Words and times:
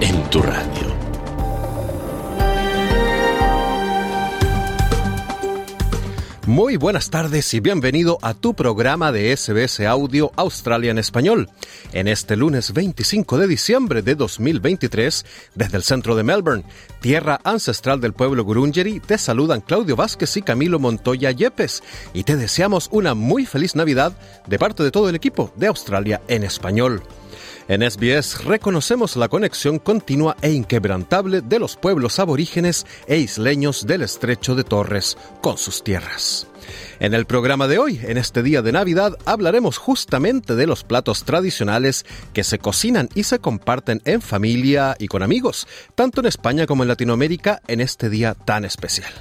en 0.00 0.30
tu 0.30 0.42
radio. 0.42 0.96
Muy 6.46 6.76
buenas 6.76 7.10
tardes 7.10 7.52
y 7.54 7.60
bienvenido 7.60 8.18
a 8.22 8.32
tu 8.32 8.54
programa 8.54 9.10
de 9.10 9.36
SBS 9.36 9.80
Audio 9.80 10.30
Australia 10.36 10.92
en 10.92 10.98
Español. 10.98 11.50
En 11.92 12.06
este 12.06 12.36
lunes 12.36 12.72
25 12.72 13.38
de 13.38 13.48
diciembre 13.48 14.02
de 14.02 14.14
2023, 14.14 15.26
desde 15.54 15.76
el 15.76 15.82
centro 15.82 16.14
de 16.14 16.22
Melbourne, 16.22 16.64
tierra 17.00 17.40
ancestral 17.42 18.00
del 18.00 18.12
pueblo 18.12 18.44
Gurungeri, 18.44 19.00
te 19.00 19.18
saludan 19.18 19.60
Claudio 19.60 19.96
Vázquez 19.96 20.36
y 20.36 20.42
Camilo 20.42 20.78
Montoya 20.78 21.32
Yepes 21.32 21.82
y 22.14 22.22
te 22.22 22.36
deseamos 22.36 22.88
una 22.92 23.14
muy 23.14 23.44
feliz 23.44 23.74
Navidad 23.74 24.12
de 24.46 24.58
parte 24.58 24.84
de 24.84 24.92
todo 24.92 25.08
el 25.08 25.16
equipo 25.16 25.52
de 25.56 25.66
Australia 25.66 26.20
en 26.28 26.44
Español. 26.44 27.02
En 27.68 27.82
SBS 27.82 28.44
reconocemos 28.44 29.16
la 29.16 29.28
conexión 29.28 29.80
continua 29.80 30.36
e 30.40 30.52
inquebrantable 30.52 31.40
de 31.40 31.58
los 31.58 31.74
pueblos 31.76 32.20
aborígenes 32.20 32.86
e 33.08 33.18
isleños 33.18 33.84
del 33.86 34.02
estrecho 34.02 34.54
de 34.54 34.62
Torres 34.62 35.18
con 35.42 35.58
sus 35.58 35.82
tierras. 35.82 36.46
En 36.98 37.12
el 37.12 37.26
programa 37.26 37.68
de 37.68 37.78
hoy, 37.78 38.00
en 38.02 38.16
este 38.16 38.42
día 38.42 38.62
de 38.62 38.72
Navidad, 38.72 39.18
hablaremos 39.26 39.76
justamente 39.76 40.56
de 40.56 40.66
los 40.66 40.82
platos 40.82 41.24
tradicionales 41.24 42.06
que 42.32 42.42
se 42.42 42.58
cocinan 42.58 43.10
y 43.14 43.24
se 43.24 43.38
comparten 43.38 44.00
en 44.06 44.22
familia 44.22 44.96
y 44.98 45.06
con 45.06 45.22
amigos, 45.22 45.68
tanto 45.94 46.20
en 46.20 46.26
España 46.26 46.66
como 46.66 46.84
en 46.84 46.88
Latinoamérica 46.88 47.60
en 47.68 47.82
este 47.82 48.08
día 48.08 48.32
tan 48.32 48.64
especial. 48.64 49.12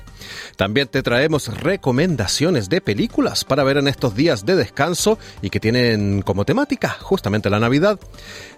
También 0.55 0.87
te 0.87 1.03
traemos 1.03 1.47
recomendaciones 1.61 2.69
de 2.69 2.79
películas 2.79 3.43
para 3.43 3.65
ver 3.65 3.75
en 3.75 3.89
estos 3.89 4.15
días 4.15 4.45
de 4.45 4.55
descanso 4.55 5.19
y 5.41 5.49
que 5.49 5.59
tienen 5.59 6.21
como 6.21 6.45
temática 6.45 6.89
justamente 7.01 7.49
la 7.49 7.59
Navidad. 7.59 7.99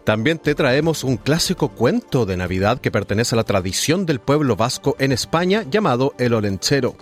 También 0.03 0.37
te 0.37 0.53
traemos 0.53 1.03
un 1.03 1.17
clásico 1.17 1.69
cuento 1.69 2.27
de 2.27 2.37
Navidad 2.37 2.79
que 2.79 2.91
pertenece 2.91 3.33
a 3.33 3.37
la 3.37 3.43
tradición 3.43 4.05
del 4.05 4.19
pueblo 4.19 4.55
vasco 4.55 4.95
en 4.99 5.11
España 5.11 5.65
llamado 5.69 6.13
El 6.19 6.35
Olenchero. 6.35 6.95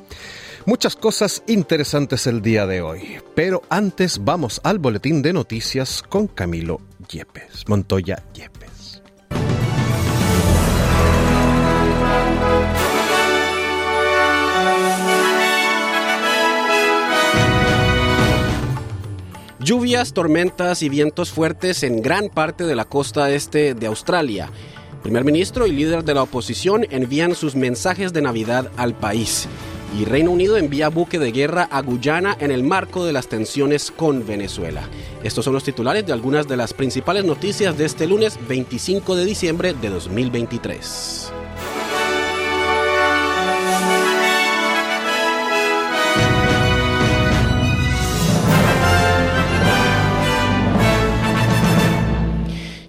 Muchas 0.68 0.96
cosas 0.96 1.44
interesantes 1.46 2.26
el 2.26 2.42
día 2.42 2.66
de 2.66 2.82
hoy, 2.82 3.20
pero 3.36 3.62
antes 3.70 4.24
vamos 4.24 4.60
al 4.64 4.80
boletín 4.80 5.22
de 5.22 5.32
noticias 5.32 6.02
con 6.02 6.26
Camilo 6.26 6.82
Yepes, 7.08 7.66
Montoya 7.68 8.24
Yepes. 8.34 9.04
Lluvias, 19.60 20.14
tormentas 20.14 20.82
y 20.82 20.90
vientos 20.90 21.30
fuertes 21.30 21.84
en 21.84 22.02
gran 22.02 22.30
parte 22.30 22.64
de 22.64 22.76
la 22.76 22.86
costa 22.86 23.30
este 23.30 23.76
de 23.76 23.86
Australia. 23.86 24.50
Primer 25.04 25.26
ministro 25.26 25.68
y 25.68 25.72
líder 25.72 26.04
de 26.04 26.16
la 26.16 26.24
oposición 26.24 26.88
envían 26.90 27.36
sus 27.36 27.56
mensajes 27.56 28.14
de 28.14 28.24
Navidad 28.24 28.72
al 28.78 28.96
país. 28.96 29.48
Y 29.98 30.04
Reino 30.04 30.32
Unido 30.32 30.58
envía 30.58 30.90
buque 30.90 31.20
de 31.20 31.32
guerra 31.32 31.70
a 31.72 31.82
Guyana 31.82 32.36
en 32.42 32.52
el 32.52 32.64
marco 32.64 33.06
de 33.06 33.14
las 33.14 33.30
tensiones 33.30 33.92
con 33.92 34.28
Venezuela. 34.28 34.90
Estos 35.24 35.46
son 35.46 35.54
los 35.54 35.64
titulares 35.64 36.06
de 36.06 36.12
algunas 36.12 36.50
de 36.50 36.58
las 36.58 36.74
principales 36.74 37.24
noticias 37.24 37.78
de 37.78 37.86
este 37.86 38.06
lunes 38.06 38.38
25 38.50 39.16
de 39.16 39.24
diciembre 39.24 39.74
de 39.74 39.90
2023. 39.90 41.32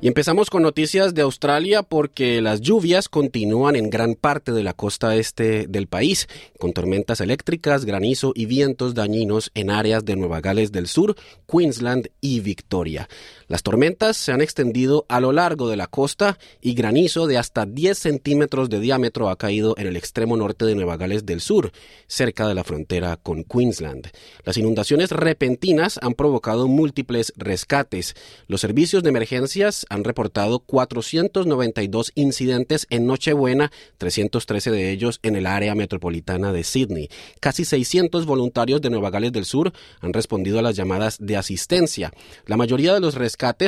Y 0.07 0.09
empezamos 0.09 0.51
con 0.51 0.63
noticias 0.63 1.15
de 1.15 1.23
Australia 1.23 1.83
porque 1.83 2.41
las 2.41 2.61
lluvias 2.61 3.09
continúan 3.09 3.75
en 3.75 3.91
gran 3.91 4.15
parte 4.15 4.53
de 4.53 4.63
la 4.63 4.73
costa 4.73 5.17
este 5.17 5.67
del 5.67 5.89
país, 5.89 6.29
con 6.61 6.73
tormentas 6.73 7.21
eléctricas, 7.21 7.85
granizo 7.85 8.31
y 8.33 8.47
vientos 8.47 8.95
dañinos 8.95 9.51
en 9.55 9.69
áreas 9.69 10.05
de 10.05 10.15
Nueva 10.15 10.41
Gales 10.41 10.71
del 10.71 10.87
Sur, 10.87 11.17
Queensland 11.51 12.07
y 12.21 12.39
Victoria. 12.39 13.09
Las 13.49 13.63
tormentas 13.63 14.17
se 14.17 14.33
han 14.33 14.41
extendido 14.41 15.07
a 15.09 15.21
lo 15.21 15.31
largo 15.31 15.69
de 15.69 15.77
la 15.77 15.87
costa 15.87 16.37
y 16.61 16.75
granizo 16.75 17.29
de 17.29 17.39
hasta 17.39 17.65
10 17.65 17.97
centímetros 17.97 18.69
de 18.69 18.81
diámetro 18.81 19.29
ha 19.29 19.37
caído 19.37 19.77
en 19.79 19.87
el 19.87 19.97
extremo 19.97 20.37
norte 20.37 20.65
de 20.65 20.75
Nueva 20.75 20.97
Gales 20.97 21.25
del 21.27 21.41
Sur, 21.41 21.71
cerca 22.09 22.49
de 22.49 22.55
la 22.55 22.65
frontera 22.65 23.17
con 23.17 23.45
Queensland. 23.45 24.11
Las 24.45 24.57
inundaciones 24.57 25.13
repentinas 25.13 26.01
han 26.03 26.15
provocado 26.15 26.67
múltiples 26.67 27.33
rescates. 27.37 28.17
Los 28.49 28.63
servicios 28.63 29.05
de 29.05 29.11
emergencias 29.11 29.87
han 29.91 30.03
reportado 30.03 30.59
492 30.59 32.11
incidentes 32.17 32.89
en 32.91 33.07
Nochebuena, 33.07 33.71
313 33.99 34.73
de 34.73 34.91
ellos 34.91 35.21
en 35.23 35.37
el 35.37 35.47
área 35.47 35.77
metropolitana 35.77 36.53
de 36.53 36.65
Sydney. 36.65 37.11
Casi 37.39 37.65
600 37.65 38.27
voluntarios 38.27 38.81
de 38.81 38.91
Nueva 38.91 39.11
Gales 39.11 39.31
del 39.31 39.45
Sur 39.45 39.73
han 40.01 40.13
respondido 40.13 40.59
a 40.59 40.63
las 40.63 40.75
llamadas 40.75 41.19
de 41.21 41.37
asistencia. 41.37 42.13
La 42.47 42.57
mayoría 42.57 42.93
de 42.93 43.01
los 43.01 43.15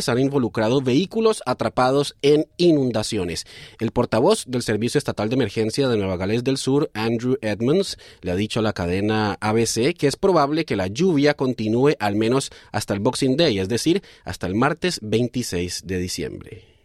han 0.09 0.19
involucrado 0.19 0.81
vehículos 0.81 1.43
atrapados 1.47 2.17
en 2.23 2.47
inundaciones. 2.57 3.47
El 3.79 3.91
portavoz 3.91 4.45
del 4.47 4.63
Servicio 4.63 4.99
Estatal 4.99 5.29
de 5.29 5.35
Emergencia 5.35 5.89
de 5.89 5.97
Nueva 5.97 6.17
Gales 6.17 6.45
del 6.45 6.57
Sur, 6.57 6.91
Andrew 6.95 7.37
Edmonds, 7.43 7.99
le 8.23 8.31
ha 8.31 8.37
dicho 8.37 8.61
a 8.61 8.63
la 8.63 8.73
cadena 8.73 9.37
ABC 9.41 9.95
que 9.97 10.07
es 10.07 10.17
probable 10.17 10.65
que 10.65 10.77
la 10.77 10.87
lluvia 10.87 11.35
continúe 11.35 11.95
al 11.99 12.17
menos 12.17 12.51
hasta 12.73 12.95
el 12.95 13.01
Boxing 13.01 13.37
Day, 13.37 13.59
es 13.59 13.69
decir, 13.69 14.03
hasta 14.25 14.47
el 14.47 14.55
martes 14.55 15.01
26 15.03 15.83
de 15.87 15.99
diciembre. 15.99 16.78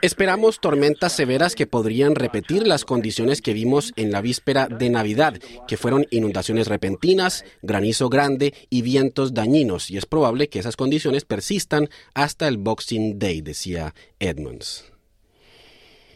Esperamos 0.00 0.60
tormentas 0.60 1.12
severas 1.12 1.56
que 1.56 1.66
podrían 1.66 2.14
repetir 2.14 2.66
las 2.66 2.84
condiciones 2.84 3.42
que 3.42 3.52
vimos 3.52 3.92
en 3.96 4.12
la 4.12 4.20
víspera 4.20 4.68
de 4.68 4.90
Navidad, 4.90 5.34
que 5.66 5.76
fueron 5.76 6.06
inundaciones 6.10 6.68
repentinas, 6.68 7.44
granizo 7.62 8.08
grande 8.08 8.54
y 8.70 8.82
vientos 8.82 9.34
dañinos, 9.34 9.90
y 9.90 9.96
es 9.96 10.06
probable 10.06 10.48
que 10.48 10.60
esas 10.60 10.76
condiciones 10.76 11.24
persistan 11.24 11.88
hasta 12.14 12.46
el 12.46 12.58
Boxing 12.58 13.18
Day, 13.18 13.40
decía 13.40 13.94
Edmonds. 14.20 14.91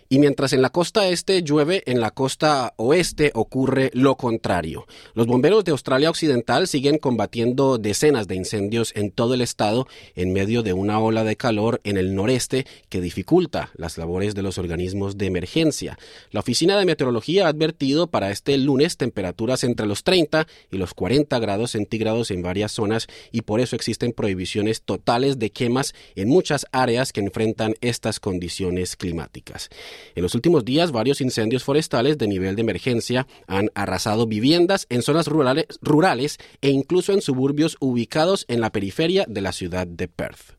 Y 0.08 0.18
mientras 0.18 0.52
en 0.52 0.62
la 0.62 0.70
costa 0.70 1.08
este 1.08 1.42
llueve, 1.42 1.82
en 1.86 2.00
la 2.00 2.10
costa 2.10 2.74
oeste 2.76 3.32
ocurre 3.34 3.90
lo 3.92 4.16
contrario. 4.16 4.86
Los 5.14 5.26
bomberos 5.26 5.64
de 5.64 5.72
Australia 5.72 6.10
Occidental 6.10 6.68
siguen 6.68 6.98
combatiendo 6.98 7.78
decenas 7.78 8.28
de 8.28 8.36
incendios 8.36 8.92
en 8.94 9.10
todo 9.10 9.34
el 9.34 9.40
estado 9.40 9.88
en 10.14 10.32
medio 10.32 10.62
de 10.62 10.72
una 10.72 11.00
ola 11.00 11.24
de 11.24 11.36
calor 11.36 11.80
en 11.84 11.96
el 11.96 12.14
noreste 12.14 12.66
que 12.88 13.00
dificulta 13.00 13.70
las 13.74 13.98
labores 13.98 14.34
de 14.34 14.42
los 14.42 14.58
organismos 14.58 15.18
de 15.18 15.26
emergencia. 15.26 15.98
La 16.30 16.40
Oficina 16.40 16.78
de 16.78 16.86
Meteorología 16.86 17.46
ha 17.46 17.48
advertido 17.48 18.06
para 18.06 18.30
este 18.30 18.56
lunes 18.58 18.96
temperaturas 18.96 19.64
entre 19.64 19.86
los 19.86 20.04
30 20.04 20.46
y 20.70 20.76
los 20.76 20.94
40 20.94 21.38
grados 21.40 21.72
centígrados 21.72 22.30
en 22.30 22.42
varias 22.42 22.72
zonas 22.72 23.08
y 23.32 23.42
por 23.42 23.60
eso 23.60 23.74
existen 23.76 24.12
prohibiciones 24.12 24.82
totales 24.82 25.38
de 25.38 25.50
quemas 25.50 25.94
en 26.14 26.28
muchas 26.28 26.66
áreas 26.72 27.12
que 27.12 27.20
enfrentan 27.20 27.74
estas 27.80 28.20
condiciones 28.20 28.96
climáticas. 28.96 29.68
En 30.14 30.22
los 30.22 30.34
últimos 30.34 30.64
días, 30.64 30.92
varios 30.92 31.20
incendios 31.20 31.64
forestales 31.64 32.18
de 32.18 32.28
nivel 32.28 32.56
de 32.56 32.62
emergencia 32.62 33.26
han 33.46 33.70
arrasado 33.74 34.26
viviendas 34.26 34.86
en 34.88 35.02
zonas 35.02 35.26
rurales, 35.26 35.66
rurales 35.80 36.38
e 36.60 36.70
incluso 36.70 37.12
en 37.12 37.22
suburbios 37.22 37.76
ubicados 37.80 38.44
en 38.48 38.60
la 38.60 38.70
periferia 38.70 39.24
de 39.28 39.40
la 39.40 39.52
ciudad 39.52 39.86
de 39.86 40.08
Perth. 40.08 40.56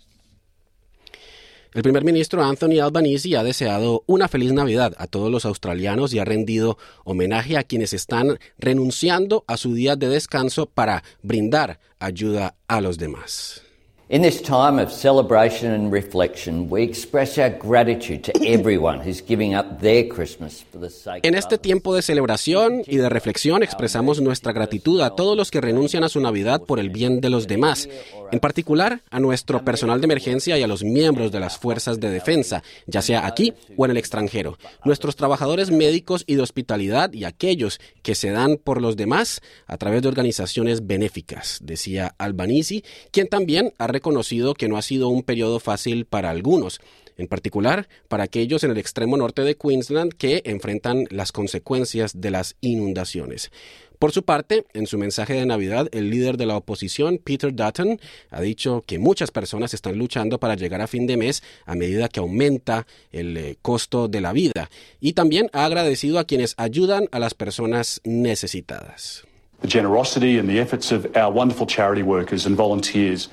El 1.74 1.84
primer 1.84 2.04
ministro 2.04 2.44
Anthony 2.44 2.80
Albanese 2.82 3.38
ha 3.38 3.44
deseado 3.44 4.04
una 4.08 4.28
feliz 4.28 4.52
Navidad 4.52 4.96
a 4.98 5.06
todos 5.06 5.30
los 5.30 5.46
australianos 5.46 6.12
y 6.12 6.18
ha 6.18 6.26
rendido 6.26 6.78
homenaje 7.04 7.58
a 7.58 7.64
quienes 7.64 7.94
están 7.94 8.40
renunciando 8.58 9.44
a 9.48 9.58
su 9.58 9.74
día 9.74 9.96
de 9.96 10.10
descanso 10.10 10.66
para 10.66 11.04
brindar 11.22 11.80
ayuda 12.00 12.56
a 12.68 12.82
los 12.82 12.98
demás. 12.98 13.67
In 14.10 14.22
this 14.22 14.42
time 14.42 14.82
of 14.82 14.90
celebration 14.90 15.74
and 15.74 15.92
reflection, 15.92 16.70
we 16.70 16.82
express 16.82 17.38
our 17.38 17.50
gratitude 17.50 18.24
to 18.24 18.32
everyone 18.48 19.02
who's 19.02 19.22
giving 19.22 19.54
up 19.54 19.82
their 19.82 20.08
Christmas 20.08 20.64
for 20.72 20.80
the 20.80 20.90
sake 20.90 21.28
En 21.28 21.34
of 21.34 21.40
este 21.40 21.56
others. 21.56 21.62
tiempo 21.62 21.94
de 21.94 22.02
celebración 22.02 22.84
y 22.88 22.96
de 22.96 23.10
reflexión 23.10 23.64
expresamos 23.64 24.22
nuestra 24.22 24.54
gratitud 24.54 25.02
a 25.02 25.10
todos 25.10 25.36
los 25.36 25.52
que 25.52 25.60
renuncian 25.60 26.06
a 26.06 26.10
su 26.10 26.22
Navidad 26.22 26.62
por 26.62 26.80
el 26.80 26.90
bien 26.90 27.20
de 27.20 27.30
los 27.30 27.48
demás, 27.48 27.90
en 28.32 28.40
particular 28.40 29.02
a 29.10 29.20
nuestro 29.20 29.66
personal 29.66 30.00
de 30.00 30.06
emergencia 30.06 30.58
y 30.58 30.64
a 30.64 30.68
los 30.68 30.86
miembros 30.86 31.34
de 31.34 31.42
las 31.42 31.58
fuerzas 31.58 32.00
de 32.00 32.10
defensa, 32.10 32.64
ya 32.86 33.02
sea 33.02 33.26
aquí 33.26 33.56
o 33.76 33.84
en 33.84 33.92
el 33.92 33.98
extranjero, 33.98 34.58
nuestros 34.86 35.18
trabajadores 35.18 35.70
médicos 35.70 36.24
y 36.28 36.36
de 36.36 36.44
hospitalidad 36.44 37.12
y 37.12 37.26
aquellos 37.26 37.82
que 38.04 38.16
se 38.16 38.32
dan 38.32 38.56
por 38.56 38.82
los 38.82 38.96
demás 38.96 39.42
a 39.66 39.76
través 39.76 40.02
de 40.02 40.08
organizaciones 40.08 40.88
benéficas, 40.88 41.60
decía 41.62 42.16
Albanese, 42.18 42.86
quien 43.12 43.28
también 43.28 43.74
ha 43.78 43.97
reconocido 43.98 44.54
que 44.54 44.68
no 44.68 44.78
ha 44.78 44.82
sido 44.82 45.10
un 45.10 45.24
periodo 45.24 45.60
fácil 45.60 46.06
para 46.06 46.30
algunos 46.30 46.80
en 47.18 47.28
particular 47.28 47.88
para 48.08 48.24
aquellos 48.24 48.64
en 48.64 48.72
el 48.72 48.78
extremo 48.78 49.18
norte 49.18 49.42
de 49.42 49.58
Queensland 49.58 50.14
que 50.14 50.42
enfrentan 50.46 51.06
las 51.10 51.32
consecuencias 51.32 52.22
de 52.22 52.32
las 52.32 52.56
inundaciones. 52.62 53.52
Por 54.00 54.12
su 54.12 54.22
parte, 54.22 54.66
en 54.74 54.86
su 54.86 55.00
mensaje 55.00 55.34
de 55.34 55.48
Navidad, 55.48 55.88
el 55.92 56.12
líder 56.12 56.38
de 56.38 56.46
la 56.46 56.56
oposición, 56.56 57.18
Peter 57.18 57.52
Dutton, 57.56 58.00
ha 58.30 58.42
dicho 58.42 58.84
que 58.86 59.00
muchas 59.00 59.32
personas 59.32 59.74
están 59.74 59.98
luchando 59.98 60.40
para 60.40 60.54
llegar 60.54 60.82
a 60.82 60.88
fin 60.88 61.08
de 61.08 61.18
mes 61.18 61.42
a 61.66 61.74
medida 61.74 62.08
que 62.08 62.20
aumenta 62.20 62.86
el 63.12 63.36
eh, 63.38 63.58
costo 63.64 64.08
de 64.08 64.22
la 64.22 64.34
vida 64.34 64.70
y 65.02 65.14
también 65.14 65.50
ha 65.52 65.66
agradecido 65.66 66.20
a 66.20 66.26
quienes 66.26 66.54
ayudan 66.58 67.08
a 67.12 67.18
las 67.18 67.34
personas 67.34 68.00
necesitadas. 68.04 69.24
The 69.62 69.68
generosity 69.68 70.38
and 70.38 70.48
the 70.48 70.62
efforts 70.62 70.92
of 70.92 71.08
our 71.16 71.34
wonderful 71.34 71.66
charity 71.66 72.04
workers 72.04 72.46
and 72.46 72.56
volunteers 72.56 73.32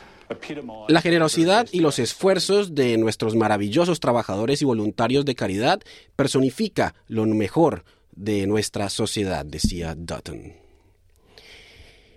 La 0.88 1.00
generosidad 1.00 1.68
y 1.72 1.80
los 1.80 1.98
esfuerzos 1.98 2.74
de 2.74 2.96
nuestros 2.96 3.34
maravillosos 3.34 4.00
trabajadores 4.00 4.62
y 4.62 4.64
voluntarios 4.64 5.24
de 5.24 5.34
caridad 5.34 5.80
personifica 6.16 6.94
lo 7.08 7.26
mejor 7.26 7.84
de 8.12 8.46
nuestra 8.46 8.88
sociedad, 8.90 9.44
decía 9.44 9.94
Dutton. 9.96 10.64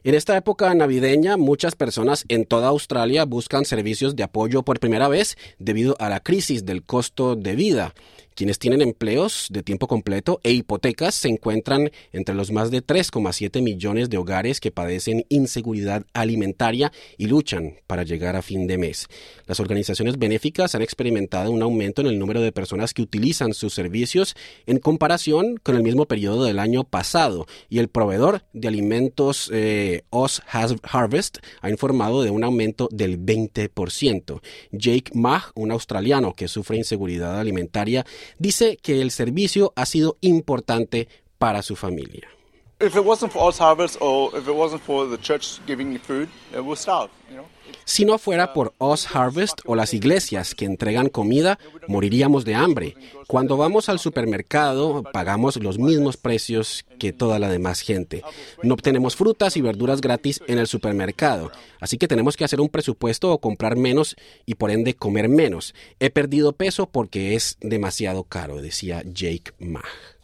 En 0.03 0.15
esta 0.15 0.37
época 0.37 0.73
navideña, 0.73 1.35
muchas 1.35 1.75
personas 1.75 2.23
en 2.29 2.45
toda 2.45 2.69
Australia 2.69 3.25
buscan 3.25 3.65
servicios 3.65 4.15
de 4.15 4.23
apoyo 4.23 4.63
por 4.63 4.79
primera 4.79 5.09
vez 5.09 5.35
debido 5.59 5.97
a 5.99 6.07
la 6.07 6.21
crisis 6.21 6.65
del 6.65 6.83
costo 6.83 7.35
de 7.35 7.55
vida. 7.57 7.93
Quienes 8.37 8.59
tienen 8.59 8.83
empleos 8.83 9.47
de 9.49 9.63
tiempo 9.63 9.87
completo 9.87 10.39
e 10.43 10.51
hipotecas 10.51 11.15
se 11.15 11.27
encuentran 11.27 11.89
entre 12.13 12.35
los 12.35 12.51
más 12.51 12.69
de 12.69 12.85
3,7 12.85 13.63
millones 13.63 14.11
de 14.11 14.19
hogares 14.19 14.59
que 14.59 14.69
padecen 14.69 15.25
inseguridad 15.29 16.05
alimentaria 16.13 16.91
y 17.17 17.25
luchan 17.25 17.77
para 17.87 18.03
llegar 18.03 18.35
a 18.35 18.43
fin 18.43 18.67
de 18.67 18.77
mes. 18.77 19.07
Las 19.47 19.59
organizaciones 19.59 20.19
benéficas 20.19 20.75
han 20.75 20.83
experimentado 20.83 21.49
un 21.49 21.63
aumento 21.63 22.01
en 22.01 22.07
el 22.09 22.19
número 22.19 22.39
de 22.39 22.51
personas 22.51 22.93
que 22.93 23.01
utilizan 23.01 23.55
sus 23.55 23.73
servicios 23.73 24.35
en 24.67 24.77
comparación 24.77 25.57
con 25.57 25.75
el 25.75 25.81
mismo 25.81 26.05
periodo 26.05 26.43
del 26.43 26.59
año 26.59 26.83
pasado 26.83 27.47
y 27.69 27.79
el 27.79 27.87
proveedor 27.87 28.43
de 28.53 28.67
alimentos 28.67 29.49
eh, 29.51 30.03
Oz 30.11 30.43
Harvest 30.83 31.39
ha 31.61 31.71
informado 31.71 32.21
de 32.21 32.29
un 32.29 32.43
aumento 32.43 32.87
del 32.91 33.19
20%. 33.19 34.41
Jake 34.73 35.11
Mah, 35.15 35.45
un 35.55 35.71
australiano 35.71 36.33
que 36.33 36.47
sufre 36.47 36.77
inseguridad 36.77 37.39
alimentaria, 37.39 38.05
dice 38.37 38.77
que 38.77 39.01
el 39.01 39.11
servicio 39.11 39.73
ha 39.75 39.85
sido 39.85 40.17
importante 40.21 41.07
para 41.37 41.61
su 41.61 41.75
familia. 41.75 42.27
If 42.79 42.95
it 42.95 43.03
wasn't 43.03 43.31
for 43.31 43.51
Harvest 43.51 43.97
or 44.01 44.37
if 44.37 44.47
it 44.47 44.53
wasn't 44.55 44.83
for 44.83 45.09
the 45.09 45.17
church 45.17 45.59
giving 45.65 45.97
food, 45.97 46.29
we'll 46.53 46.75
starve, 46.75 47.09
you 47.29 47.37
know. 47.37 47.45
Si 47.85 48.05
no 48.05 48.17
fuera 48.17 48.53
por 48.53 48.73
Oz 48.77 49.07
Harvest 49.15 49.59
o 49.65 49.75
las 49.75 49.93
iglesias 49.93 50.55
que 50.55 50.65
entregan 50.65 51.09
comida, 51.09 51.57
moriríamos 51.87 52.45
de 52.45 52.55
hambre. 52.55 52.95
Cuando 53.27 53.57
vamos 53.57 53.89
al 53.89 53.99
supermercado, 53.99 55.03
pagamos 55.13 55.57
los 55.57 55.79
mismos 55.79 56.17
precios 56.17 56.85
que 56.99 57.13
toda 57.13 57.39
la 57.39 57.49
demás 57.49 57.81
gente. 57.81 58.23
No 58.63 58.73
obtenemos 58.73 59.15
frutas 59.15 59.57
y 59.57 59.61
verduras 59.61 60.01
gratis 60.01 60.41
en 60.47 60.59
el 60.59 60.67
supermercado, 60.67 61.51
así 61.79 61.97
que 61.97 62.07
tenemos 62.07 62.37
que 62.37 62.45
hacer 62.45 62.61
un 62.61 62.69
presupuesto 62.69 63.31
o 63.31 63.39
comprar 63.39 63.75
menos 63.75 64.15
y 64.45 64.55
por 64.55 64.71
ende 64.71 64.93
comer 64.93 65.29
menos. 65.29 65.73
He 65.99 66.09
perdido 66.09 66.53
peso 66.53 66.87
porque 66.87 67.35
es 67.35 67.57
demasiado 67.61 68.23
caro, 68.23 68.61
decía 68.61 69.03
Jake 69.05 69.53
Mah. 69.59 70.16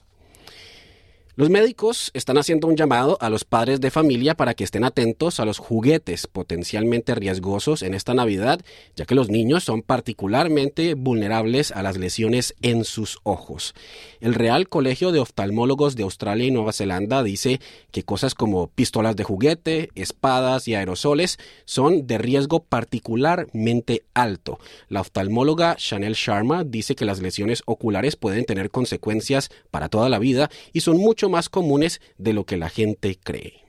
Los 1.36 1.50
médicos 1.50 2.12
están 2.14 2.38
haciendo 2.38 2.68
un 2.68 2.76
llamado 2.76 3.18
a 3.20 3.28
los 3.32 3.44
padres 3.44 3.82
de 3.82 3.90
familia 3.90 4.36
para 4.36 4.54
que 4.54 4.64
estén 4.64 4.84
atentos 4.84 5.40
a 5.40 5.46
los 5.46 5.58
juguetes 5.58 6.28
potencialmente 6.28 7.16
riesgosos 7.16 7.82
en 7.82 7.96
esta 7.96 8.14
Navidad, 8.14 8.62
ya 8.96 9.06
que 9.06 9.16
los 9.16 9.30
niños 9.30 9.64
son 9.64 9.82
particularmente 9.82 10.94
vulnerables 10.94 11.72
a 11.72 11.82
las 11.82 11.98
lesiones 11.98 12.54
en 12.62 12.86
sus 12.86 13.18
ojos. 13.24 13.74
El 14.20 14.36
Real 14.36 14.70
Colegio 14.70 15.12
de 15.12 15.22
Oftalmólogos 15.22 15.96
de 15.96 16.04
Australia 16.04 16.46
y 16.46 16.52
Nueva 16.52 16.72
Zelanda 16.72 17.24
dice 17.24 17.60
que 17.90 18.04
cosas 18.04 18.36
como 18.36 18.68
pistolas 18.68 19.16
de 19.16 19.24
juguete, 19.24 19.90
espadas 19.96 20.68
y 20.68 20.76
aerosoles 20.76 21.40
son 21.66 22.06
de 22.06 22.20
riesgo 22.20 22.60
particularmente 22.64 24.04
alto. 24.14 24.60
La 24.88 25.02
oftalmóloga 25.02 25.78
Chanel 25.78 26.14
Sharma 26.14 26.64
dice 26.64 26.94
que 26.94 27.06
las 27.06 27.24
lesiones 27.24 27.64
oculares 27.66 28.18
pueden 28.18 28.46
tener 28.46 28.70
consecuencias 28.70 29.50
para 29.72 29.90
toda 29.90 30.10
la 30.10 30.20
vida 30.20 30.52
y 30.74 30.82
son 30.82 30.98
mucho 30.98 31.23
más 31.30 31.50
comunes 31.50 32.02
de 32.18 32.34
lo 32.34 32.46
que 32.46 32.58
la 32.58 32.70
gente 32.70 33.18
cree. 33.22 33.64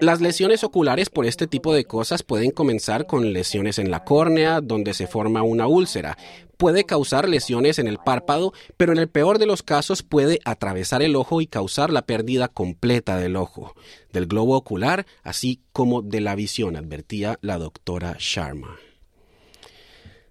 Las 0.00 0.20
lesiones 0.20 0.62
oculares 0.62 1.10
por 1.10 1.26
este 1.26 1.46
tipo 1.46 1.74
de 1.74 1.84
cosas 1.84 2.22
pueden 2.22 2.50
comenzar 2.52 3.06
con 3.06 3.32
lesiones 3.32 3.78
en 3.80 3.90
la 3.90 4.04
córnea, 4.04 4.60
donde 4.60 4.94
se 4.94 5.06
forma 5.06 5.42
una 5.42 5.66
úlcera. 5.66 6.16
Puede 6.56 6.84
causar 6.84 7.28
lesiones 7.28 7.78
en 7.78 7.88
el 7.88 7.98
párpado, 7.98 8.52
pero 8.76 8.92
en 8.92 8.98
el 8.98 9.08
peor 9.08 9.38
de 9.38 9.46
los 9.46 9.62
casos 9.62 10.02
puede 10.02 10.38
atravesar 10.44 11.02
el 11.02 11.16
ojo 11.16 11.40
y 11.40 11.46
causar 11.46 11.90
la 11.90 12.02
pérdida 12.02 12.48
completa 12.48 13.18
del 13.18 13.36
ojo, 13.36 13.74
del 14.12 14.26
globo 14.26 14.56
ocular, 14.56 15.04
así 15.24 15.62
como 15.72 16.00
de 16.02 16.20
la 16.20 16.36
visión, 16.36 16.76
advertía 16.76 17.38
la 17.40 17.58
doctora 17.58 18.16
Sharma. 18.18 18.76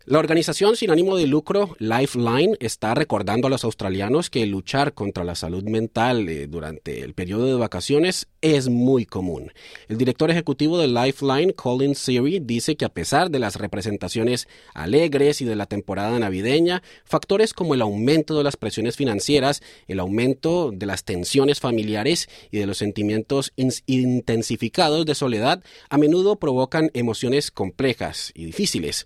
La 0.08 0.20
organización 0.20 0.76
sin 0.76 0.92
ánimo 0.92 1.18
de 1.18 1.26
lucro 1.26 1.76
Lifeline 1.80 2.56
está 2.60 2.94
recordando 2.94 3.48
a 3.48 3.50
los 3.50 3.64
australianos 3.64 4.30
que 4.30 4.46
luchar 4.46 4.94
contra 4.94 5.24
la 5.24 5.34
salud 5.34 5.64
mental 5.64 6.30
eh, 6.30 6.46
durante 6.46 7.02
el 7.02 7.16
periodo 7.16 7.48
de 7.48 7.56
vacaciones 7.56 8.28
es 8.40 8.70
muy 8.70 9.08
común. 9.08 9.52
El 9.88 9.98
director 9.98 10.30
ejecutivo 10.30 10.78
de 10.78 10.90
Lifeline, 10.90 11.54
Colin 11.54 11.96
Seary, 11.96 12.40
dice 12.40 12.76
que 12.76 12.86
a 12.86 12.90
pesar 12.90 13.32
de 13.32 13.40
las 13.40 13.56
representaciones 13.56 14.48
alegres 14.76 15.42
y 15.42 15.46
de 15.46 15.56
la 15.56 15.66
temporada 15.66 16.20
navideña, 16.20 16.84
factores 17.04 17.56
como 17.56 17.74
el 17.74 17.82
aumento 17.82 18.38
de 18.38 18.44
las 18.44 18.58
presiones 18.58 18.98
financieras, 18.98 19.64
el 19.88 20.00
aumento 20.00 20.70
de 20.72 20.86
las 20.86 21.04
tensiones 21.04 21.60
familiares 21.60 22.30
y 22.52 22.60
de 22.60 22.68
los 22.68 22.78
sentimientos 22.78 23.54
intensificados 23.88 25.08
de 25.08 25.16
soledad 25.16 25.64
a 25.90 25.98
menudo 25.98 26.36
provocan 26.36 26.92
emociones 26.94 27.50
complejas 27.50 28.32
y 28.36 28.46
difíciles. 28.46 29.04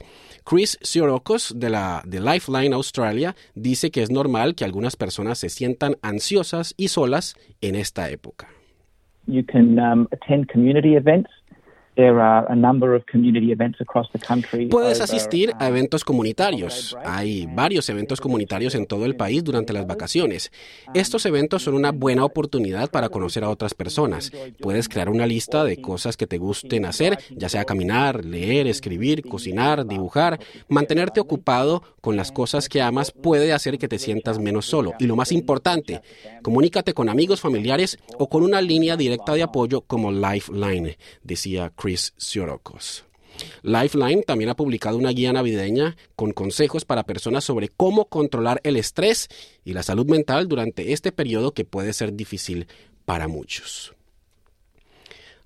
Chris 0.50 0.79
Siorokos 0.82 1.60
de 1.60 1.70
la 1.70 2.01
de 2.08 2.20
Lifeline 2.20 2.74
Australia 2.74 3.36
dice 3.53 3.91
que 3.91 4.01
es 4.01 4.10
normal 4.10 4.56
que 4.56 4.65
algunas 4.65 4.96
personas 4.96 5.38
se 5.38 5.48
sientan 5.48 5.98
ansiosas 6.01 6.74
y 6.75 6.88
solas 6.88 7.36
en 7.62 7.75
esta 7.75 8.10
época. 8.10 8.48
You 9.27 9.44
can 9.46 9.77
um, 9.77 10.08
attend 10.12 10.51
community 10.51 10.96
events. 10.96 11.29
Puedes 14.69 15.01
asistir 15.01 15.51
a 15.60 15.67
eventos 15.67 16.05
comunitarios. 16.05 16.98
Hay 17.03 17.46
varios 17.48 17.89
eventos 17.89 18.22
comunitarios 18.22 18.74
en 18.75 18.86
todo 18.86 19.05
el 19.05 19.17
país 19.17 19.43
durante 19.43 19.74
las 19.74 19.86
vacaciones. 19.86 20.50
Estos 20.93 21.25
eventos 21.25 21.63
son 21.63 21.74
una 21.74 21.91
buena 21.91 22.24
oportunidad 22.24 22.89
para 22.89 23.10
conocer 23.10 23.43
a 23.43 23.50
otras 23.50 23.74
personas. 23.74 24.31
Puedes 24.62 24.88
crear 24.88 25.10
una 25.10 25.27
lista 25.27 25.65
de 25.65 25.81
cosas 25.81 26.15
que 26.15 26.25
te 26.25 26.38
gusten 26.38 26.86
hacer, 26.86 27.17
ya 27.36 27.50
sea 27.50 27.65
caminar, 27.65 28.24
leer, 28.24 28.67
escribir, 28.67 29.24
cocinar, 29.24 29.86
dibujar. 29.86 30.39
Mantenerte 30.69 31.19
ocupado 31.19 31.84
con 32.00 32.15
las 32.15 32.31
cosas 32.31 32.69
que 32.69 32.81
amas 32.81 33.12
puede 33.12 33.51
hacer 33.51 33.77
que 33.77 33.89
te 33.89 34.00
sientas 34.00 34.39
menos 34.39 34.65
solo. 34.65 34.93
Y 35.00 35.05
lo 35.05 35.17
más 35.17 35.34
importante, 35.34 36.01
comunícate 36.43 36.93
con 36.93 37.10
amigos, 37.10 37.41
familiares 37.41 37.98
o 38.17 38.29
con 38.29 38.43
una 38.43 38.62
línea 38.62 38.96
directa 38.96 39.34
de 39.34 39.43
apoyo 39.43 39.81
como 39.81 40.13
Lifeline, 40.13 40.98
decía 41.24 41.72
Chris 41.75 41.88
Lifeline 43.62 44.24
también 44.24 44.50
ha 44.50 44.55
publicado 44.55 44.98
una 44.98 45.12
guía 45.12 45.34
navideña 45.34 45.96
con 46.15 46.31
consejos 46.31 46.86
para 46.86 47.03
personas 47.03 47.43
sobre 47.43 47.69
cómo 47.69 48.05
controlar 48.05 48.60
el 48.63 48.75
estrés 48.75 49.29
y 49.63 49.74
la 49.74 49.84
salud 49.84 50.05
mental 50.05 50.48
durante 50.48 50.93
este 50.93 51.12
periodo 51.12 51.53
que 51.53 51.65
puede 51.65 51.93
ser 51.93 52.13
difícil 52.13 52.67
para 53.05 53.27
muchos. 53.27 53.96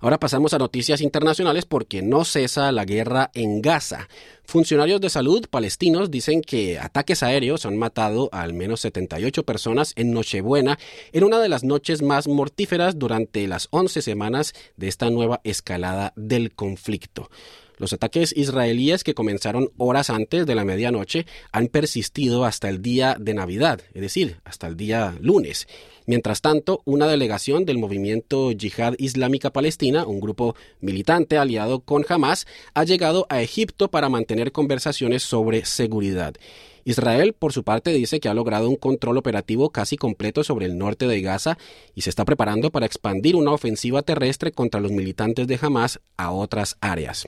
Ahora 0.04 0.20
pasamos 0.20 0.52
a 0.52 0.58
noticias 0.58 1.00
internacionales 1.00 1.64
porque 1.64 2.02
no 2.02 2.26
cesa 2.26 2.70
la 2.72 2.84
guerra 2.84 3.30
en 3.32 3.62
Gaza. 3.62 4.06
Funcionarios 4.44 5.00
de 5.00 5.08
salud 5.08 5.46
palestinos 5.48 6.10
dicen 6.10 6.42
que 6.42 6.78
ataques 6.78 7.22
aéreos 7.22 7.64
han 7.64 7.78
matado 7.78 8.28
a 8.30 8.42
al 8.42 8.52
menos 8.52 8.80
78 8.80 9.46
personas 9.46 9.94
en 9.96 10.12
Nochebuena, 10.12 10.78
en 11.14 11.24
una 11.24 11.40
de 11.40 11.48
las 11.48 11.64
noches 11.64 12.02
más 12.02 12.28
mortíferas 12.28 12.98
durante 12.98 13.48
las 13.48 13.68
11 13.70 14.02
semanas 14.02 14.52
de 14.76 14.88
esta 14.88 15.08
nueva 15.08 15.40
escalada 15.42 16.12
del 16.16 16.52
conflicto. 16.54 17.30
Los 17.76 17.92
ataques 17.92 18.32
israelíes 18.36 19.02
que 19.02 19.14
comenzaron 19.14 19.70
horas 19.76 20.08
antes 20.10 20.46
de 20.46 20.54
la 20.54 20.64
medianoche 20.64 21.26
han 21.50 21.66
persistido 21.66 22.44
hasta 22.44 22.68
el 22.68 22.82
día 22.82 23.16
de 23.18 23.34
Navidad, 23.34 23.80
es 23.94 24.02
decir, 24.02 24.36
hasta 24.44 24.68
el 24.68 24.76
día 24.76 25.16
lunes. 25.20 25.66
Mientras 26.06 26.40
tanto, 26.40 26.82
una 26.84 27.08
delegación 27.08 27.64
del 27.64 27.78
movimiento 27.78 28.52
Yihad 28.52 28.94
Islámica 28.98 29.50
Palestina, 29.50 30.06
un 30.06 30.20
grupo 30.20 30.54
militante 30.80 31.38
aliado 31.38 31.80
con 31.80 32.04
Hamas, 32.08 32.46
ha 32.74 32.84
llegado 32.84 33.26
a 33.30 33.42
Egipto 33.42 33.90
para 33.90 34.08
mantener 34.08 34.52
conversaciones 34.52 35.22
sobre 35.22 35.64
seguridad. 35.64 36.34
Israel, 36.84 37.32
por 37.32 37.52
su 37.52 37.64
parte, 37.64 37.92
dice 37.92 38.20
que 38.20 38.28
ha 38.28 38.34
logrado 38.34 38.68
un 38.68 38.76
control 38.76 39.16
operativo 39.16 39.70
casi 39.70 39.96
completo 39.96 40.44
sobre 40.44 40.66
el 40.66 40.76
norte 40.76 41.06
de 41.06 41.22
Gaza 41.22 41.56
y 41.94 42.02
se 42.02 42.10
está 42.10 42.24
preparando 42.24 42.70
para 42.70 42.86
expandir 42.86 43.36
una 43.36 43.52
ofensiva 43.52 44.02
terrestre 44.02 44.52
contra 44.52 44.80
los 44.80 44.92
militantes 44.92 45.46
de 45.46 45.58
Hamas 45.60 46.00
a 46.18 46.30
otras 46.30 46.76
áreas. 46.80 47.26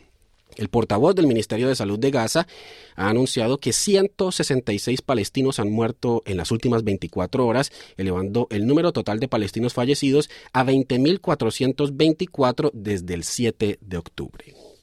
El 0.56 0.68
portavoz 0.68 1.14
del 1.14 1.26
Ministerio 1.26 1.68
de 1.68 1.75
Salud 1.75 1.98
de 1.98 2.10
Gaza 2.10 2.46
ha 2.94 3.08
anunciado 3.08 3.56
que 3.58 3.72
166 3.72 5.00
palestinos 5.02 5.60
han 5.60 5.70
muerto 5.70 6.22
en 6.26 6.36
las 6.36 6.50
últimas 6.50 6.84
24 6.84 7.46
horas, 7.46 7.72
elevando 7.96 8.46
el 8.50 8.66
número 8.66 8.92
total 8.92 9.18
de 9.20 9.28
palestinos 9.28 9.72
fallecidos 9.75 10.28
a 10.52 10.64
20.424 10.64 12.70
desde 12.72 13.14
el 13.14 13.25
7 13.25 13.78
de 13.80 13.96
octubre. 13.96 14.75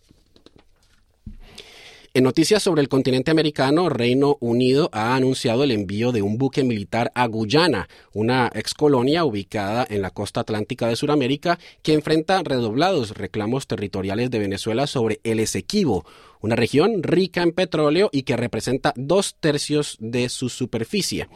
En 2.15 2.25
noticias 2.25 2.61
sobre 2.61 2.83
el 2.83 2.89
continente 2.89 3.31
americano, 3.31 3.89
Reino 3.89 4.37
Unido 4.39 4.87
ha 4.93 5.15
anunciado 5.15 5.63
el 5.63 5.71
envío 5.71 6.11
de 6.11 6.21
un 6.21 6.37
buque 6.37 6.63
militar 6.63 7.11
a 7.15 7.25
Guyana, 7.25 7.89
una 8.13 8.51
excolonia 8.53 9.25
ubicada 9.25 9.83
en 9.89 10.03
la 10.03 10.11
costa 10.11 10.41
atlántica 10.41 10.87
de 10.87 10.95
Sudamérica 10.95 11.57
que 11.81 11.93
enfrenta 11.93 12.43
redoblados 12.43 13.17
reclamos 13.17 13.65
territoriales 13.65 14.29
de 14.29 14.37
Venezuela 14.37 14.85
sobre 14.85 15.21
el 15.23 15.39
Esequibo, 15.39 16.05
una 16.39 16.55
región 16.55 17.01
rica 17.01 17.41
en 17.41 17.51
petróleo 17.51 18.11
y 18.11 18.21
que 18.21 18.37
representa 18.37 18.93
dos 18.95 19.35
tercios 19.39 19.97
de 19.99 20.29
su 20.29 20.49
superficie. 20.49 21.29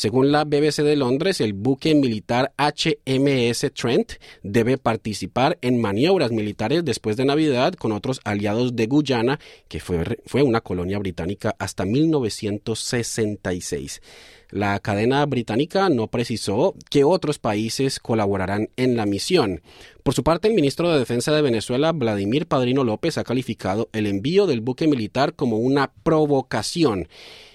Según 0.00 0.32
la 0.32 0.44
BBC 0.44 0.82
de 0.82 0.96
Londres, 0.96 1.42
el 1.42 1.52
buque 1.52 1.94
militar 1.94 2.54
HMS 2.56 3.70
Trent 3.74 4.12
debe 4.42 4.78
participar 4.78 5.58
en 5.60 5.78
maniobras 5.78 6.30
militares 6.30 6.86
después 6.86 7.18
de 7.18 7.26
Navidad 7.26 7.74
con 7.74 7.92
otros 7.92 8.22
aliados 8.24 8.74
de 8.74 8.86
Guyana, 8.86 9.38
que 9.68 9.78
fue, 9.78 10.18
fue 10.24 10.42
una 10.42 10.62
colonia 10.62 10.98
británica 10.98 11.54
hasta 11.58 11.84
1966. 11.84 14.00
La 14.48 14.80
cadena 14.80 15.26
británica 15.26 15.90
no 15.90 16.06
precisó 16.06 16.74
que 16.88 17.04
otros 17.04 17.38
países 17.38 18.00
colaborarán 18.00 18.70
en 18.76 18.96
la 18.96 19.04
misión. 19.04 19.60
Por 20.02 20.14
su 20.14 20.24
parte, 20.24 20.48
el 20.48 20.54
ministro 20.54 20.90
de 20.90 20.98
Defensa 20.98 21.30
de 21.32 21.42
Venezuela, 21.42 21.92
Vladimir 21.92 22.46
Padrino 22.46 22.84
López, 22.84 23.18
ha 23.18 23.24
calificado 23.24 23.90
el 23.92 24.06
envío 24.06 24.46
del 24.46 24.62
buque 24.62 24.88
militar 24.88 25.34
como 25.34 25.58
una 25.58 25.92
provocación. 26.02 27.06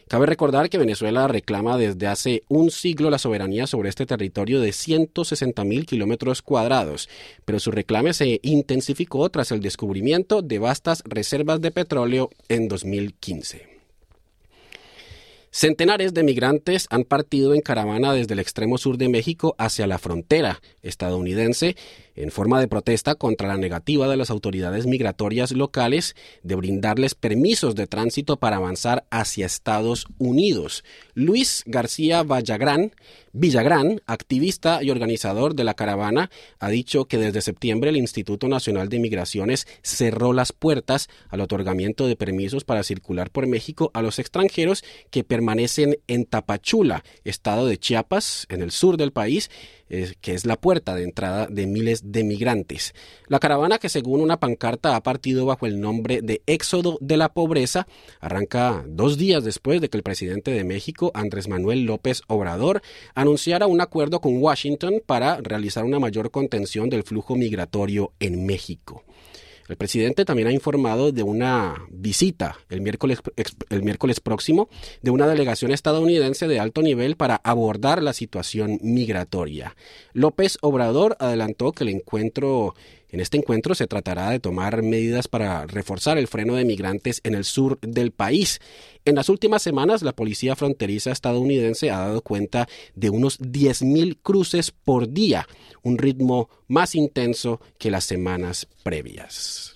Cabe 0.07 0.27
recordar 0.27 0.69
que 0.69 0.77
Venezuela 0.77 1.27
reclama 1.27 1.77
desde 1.77 2.05
hace 2.05 2.43
un 2.47 2.69
siglo 2.69 3.09
la 3.09 3.17
soberanía 3.17 3.65
sobre 3.65 3.89
este 3.89 4.05
territorio 4.05 4.61
de 4.61 4.69
160.000 4.69 5.85
kilómetros 5.85 6.43
cuadrados, 6.43 7.09
pero 7.43 7.59
su 7.59 7.71
reclame 7.71 8.13
se 8.13 8.39
intensificó 8.43 9.27
tras 9.29 9.51
el 9.51 9.61
descubrimiento 9.61 10.43
de 10.43 10.59
vastas 10.59 11.01
reservas 11.05 11.59
de 11.59 11.71
petróleo 11.71 12.29
en 12.49 12.67
2015. 12.67 13.75
Centenares 15.49 16.13
de 16.13 16.23
migrantes 16.23 16.85
han 16.89 17.05
partido 17.05 17.55
en 17.55 17.61
caravana 17.61 18.13
desde 18.13 18.33
el 18.33 18.39
extremo 18.39 18.77
sur 18.77 18.97
de 18.97 19.07
México 19.07 19.55
hacia 19.57 19.87
la 19.87 19.97
frontera 19.97 20.61
estadounidense 20.83 21.77
en 22.15 22.31
forma 22.31 22.59
de 22.59 22.67
protesta 22.67 23.15
contra 23.15 23.47
la 23.47 23.57
negativa 23.57 24.07
de 24.07 24.17
las 24.17 24.29
autoridades 24.29 24.85
migratorias 24.85 25.51
locales 25.51 26.15
de 26.43 26.55
brindarles 26.55 27.15
permisos 27.15 27.75
de 27.75 27.87
tránsito 27.87 28.37
para 28.37 28.57
avanzar 28.57 29.05
hacia 29.09 29.45
Estados 29.45 30.07
Unidos. 30.17 30.83
Luis 31.13 31.63
García 31.65 32.23
Vallagrán, 32.23 32.93
Villagrán, 33.33 34.01
activista 34.05 34.81
y 34.81 34.91
organizador 34.91 35.55
de 35.55 35.65
la 35.65 35.73
caravana, 35.73 36.29
ha 36.59 36.69
dicho 36.69 37.05
que 37.05 37.17
desde 37.17 37.41
septiembre 37.41 37.89
el 37.89 37.97
Instituto 37.97 38.47
Nacional 38.47 38.87
de 38.87 38.99
Migraciones 38.99 39.67
cerró 39.81 40.31
las 40.31 40.53
puertas 40.53 41.09
al 41.29 41.41
otorgamiento 41.41 42.07
de 42.07 42.15
permisos 42.15 42.63
para 42.63 42.83
circular 42.83 43.29
por 43.31 43.47
México 43.47 43.91
a 43.93 44.01
los 44.01 44.19
extranjeros 44.19 44.83
que 45.11 45.23
permanecen 45.23 45.97
en 46.07 46.25
Tapachula, 46.25 47.03
estado 47.23 47.67
de 47.67 47.77
Chiapas, 47.77 48.45
en 48.49 48.61
el 48.61 48.71
sur 48.71 48.97
del 48.97 49.11
país, 49.11 49.49
que 49.87 50.33
es 50.33 50.45
la 50.45 50.55
puerta 50.55 50.95
de 50.95 51.03
entrada 51.03 51.47
de 51.47 51.67
miles 51.67 52.11
de 52.11 52.23
migrantes. 52.23 52.93
La 53.27 53.39
caravana, 53.39 53.77
que 53.77 53.89
según 53.89 54.21
una 54.21 54.39
pancarta 54.39 54.95
ha 54.95 55.03
partido 55.03 55.45
bajo 55.45 55.65
el 55.65 55.79
nombre 55.79 56.21
de 56.21 56.41
Éxodo 56.47 56.97
de 57.01 57.17
la 57.17 57.29
Pobreza, 57.29 57.87
arranca 58.19 58.83
dos 58.87 59.17
días 59.17 59.43
después 59.43 59.81
de 59.81 59.89
que 59.89 59.97
el 59.97 60.03
presidente 60.03 60.51
de 60.51 60.63
México, 60.63 61.11
Andrés 61.13 61.47
Manuel 61.47 61.85
López 61.85 62.21
Obrador, 62.27 62.81
anunciara 63.13 63.67
un 63.67 63.81
acuerdo 63.81 64.21
con 64.21 64.37
Washington 64.37 65.01
para 65.05 65.37
realizar 65.41 65.85
una 65.85 65.99
mayor 65.99 66.31
contención 66.31 66.89
del 66.89 67.03
flujo 67.03 67.35
migratorio 67.35 68.13
en 68.19 68.45
México. 68.45 69.03
El 69.67 69.77
presidente 69.77 70.25
también 70.25 70.47
ha 70.47 70.51
informado 70.51 71.11
de 71.11 71.23
una 71.23 71.87
visita 71.89 72.57
el 72.69 72.81
miércoles, 72.81 73.19
el 73.69 73.83
miércoles 73.83 74.19
próximo 74.19 74.69
de 75.01 75.11
una 75.11 75.27
delegación 75.27 75.71
estadounidense 75.71 76.47
de 76.47 76.59
alto 76.59 76.81
nivel 76.81 77.15
para 77.15 77.41
abordar 77.43 78.03
la 78.03 78.13
situación 78.13 78.77
migratoria. 78.81 79.75
López 80.13 80.59
Obrador 80.61 81.17
adelantó 81.19 81.71
que 81.71 81.83
el 81.83 81.89
encuentro 81.89 82.75
en 83.15 83.21
este 83.21 83.37
encuentro 83.37 83.73
se 83.75 83.87
tratará 83.87 84.29
de 84.29 84.41
tomar 84.41 84.83
medidas 84.83 85.29
para 85.29 85.65
reforzar 85.67 86.17
el 86.17 86.27
freno 86.27 86.55
de 86.55 86.65
migrantes 86.65 87.21
en 87.23 87.33
el 87.33 87.45
sur 87.45 87.79
del 87.79 88.11
país. 88.11 88.59
En 89.05 89.15
las 89.15 89.29
últimas 89.29 89.61
semanas, 89.61 90.01
la 90.01 90.11
policía 90.11 90.57
fronteriza 90.57 91.11
estadounidense 91.13 91.91
ha 91.91 91.99
dado 91.99 92.21
cuenta 92.21 92.67
de 92.93 93.09
unos 93.09 93.39
10.000 93.39 94.17
cruces 94.21 94.71
por 94.71 95.13
día, 95.13 95.47
un 95.81 95.97
ritmo 95.97 96.49
más 96.67 96.93
intenso 96.93 97.61
que 97.77 97.89
las 97.89 98.03
semanas 98.03 98.67
previas. 98.83 99.75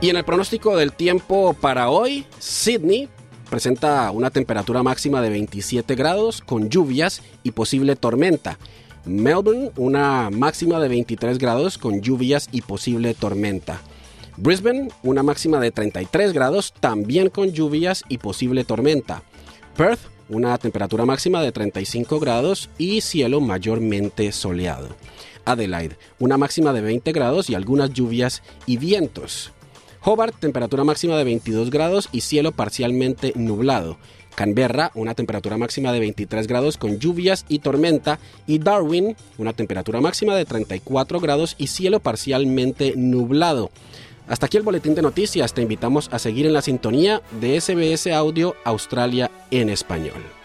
Y 0.00 0.08
en 0.08 0.16
el 0.16 0.24
pronóstico 0.24 0.74
del 0.78 0.94
tiempo 0.94 1.52
para 1.52 1.90
hoy, 1.90 2.24
Sydney 2.38 3.10
presenta 3.50 4.10
una 4.12 4.30
temperatura 4.30 4.82
máxima 4.82 5.20
de 5.20 5.28
27 5.28 5.94
grados 5.96 6.40
con 6.40 6.70
lluvias 6.70 7.20
y 7.42 7.50
posible 7.50 7.96
tormenta. 7.96 8.58
Melbourne, 9.04 9.72
una 9.76 10.30
máxima 10.30 10.78
de 10.78 10.88
23 10.88 11.38
grados 11.38 11.76
con 11.76 12.00
lluvias 12.00 12.48
y 12.52 12.62
posible 12.62 13.12
tormenta. 13.14 13.80
Brisbane, 14.36 14.88
una 15.02 15.22
máxima 15.22 15.58
de 15.60 15.70
33 15.70 16.32
grados, 16.32 16.72
también 16.80 17.28
con 17.28 17.50
lluvias 17.50 18.04
y 18.08 18.18
posible 18.18 18.64
tormenta. 18.64 19.22
Perth, 19.76 20.00
una 20.28 20.56
temperatura 20.58 21.04
máxima 21.04 21.42
de 21.42 21.52
35 21.52 22.20
grados 22.20 22.70
y 22.78 23.00
cielo 23.00 23.40
mayormente 23.40 24.30
soleado. 24.32 24.88
Adelaide, 25.44 25.96
una 26.18 26.38
máxima 26.38 26.72
de 26.72 26.82
20 26.82 27.12
grados 27.12 27.50
y 27.50 27.54
algunas 27.54 27.92
lluvias 27.92 28.42
y 28.66 28.76
vientos. 28.76 29.52
Hobart, 30.02 30.34
temperatura 30.38 30.84
máxima 30.84 31.16
de 31.16 31.24
22 31.24 31.70
grados 31.70 32.08
y 32.12 32.22
cielo 32.22 32.52
parcialmente 32.52 33.32
nublado. 33.36 33.98
Canberra, 34.34 34.90
una 34.94 35.14
temperatura 35.14 35.58
máxima 35.58 35.92
de 35.92 36.00
23 36.00 36.46
grados 36.46 36.78
con 36.78 36.98
lluvias 36.98 37.44
y 37.48 37.58
tormenta. 37.58 38.18
Y 38.46 38.58
Darwin, 38.58 39.16
una 39.36 39.52
temperatura 39.52 40.00
máxima 40.00 40.34
de 40.34 40.46
34 40.46 41.20
grados 41.20 41.56
y 41.58 41.66
cielo 41.66 42.00
parcialmente 42.00 42.94
nublado. 42.96 43.70
Hasta 44.28 44.46
aquí 44.46 44.56
el 44.56 44.62
boletín 44.62 44.94
de 44.94 45.02
noticias. 45.02 45.52
Te 45.52 45.62
invitamos 45.62 46.08
a 46.12 46.18
seguir 46.18 46.46
en 46.46 46.52
la 46.52 46.62
sintonía 46.62 47.20
de 47.40 47.60
SBS 47.60 48.06
Audio 48.06 48.54
Australia 48.64 49.30
en 49.50 49.68
español. 49.68 50.39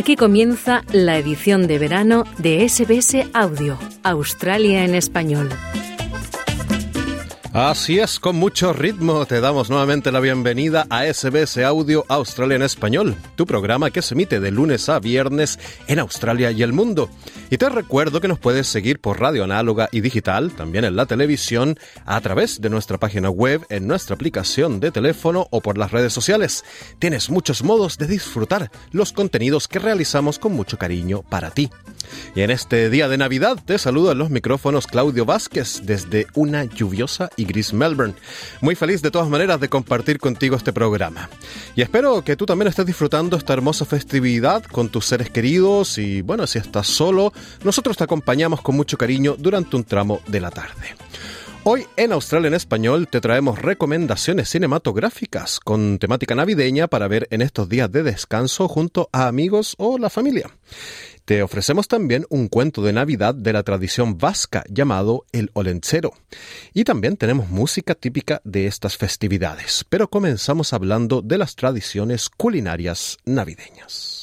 Aquí 0.00 0.16
comienza 0.16 0.82
la 0.92 1.18
edición 1.18 1.66
de 1.66 1.78
verano 1.78 2.24
de 2.38 2.66
SBS 2.66 3.28
Audio, 3.34 3.78
Australia 4.02 4.86
en 4.86 4.94
español. 4.94 5.50
Así 7.52 7.98
es, 7.98 8.20
con 8.20 8.36
mucho 8.36 8.72
ritmo 8.72 9.26
te 9.26 9.40
damos 9.40 9.70
nuevamente 9.70 10.12
la 10.12 10.20
bienvenida 10.20 10.86
a 10.88 11.12
SBS 11.12 11.58
Audio 11.64 12.04
Australia 12.06 12.54
en 12.54 12.62
Español, 12.62 13.16
tu 13.34 13.44
programa 13.44 13.90
que 13.90 14.02
se 14.02 14.14
emite 14.14 14.38
de 14.38 14.52
lunes 14.52 14.88
a 14.88 15.00
viernes 15.00 15.58
en 15.88 15.98
Australia 15.98 16.52
y 16.52 16.62
el 16.62 16.72
mundo. 16.72 17.10
Y 17.50 17.58
te 17.58 17.68
recuerdo 17.68 18.20
que 18.20 18.28
nos 18.28 18.38
puedes 18.38 18.68
seguir 18.68 19.00
por 19.00 19.18
radio 19.18 19.42
análoga 19.42 19.88
y 19.90 20.00
digital, 20.00 20.52
también 20.52 20.84
en 20.84 20.94
la 20.94 21.06
televisión, 21.06 21.76
a 22.06 22.20
través 22.20 22.60
de 22.60 22.70
nuestra 22.70 22.98
página 22.98 23.30
web, 23.30 23.66
en 23.68 23.88
nuestra 23.88 24.14
aplicación 24.14 24.78
de 24.78 24.92
teléfono 24.92 25.48
o 25.50 25.60
por 25.60 25.76
las 25.76 25.90
redes 25.90 26.12
sociales. 26.12 26.64
Tienes 27.00 27.30
muchos 27.30 27.64
modos 27.64 27.98
de 27.98 28.06
disfrutar 28.06 28.70
los 28.92 29.12
contenidos 29.12 29.66
que 29.66 29.80
realizamos 29.80 30.38
con 30.38 30.52
mucho 30.52 30.78
cariño 30.78 31.22
para 31.22 31.50
ti. 31.50 31.68
Y 32.36 32.42
en 32.42 32.52
este 32.52 32.90
día 32.90 33.08
de 33.08 33.18
Navidad 33.18 33.58
te 33.64 33.76
saludo 33.78 34.12
en 34.12 34.18
los 34.18 34.30
micrófonos 34.30 34.86
Claudio 34.86 35.24
Vázquez 35.24 35.82
desde 35.82 36.28
una 36.34 36.64
lluviosa 36.64 37.28
y 37.40 37.44
gris 37.44 37.72
Melbourne. 37.72 38.14
Muy 38.60 38.74
feliz 38.74 39.02
de 39.02 39.10
todas 39.10 39.28
maneras 39.28 39.58
de 39.60 39.68
compartir 39.68 40.18
contigo 40.18 40.56
este 40.56 40.72
programa. 40.72 41.28
Y 41.74 41.82
espero 41.82 42.22
que 42.22 42.36
tú 42.36 42.46
también 42.46 42.68
estés 42.68 42.86
disfrutando 42.86 43.36
esta 43.36 43.52
hermosa 43.52 43.84
festividad 43.84 44.62
con 44.64 44.90
tus 44.90 45.06
seres 45.06 45.30
queridos 45.30 45.98
y 45.98 46.22
bueno, 46.22 46.46
si 46.46 46.58
estás 46.58 46.86
solo, 46.86 47.32
nosotros 47.64 47.96
te 47.96 48.04
acompañamos 48.04 48.60
con 48.60 48.76
mucho 48.76 48.98
cariño 48.98 49.36
durante 49.38 49.76
un 49.76 49.84
tramo 49.84 50.20
de 50.26 50.40
la 50.40 50.50
tarde. 50.50 50.94
Hoy 51.62 51.86
en 51.96 52.12
Australia 52.12 52.48
en 52.48 52.54
Español 52.54 53.06
te 53.06 53.20
traemos 53.20 53.58
recomendaciones 53.58 54.48
cinematográficas 54.48 55.60
con 55.60 55.98
temática 55.98 56.34
navideña 56.34 56.88
para 56.88 57.06
ver 57.06 57.28
en 57.30 57.42
estos 57.42 57.68
días 57.68 57.92
de 57.92 58.02
descanso 58.02 58.66
junto 58.66 59.10
a 59.12 59.26
amigos 59.26 59.74
o 59.76 59.98
la 59.98 60.08
familia. 60.08 60.50
Te 61.30 61.44
ofrecemos 61.44 61.86
también 61.86 62.26
un 62.28 62.48
cuento 62.48 62.82
de 62.82 62.92
Navidad 62.92 63.36
de 63.36 63.52
la 63.52 63.62
tradición 63.62 64.18
vasca 64.18 64.64
llamado 64.68 65.26
El 65.30 65.52
Olencero. 65.52 66.12
Y 66.74 66.82
también 66.82 67.16
tenemos 67.16 67.48
música 67.48 67.94
típica 67.94 68.40
de 68.42 68.66
estas 68.66 68.96
festividades. 68.96 69.86
Pero 69.88 70.10
comenzamos 70.10 70.72
hablando 70.72 71.22
de 71.22 71.38
las 71.38 71.54
tradiciones 71.54 72.30
culinarias 72.30 73.16
navideñas. 73.24 74.19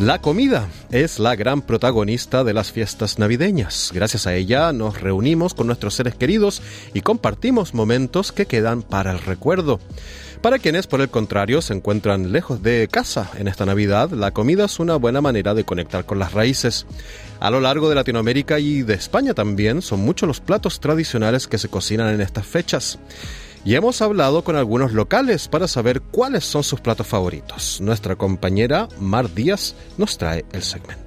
La 0.00 0.20
comida 0.20 0.68
es 0.90 1.20
la 1.20 1.36
gran 1.36 1.62
protagonista 1.62 2.42
de 2.42 2.52
las 2.52 2.72
fiestas 2.72 3.20
navideñas. 3.20 3.92
Gracias 3.94 4.26
a 4.26 4.34
ella 4.34 4.72
nos 4.72 5.00
reunimos 5.00 5.54
con 5.54 5.68
nuestros 5.68 5.94
seres 5.94 6.16
queridos 6.16 6.62
y 6.94 7.02
compartimos 7.02 7.74
momentos 7.74 8.32
que 8.32 8.46
quedan 8.46 8.82
para 8.82 9.12
el 9.12 9.20
recuerdo. 9.20 9.78
Para 10.42 10.58
quienes, 10.58 10.88
por 10.88 11.00
el 11.00 11.10
contrario, 11.10 11.62
se 11.62 11.74
encuentran 11.74 12.32
lejos 12.32 12.60
de 12.60 12.88
casa 12.90 13.30
en 13.38 13.46
esta 13.46 13.66
Navidad, 13.66 14.10
la 14.10 14.32
comida 14.32 14.64
es 14.64 14.80
una 14.80 14.96
buena 14.96 15.20
manera 15.20 15.54
de 15.54 15.64
conectar 15.64 16.04
con 16.04 16.18
las 16.18 16.32
raíces. 16.32 16.86
A 17.38 17.50
lo 17.50 17.60
largo 17.60 17.88
de 17.88 17.94
Latinoamérica 17.94 18.58
y 18.58 18.82
de 18.82 18.94
España 18.94 19.32
también 19.32 19.80
son 19.80 20.00
muchos 20.00 20.26
los 20.26 20.40
platos 20.40 20.80
tradicionales 20.80 21.46
que 21.46 21.56
se 21.56 21.68
cocinan 21.68 22.12
en 22.12 22.20
estas 22.20 22.46
fechas 22.46 22.98
y 23.64 23.74
hemos 23.74 24.02
hablado 24.02 24.44
con 24.44 24.56
algunos 24.56 24.92
locales 24.92 25.48
para 25.48 25.68
saber 25.68 26.00
cuáles 26.00 26.44
son 26.44 26.62
sus 26.62 26.80
platos 26.80 27.06
favoritos. 27.06 27.80
Nuestra 27.80 28.16
compañera 28.16 28.88
Mar 28.98 29.32
Díaz 29.32 29.74
nos 29.96 30.18
trae 30.18 30.44
el 30.52 30.62
segmento. 30.62 31.03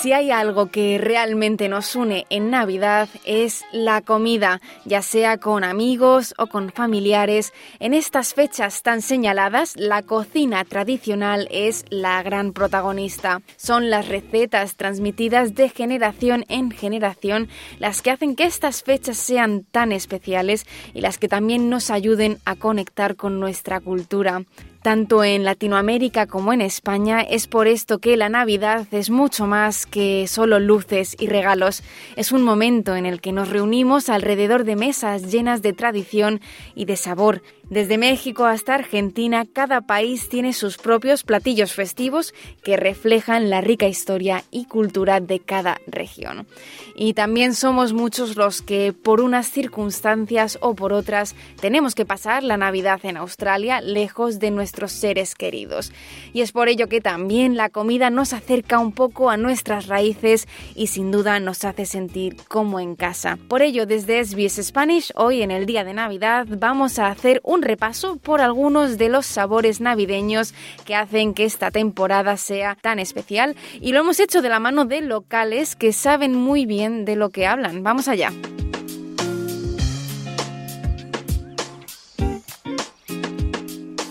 Si 0.00 0.14
hay 0.14 0.30
algo 0.30 0.70
que 0.70 0.96
realmente 0.96 1.68
nos 1.68 1.94
une 1.94 2.24
en 2.30 2.48
Navidad 2.48 3.06
es 3.26 3.62
la 3.70 4.00
comida, 4.00 4.62
ya 4.86 5.02
sea 5.02 5.36
con 5.36 5.62
amigos 5.62 6.32
o 6.38 6.46
con 6.46 6.72
familiares. 6.72 7.52
En 7.80 7.92
estas 7.92 8.32
fechas 8.32 8.82
tan 8.82 9.02
señaladas, 9.02 9.76
la 9.76 10.02
cocina 10.02 10.64
tradicional 10.64 11.48
es 11.50 11.84
la 11.90 12.22
gran 12.22 12.54
protagonista. 12.54 13.42
Son 13.56 13.90
las 13.90 14.08
recetas 14.08 14.76
transmitidas 14.76 15.54
de 15.54 15.68
generación 15.68 16.46
en 16.48 16.70
generación 16.70 17.50
las 17.78 18.00
que 18.00 18.10
hacen 18.10 18.36
que 18.36 18.44
estas 18.44 18.82
fechas 18.82 19.18
sean 19.18 19.64
tan 19.70 19.92
especiales 19.92 20.64
y 20.94 21.02
las 21.02 21.18
que 21.18 21.28
también 21.28 21.68
nos 21.68 21.90
ayuden 21.90 22.38
a 22.46 22.56
conectar 22.56 23.16
con 23.16 23.38
nuestra 23.38 23.80
cultura. 23.80 24.44
Tanto 24.82 25.22
en 25.24 25.44
Latinoamérica 25.44 26.26
como 26.26 26.54
en 26.54 26.62
España 26.62 27.20
es 27.20 27.46
por 27.46 27.68
esto 27.68 27.98
que 27.98 28.16
la 28.16 28.30
Navidad 28.30 28.86
es 28.92 29.10
mucho 29.10 29.46
más 29.46 29.84
que 29.84 30.26
solo 30.26 30.58
luces 30.58 31.16
y 31.20 31.26
regalos. 31.26 31.82
Es 32.16 32.32
un 32.32 32.42
momento 32.42 32.96
en 32.96 33.04
el 33.04 33.20
que 33.20 33.32
nos 33.32 33.50
reunimos 33.50 34.08
alrededor 34.08 34.64
de 34.64 34.76
mesas 34.76 35.30
llenas 35.30 35.60
de 35.60 35.74
tradición 35.74 36.40
y 36.74 36.86
de 36.86 36.96
sabor 36.96 37.42
desde 37.70 37.98
México 37.98 38.46
hasta 38.46 38.74
Argentina, 38.74 39.46
cada 39.50 39.80
país 39.80 40.28
tiene 40.28 40.52
sus 40.52 40.76
propios 40.76 41.22
platillos 41.22 41.72
festivos 41.72 42.34
que 42.64 42.76
reflejan 42.76 43.48
la 43.48 43.60
rica 43.60 43.86
historia 43.86 44.42
y 44.50 44.64
cultura 44.64 45.20
de 45.20 45.38
cada 45.38 45.80
región. 45.86 46.48
Y 46.96 47.14
también 47.14 47.54
somos 47.54 47.92
muchos 47.92 48.36
los 48.36 48.60
que, 48.60 48.92
por 48.92 49.20
unas 49.20 49.50
circunstancias 49.50 50.58
o 50.60 50.74
por 50.74 50.92
otras, 50.92 51.36
tenemos 51.60 51.94
que 51.94 52.04
pasar 52.04 52.42
la 52.42 52.56
Navidad 52.56 53.00
en 53.04 53.16
Australia 53.16 53.80
lejos 53.80 54.40
de 54.40 54.50
nuestros 54.50 54.90
seres 54.90 55.36
queridos. 55.36 55.92
Y 56.32 56.40
es 56.40 56.50
por 56.50 56.68
ello 56.68 56.88
que 56.88 57.00
también 57.00 57.56
la 57.56 57.70
comida 57.70 58.10
nos 58.10 58.32
acerca 58.32 58.80
un 58.80 58.90
poco 58.90 59.30
a 59.30 59.36
nuestras 59.36 59.86
raíces 59.86 60.48
y 60.74 60.88
sin 60.88 61.12
duda 61.12 61.38
nos 61.38 61.64
hace 61.64 61.86
sentir 61.86 62.36
como 62.48 62.80
en 62.80 62.96
casa. 62.96 63.38
Por 63.48 63.62
ello, 63.62 63.86
desde 63.86 64.24
SBS 64.24 64.60
Spanish, 64.64 65.12
hoy 65.14 65.42
en 65.42 65.52
el 65.52 65.66
día 65.66 65.84
de 65.84 65.94
Navidad, 65.94 66.46
vamos 66.48 66.98
a 66.98 67.06
hacer 67.06 67.40
un 67.44 67.59
repaso 67.62 68.16
por 68.16 68.40
algunos 68.40 68.98
de 68.98 69.08
los 69.08 69.26
sabores 69.26 69.80
navideños 69.80 70.54
que 70.84 70.94
hacen 70.94 71.34
que 71.34 71.44
esta 71.44 71.70
temporada 71.70 72.36
sea 72.36 72.76
tan 72.80 72.98
especial 72.98 73.56
y 73.80 73.92
lo 73.92 74.00
hemos 74.00 74.20
hecho 74.20 74.42
de 74.42 74.48
la 74.48 74.60
mano 74.60 74.84
de 74.84 75.00
locales 75.00 75.76
que 75.76 75.92
saben 75.92 76.34
muy 76.34 76.66
bien 76.66 77.04
de 77.04 77.16
lo 77.16 77.30
que 77.30 77.46
hablan. 77.46 77.82
Vamos 77.82 78.08
allá. 78.08 78.32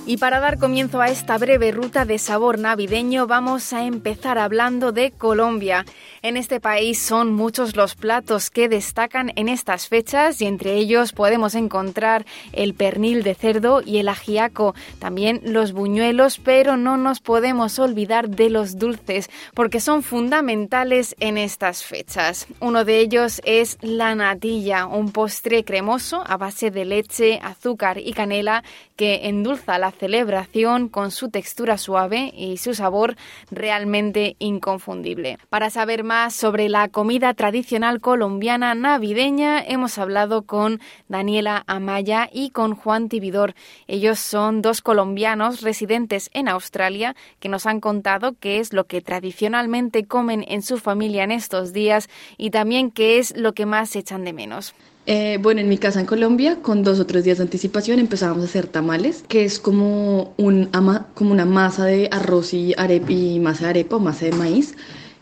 Y 0.09 0.17
para 0.17 0.39
dar 0.39 0.57
comienzo 0.57 1.01
a 1.01 1.09
esta 1.09 1.37
breve 1.37 1.71
ruta 1.71 2.03
de 2.03 2.17
sabor 2.17 2.57
navideño, 2.57 3.27
vamos 3.27 3.73
a 3.73 3.83
empezar 3.83 4.39
hablando 4.39 4.91
de 4.91 5.11
Colombia. 5.11 5.85
En 6.21 6.35
este 6.35 6.59
país 6.59 6.99
son 6.99 7.33
muchos 7.33 7.77
los 7.77 7.95
platos 7.95 8.49
que 8.49 8.67
destacan 8.67 9.31
en 9.37 9.47
estas 9.47 9.87
fechas 9.87 10.41
y 10.41 10.47
entre 10.47 10.73
ellos 10.73 11.13
podemos 11.13 11.55
encontrar 11.55 12.25
el 12.51 12.73
pernil 12.73 13.23
de 13.23 13.35
cerdo 13.35 13.81
y 13.85 13.99
el 13.99 14.09
ajiaco, 14.09 14.75
también 14.99 15.39
los 15.45 15.71
buñuelos, 15.71 16.37
pero 16.37 16.75
no 16.75 16.97
nos 16.97 17.21
podemos 17.21 17.79
olvidar 17.79 18.29
de 18.29 18.49
los 18.49 18.77
dulces 18.77 19.29
porque 19.53 19.79
son 19.79 20.03
fundamentales 20.03 21.15
en 21.21 21.37
estas 21.37 21.85
fechas. 21.85 22.47
Uno 22.59 22.83
de 22.83 22.99
ellos 22.99 23.41
es 23.45 23.77
la 23.81 24.13
natilla, 24.13 24.87
un 24.87 25.13
postre 25.13 25.63
cremoso 25.63 26.21
a 26.27 26.35
base 26.35 26.69
de 26.69 26.83
leche, 26.83 27.39
azúcar 27.41 27.97
y 27.97 28.11
canela 28.11 28.65
que 28.97 29.29
endulza 29.29 29.79
la 29.79 29.91
celebración 29.91 30.89
con 30.89 31.11
su 31.11 31.29
textura 31.29 31.77
suave 31.77 32.33
y 32.35 32.57
su 32.57 32.73
sabor 32.73 33.15
realmente 33.49 34.35
inconfundible. 34.39 35.37
Para 35.49 35.69
saber 35.69 36.03
sobre 36.31 36.69
la 36.69 36.87
comida 36.87 37.35
tradicional 37.35 38.01
colombiana 38.01 38.73
navideña, 38.73 39.63
hemos 39.63 39.99
hablado 39.99 40.41
con 40.41 40.79
Daniela 41.07 41.63
Amaya 41.67 42.27
y 42.33 42.49
con 42.49 42.73
Juan 42.73 43.09
Tibidor. 43.09 43.53
Ellos 43.87 44.17
son 44.17 44.63
dos 44.63 44.81
colombianos 44.81 45.61
residentes 45.61 46.31
en 46.33 46.47
Australia 46.47 47.15
que 47.39 47.47
nos 47.47 47.67
han 47.67 47.79
contado 47.79 48.33
qué 48.39 48.59
es 48.59 48.73
lo 48.73 48.85
que 48.85 49.01
tradicionalmente 49.01 50.05
comen 50.05 50.43
en 50.47 50.63
su 50.63 50.79
familia 50.79 51.23
en 51.23 51.31
estos 51.31 51.73
días 51.73 52.09
y 52.37 52.49
también 52.49 52.89
qué 52.89 53.19
es 53.19 53.37
lo 53.37 53.53
que 53.53 53.67
más 53.67 53.95
echan 53.95 54.23
de 54.23 54.33
menos. 54.33 54.73
Eh, 55.05 55.37
bueno, 55.39 55.61
en 55.61 55.69
mi 55.69 55.77
casa 55.77 55.99
en 55.99 56.07
Colombia, 56.07 56.57
con 56.63 56.83
dos 56.83 56.99
o 56.99 57.05
tres 57.05 57.23
días 57.23 57.37
de 57.37 57.43
anticipación, 57.43 57.99
empezábamos 57.99 58.43
a 58.43 58.45
hacer 58.45 58.65
tamales, 58.65 59.23
que 59.27 59.45
es 59.45 59.59
como, 59.59 60.33
un 60.37 60.71
como 61.13 61.31
una 61.31 61.45
masa 61.45 61.85
de 61.85 62.09
arroz 62.11 62.53
y, 62.53 62.73
y 63.07 63.39
masa 63.39 63.65
de 63.65 63.69
arepa 63.69 63.97
o 63.97 63.99
masa 63.99 64.25
de 64.25 64.31
maíz, 64.31 64.75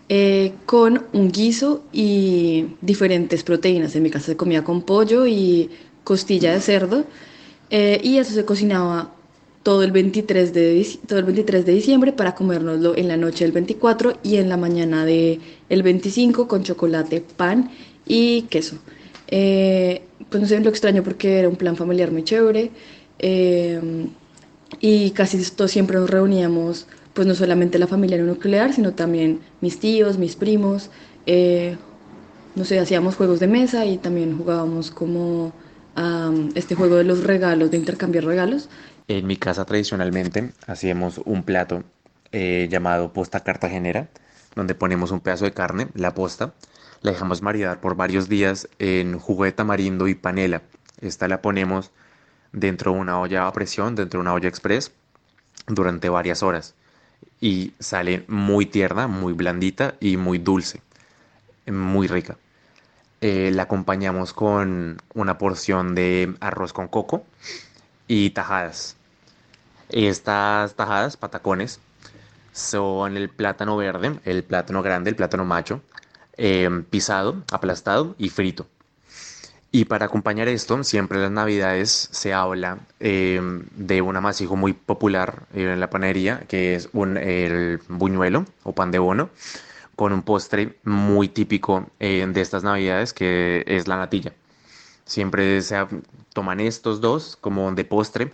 eh, 0.09 0.53
con 0.65 1.05
un 1.13 1.31
guiso 1.31 1.83
y 1.91 2.67
diferentes 2.81 3.43
proteínas. 3.43 3.95
En 3.95 4.03
mi 4.03 4.09
casa 4.09 4.27
se 4.27 4.37
comía 4.37 4.63
con 4.63 4.81
pollo 4.81 5.27
y 5.27 5.69
costilla 6.03 6.53
de 6.53 6.61
cerdo, 6.61 7.05
eh, 7.69 7.99
y 8.03 8.17
eso 8.17 8.33
se 8.33 8.45
cocinaba 8.45 9.13
todo 9.63 9.83
el, 9.83 9.91
23 9.91 10.53
de, 10.53 10.87
todo 11.05 11.19
el 11.19 11.25
23 11.25 11.65
de 11.65 11.73
diciembre 11.73 12.13
para 12.13 12.33
comérnoslo 12.33 12.95
en 12.95 13.09
la 13.09 13.17
noche 13.17 13.43
del 13.43 13.51
24 13.51 14.19
y 14.23 14.37
en 14.37 14.47
la 14.47 14.55
mañana 14.55 15.03
del 15.03 15.41
el 15.67 15.83
25 15.83 16.47
con 16.47 16.63
chocolate, 16.63 17.19
pan 17.19 17.69
y 18.05 18.43
queso. 18.43 18.77
Eh, 19.27 20.03
pues 20.29 20.41
no 20.41 20.47
sé, 20.47 20.61
lo 20.61 20.69
extraño 20.69 21.03
porque 21.03 21.39
era 21.39 21.49
un 21.49 21.57
plan 21.57 21.75
familiar 21.75 22.11
muy 22.11 22.23
chévere 22.23 22.71
eh, 23.19 24.07
y 24.79 25.11
casi 25.11 25.37
esto 25.37 25.67
siempre 25.67 25.97
nos 25.97 26.09
reuníamos, 26.09 26.87
pues 27.17 27.27
no 27.27 27.34
solamente 27.34 27.80
la 27.80 27.88
familia 27.88 28.19
nuclear, 28.19 28.73
sino 28.73 28.93
también 28.93 29.39
mis 29.60 29.80
tíos, 29.80 30.19
mis 30.19 30.36
primos, 30.36 30.91
eh, 31.25 31.75
no 32.53 32.63
sé, 32.63 32.77
hacíamos 32.77 33.15
juegos 33.15 33.39
de 33.39 33.47
mesa 33.47 33.88
y 33.88 33.97
también 33.97 34.38
jugábamos 34.38 34.91
como 34.91 35.51
um, 35.97 36.51
este 36.53 36.75
juego 36.75 36.97
de 36.97 37.06
los 37.06 37.23
regalos, 37.23 37.71
de 37.71 37.77
intercambiar 37.77 38.23
regalos. 38.23 38.69
En 39.08 39.25
mi 39.25 39.36
casa 39.36 39.65
tradicionalmente 39.65 40.51
hacíamos 40.67 41.19
un 41.25 41.41
plato 41.41 41.84
eh, 42.32 42.67
llamado 42.69 43.12
posta 43.13 43.39
cartagenera, 43.39 44.10
donde 44.53 44.75
ponemos 44.75 45.10
un 45.10 45.19
pedazo 45.19 45.45
de 45.45 45.53
carne, 45.53 45.88
la 45.95 46.13
posta, 46.13 46.53
la 47.01 47.13
dejamos 47.13 47.41
maridar 47.41 47.82
por 47.82 47.95
varios 47.95 48.30
días 48.30 48.69
en 48.77 49.17
jugo 49.17 49.45
de 49.45 49.53
tamarindo 49.53 50.08
y 50.08 50.13
panela. 50.13 50.62
Esta 51.01 51.27
la 51.27 51.41
ponemos 51.41 51.89
dentro 52.51 52.93
de 52.93 52.99
una 52.99 53.19
olla 53.19 53.47
a 53.47 53.53
presión, 53.53 53.95
dentro 53.95 54.19
de 54.19 54.21
una 54.21 54.36
olla 54.36 54.49
express, 54.49 54.91
durante 55.65 56.10
varias 56.10 56.43
horas. 56.43 56.75
Y 57.39 57.73
sale 57.80 58.25
muy 58.27 58.65
tierna, 58.65 59.08
muy 59.08 59.34
blandita 59.34 59.95
y 59.99 60.17
muy 60.17 60.39
dulce, 60.39 60.82
muy 61.67 62.08
rica. 62.08 62.38
Eh, 63.21 63.51
la 63.53 63.63
acompañamos 63.63 64.34
con 64.34 65.01
una 65.13 65.38
porción 65.38 65.95
de 65.95 66.36
arroz 66.39 66.73
con 66.73 66.88
coco 66.88 67.25
y 68.08 68.30
tajadas. 68.32 68.95
Estas 69.89 70.75
tajadas, 70.75 71.17
patacones, 71.17 71.80
son 72.53 73.17
el 73.17 73.30
plátano 73.30 73.77
verde, 73.77 74.19
el 74.25 74.43
plátano 74.43 74.82
grande, 74.82 75.10
el 75.12 75.15
plátano 75.15 75.45
macho, 75.45 75.82
em, 76.38 76.84
pisado, 76.84 77.43
aplastado 77.51 78.15
y 78.17 78.30
frito. 78.30 78.67
Y 79.77 79.85
para 79.85 80.07
acompañar 80.07 80.47
esto, 80.47 80.83
siempre 80.83 81.19
en 81.19 81.21
las 81.21 81.31
navidades 81.31 82.09
se 82.11 82.33
habla 82.33 82.79
em, 82.99 83.63
de 83.75 84.01
un 84.01 84.15
amasijo 84.15 84.55
muy 84.55 84.73
popular 84.73 85.43
en 85.53 85.79
la 85.79 85.91
panería, 85.91 86.39
que 86.47 86.73
es 86.73 86.89
un, 86.93 87.15
el 87.15 87.79
buñuelo 87.87 88.45
o 88.63 88.73
pan 88.73 88.89
de 88.89 88.97
bono 88.97 89.29
con 89.95 90.13
un 90.13 90.23
postre 90.23 90.79
muy 90.83 91.27
típico 91.29 91.91
eh, 91.99 92.25
de 92.27 92.41
estas 92.41 92.63
navidades 92.63 93.13
que 93.13 93.63
es 93.67 93.87
la 93.87 93.97
natilla. 93.97 94.33
Siempre 95.05 95.61
se 95.61 95.85
toman 96.33 96.59
estos 96.59 96.99
dos 96.99 97.37
como 97.39 97.71
de 97.71 97.85
postre 97.85 98.33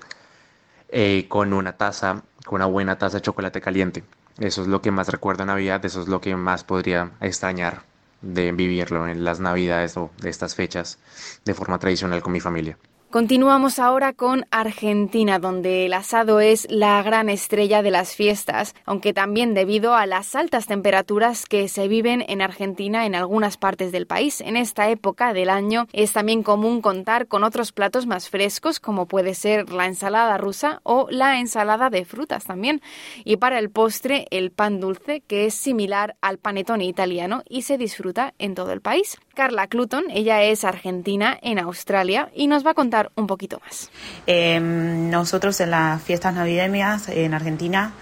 eh, 0.88 1.26
con 1.28 1.52
una 1.52 1.76
taza, 1.76 2.24
con 2.46 2.62
una 2.62 2.68
buena 2.68 2.98
taza 2.98 3.18
de 3.18 3.22
chocolate 3.22 3.60
caliente. 3.60 4.06
Eso 4.40 4.62
es 4.62 4.70
lo 4.70 4.82
que 4.82 4.92
más 4.92 5.10
recuerdo 5.10 5.44
a 5.44 5.48
Navidad, 5.48 5.84
eso 5.84 6.02
es 6.02 6.08
lo 6.08 6.22
que 6.22 6.38
más 6.38 6.64
podría 6.64 7.12
extrañar 7.20 7.84
de 8.24 8.52
vivirlo 8.52 9.08
en 9.08 9.24
las 9.24 9.40
Navidades 9.40 9.96
o 9.98 10.10
de 10.20 10.30
estas 10.30 10.56
fechas 10.56 10.98
de 11.46 11.54
forma 11.54 11.78
tradicional 11.78 12.24
con 12.24 12.34
mi 12.34 12.40
familia. 12.40 12.78
Continuamos 13.14 13.78
ahora 13.78 14.14
con 14.14 14.48
Argentina, 14.50 15.38
donde 15.38 15.86
el 15.86 15.94
asado 15.94 16.40
es 16.40 16.66
la 16.72 17.00
gran 17.04 17.30
estrella 17.30 17.84
de 17.84 17.92
las 17.92 18.16
fiestas, 18.16 18.74
aunque 18.86 19.14
también 19.14 19.54
debido 19.54 19.94
a 19.94 20.08
las 20.08 20.34
altas 20.34 20.66
temperaturas 20.66 21.46
que 21.46 21.68
se 21.68 21.88
viven 21.88 22.26
en 22.28 22.42
Argentina 22.42 23.06
en 23.06 23.14
algunas 23.14 23.58
partes 23.58 23.92
del 23.92 24.08
país. 24.08 24.42
En 24.42 24.58
esta 24.58 24.90
época 24.90 25.32
del 25.32 25.52
año 25.52 25.86
es 25.94 26.12
también 26.12 26.42
común 26.42 26.82
contar 26.82 27.28
con 27.28 27.44
otros 27.44 27.72
platos 27.72 28.08
más 28.08 28.30
frescos, 28.30 28.80
como 28.80 29.06
puede 29.06 29.36
ser 29.36 29.72
la 29.72 29.86
ensalada 29.86 30.36
rusa 30.40 30.80
o 30.82 31.06
la 31.12 31.40
ensalada 31.40 31.92
de 31.92 32.06
frutas 32.06 32.46
también. 32.46 32.82
Y 33.26 33.38
para 33.38 33.60
el 33.60 33.70
postre, 33.70 34.26
el 34.32 34.50
pan 34.50 34.80
dulce, 34.80 35.22
que 35.22 35.46
es 35.46 35.54
similar 35.54 36.16
al 36.22 36.40
panetone 36.40 36.86
italiano 36.86 37.44
y 37.48 37.62
se 37.62 37.78
disfruta 37.78 38.34
en 38.40 38.56
todo 38.56 38.72
el 38.72 38.82
país. 38.82 39.20
Carla 39.36 39.68
Cluton, 39.68 40.06
ella 40.10 40.42
es 40.42 40.64
argentina 40.64 41.38
en 41.44 41.60
Australia 41.60 42.32
y 42.34 42.48
nos 42.48 42.66
va 42.66 42.72
a 42.72 42.76
contar 42.76 43.03
un 43.16 43.28
poquito 43.28 43.60
más. 43.66 43.90
Em, 44.26 45.10
nosotros 45.10 45.60
en 45.60 45.72
las 45.72 46.02
fiestas 46.02 46.34
navideñas 46.34 47.10
en 47.10 47.34
Argentina 47.34 47.94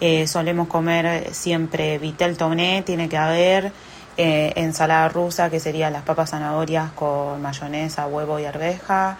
eh, 0.00 0.26
solemos 0.26 0.68
comer 0.68 1.32
siempre 1.32 1.98
vitel 1.98 2.36
toné, 2.36 2.82
tiene 2.82 3.08
que 3.08 3.16
haber 3.16 3.72
eh, 4.16 4.52
ensalada 4.56 5.08
rusa, 5.08 5.50
que 5.50 5.60
sería 5.60 5.90
las 5.90 6.02
papas 6.02 6.30
zanahorias 6.30 6.92
con 6.92 7.40
mayonesa, 7.40 8.06
huevo 8.06 8.38
y 8.38 8.44
arveja. 8.44 9.16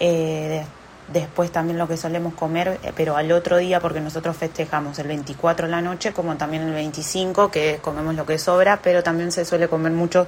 Eh, 0.00 0.64
después 1.12 1.52
también 1.52 1.78
lo 1.78 1.86
que 1.86 1.96
solemos 1.96 2.34
comer, 2.34 2.80
pero 2.96 3.16
al 3.16 3.30
otro 3.32 3.58
día, 3.58 3.80
porque 3.80 4.00
nosotros 4.00 4.36
festejamos 4.36 4.98
el 4.98 5.08
24 5.08 5.66
de 5.66 5.70
la 5.70 5.82
noche, 5.82 6.12
como 6.12 6.36
también 6.36 6.62
el 6.62 6.72
25, 6.72 7.50
que 7.50 7.78
comemos 7.82 8.14
lo 8.14 8.24
que 8.24 8.38
sobra, 8.38 8.80
pero 8.82 9.02
también 9.02 9.30
se 9.30 9.44
suele 9.44 9.68
comer 9.68 9.92
mucho 9.92 10.26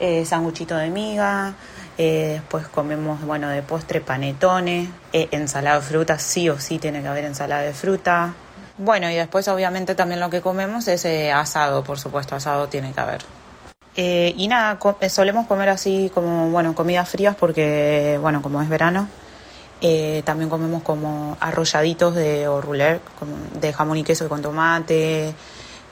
eh, 0.00 0.24
sanguchito 0.24 0.76
de 0.76 0.90
miga, 0.90 1.54
eh, 2.02 2.38
después 2.40 2.66
comemos, 2.66 3.20
bueno, 3.26 3.50
de 3.50 3.60
postre 3.60 4.00
panetones, 4.00 4.88
eh, 5.12 5.28
ensalada 5.32 5.80
de 5.80 5.82
fruta, 5.82 6.18
sí 6.18 6.48
o 6.48 6.58
sí 6.58 6.78
tiene 6.78 7.02
que 7.02 7.08
haber 7.08 7.26
ensalada 7.26 7.60
de 7.60 7.74
fruta. 7.74 8.32
Bueno, 8.78 9.10
y 9.10 9.16
después 9.16 9.46
obviamente 9.48 9.94
también 9.94 10.18
lo 10.18 10.30
que 10.30 10.40
comemos 10.40 10.88
es 10.88 11.04
eh, 11.04 11.30
asado, 11.30 11.84
por 11.84 11.98
supuesto, 11.98 12.34
asado 12.34 12.68
tiene 12.68 12.92
que 12.92 13.00
haber. 13.00 13.20
y 13.94 14.48
nada, 14.48 14.78
solemos 15.10 15.46
comer 15.46 15.68
así 15.68 16.10
como, 16.14 16.48
bueno, 16.48 16.74
comidas 16.74 17.06
frías 17.06 17.36
porque, 17.38 18.18
bueno, 18.22 18.40
como 18.40 18.62
es 18.62 18.68
verano, 18.70 19.06
también 20.24 20.48
comemos 20.48 20.82
como 20.82 21.36
arrolladitos 21.38 22.14
de 22.14 22.48
o 22.48 22.62
de 22.62 23.72
jamón 23.74 23.98
y 23.98 24.04
queso 24.04 24.26
con 24.26 24.40
tomate, 24.40 25.34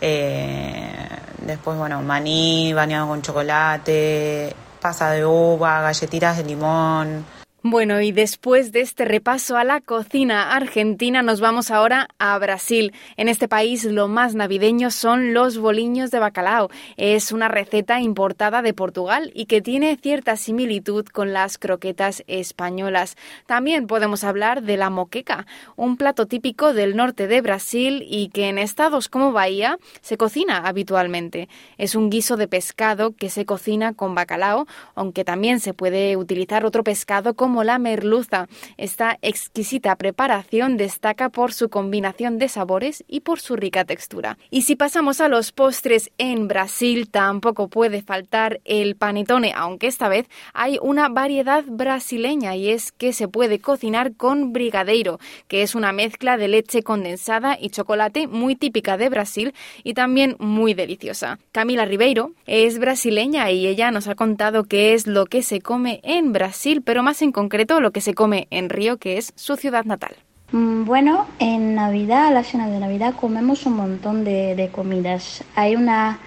eh, 0.00 1.08
después, 1.38 1.76
bueno, 1.76 2.02
maní 2.02 2.72
bañado 2.72 3.08
con 3.08 3.22
chocolate, 3.22 4.54
pasa 4.80 5.10
de 5.10 5.24
uva, 5.24 5.82
galletitas 5.82 6.36
de 6.36 6.44
limón, 6.44 7.24
bueno, 7.64 8.00
y 8.00 8.12
después 8.12 8.70
de 8.70 8.82
este 8.82 9.04
repaso 9.04 9.56
a 9.56 9.64
la 9.64 9.80
cocina 9.80 10.54
argentina, 10.54 11.22
nos 11.22 11.40
vamos 11.40 11.72
ahora 11.72 12.06
a 12.20 12.38
Brasil. 12.38 12.94
En 13.16 13.28
este 13.28 13.48
país 13.48 13.82
lo 13.82 14.06
más 14.06 14.36
navideño 14.36 14.92
son 14.92 15.34
los 15.34 15.58
boliños 15.58 16.12
de 16.12 16.20
bacalao. 16.20 16.70
Es 16.96 17.32
una 17.32 17.48
receta 17.48 18.00
importada 18.00 18.62
de 18.62 18.74
Portugal 18.74 19.32
y 19.34 19.46
que 19.46 19.60
tiene 19.60 19.96
cierta 19.96 20.36
similitud 20.36 21.04
con 21.06 21.32
las 21.32 21.58
croquetas 21.58 22.22
españolas. 22.28 23.16
También 23.46 23.88
podemos 23.88 24.22
hablar 24.22 24.62
de 24.62 24.76
la 24.76 24.88
moqueca, 24.88 25.44
un 25.74 25.96
plato 25.96 26.26
típico 26.26 26.72
del 26.72 26.94
norte 26.94 27.26
de 27.26 27.40
Brasil 27.40 28.06
y 28.08 28.28
que 28.28 28.48
en 28.48 28.58
estados 28.58 29.08
como 29.08 29.32
Bahía 29.32 29.80
se 30.00 30.16
cocina 30.16 30.58
habitualmente. 30.58 31.48
Es 31.76 31.96
un 31.96 32.08
guiso 32.08 32.36
de 32.36 32.46
pescado 32.46 33.16
que 33.16 33.30
se 33.30 33.44
cocina 33.44 33.94
con 33.94 34.14
bacalao, 34.14 34.68
aunque 34.94 35.24
también 35.24 35.58
se 35.58 35.74
puede 35.74 36.16
utilizar 36.16 36.64
otro 36.64 36.84
pescado 36.84 37.34
como 37.34 37.47
como 37.48 37.64
la 37.64 37.78
merluza. 37.78 38.46
Esta 38.76 39.16
exquisita 39.22 39.96
preparación 39.96 40.76
destaca 40.76 41.30
por 41.30 41.54
su 41.54 41.70
combinación 41.70 42.36
de 42.36 42.50
sabores 42.50 43.04
y 43.08 43.20
por 43.20 43.40
su 43.40 43.56
rica 43.56 43.86
textura. 43.86 44.36
Y 44.50 44.62
si 44.62 44.76
pasamos 44.76 45.22
a 45.22 45.28
los 45.28 45.50
postres 45.52 46.10
en 46.18 46.46
Brasil, 46.46 47.08
tampoco 47.08 47.68
puede 47.68 48.02
faltar 48.02 48.60
el 48.66 48.96
panetone, 48.96 49.54
aunque 49.56 49.86
esta 49.86 50.10
vez 50.10 50.26
hay 50.52 50.78
una 50.82 51.08
variedad 51.08 51.64
brasileña 51.66 52.54
y 52.54 52.68
es 52.68 52.92
que 52.92 53.14
se 53.14 53.28
puede 53.28 53.60
cocinar 53.60 54.14
con 54.14 54.52
brigadeiro, 54.52 55.18
que 55.46 55.62
es 55.62 55.74
una 55.74 55.92
mezcla 55.92 56.36
de 56.36 56.48
leche 56.48 56.82
condensada 56.82 57.56
y 57.58 57.70
chocolate 57.70 58.26
muy 58.26 58.56
típica 58.56 58.98
de 58.98 59.08
Brasil 59.08 59.54
y 59.84 59.94
también 59.94 60.36
muy 60.38 60.74
deliciosa. 60.74 61.38
Camila 61.52 61.86
Ribeiro 61.86 62.32
es 62.44 62.78
brasileña 62.78 63.50
y 63.50 63.66
ella 63.66 63.90
nos 63.90 64.06
ha 64.06 64.16
contado 64.16 64.64
qué 64.64 64.92
es 64.92 65.06
lo 65.06 65.24
que 65.24 65.42
se 65.42 65.62
come 65.62 66.00
en 66.02 66.34
Brasil, 66.34 66.82
pero 66.82 67.02
más 67.02 67.22
en 67.22 67.32
concreto 67.38 67.80
lo 67.80 67.92
que 67.92 68.00
se 68.00 68.14
come 68.14 68.48
en 68.50 68.68
Río, 68.68 68.96
que 68.96 69.16
es 69.16 69.32
su 69.36 69.54
ciudad 69.54 69.84
natal. 69.84 70.16
Mm, 70.50 70.84
bueno, 70.84 71.26
en 71.38 71.76
Navidad, 71.76 72.32
la 72.32 72.42
cena 72.42 72.68
de 72.68 72.80
Navidad, 72.80 73.14
comemos 73.14 73.64
un 73.64 73.74
montón 73.76 74.24
de, 74.24 74.70
comidas. 74.72 75.44
Hay 75.54 75.76
una 75.76 76.18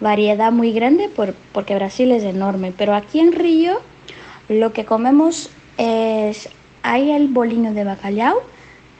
variedad 0.00 0.52
muy 0.52 0.72
grande 0.72 1.10
por, 1.10 1.34
porque 1.52 1.74
Brasil 1.74 2.10
es 2.12 2.24
enorme, 2.24 2.72
pero 2.76 2.94
aquí 2.94 3.20
en 3.20 3.32
Río 3.32 3.74
lo 4.48 4.72
que 4.72 4.86
comemos 4.86 5.50
es, 5.76 6.48
hay 6.82 7.10
el 7.10 7.28
bolino 7.28 7.74
de 7.74 7.84
bacalao, 7.84 8.40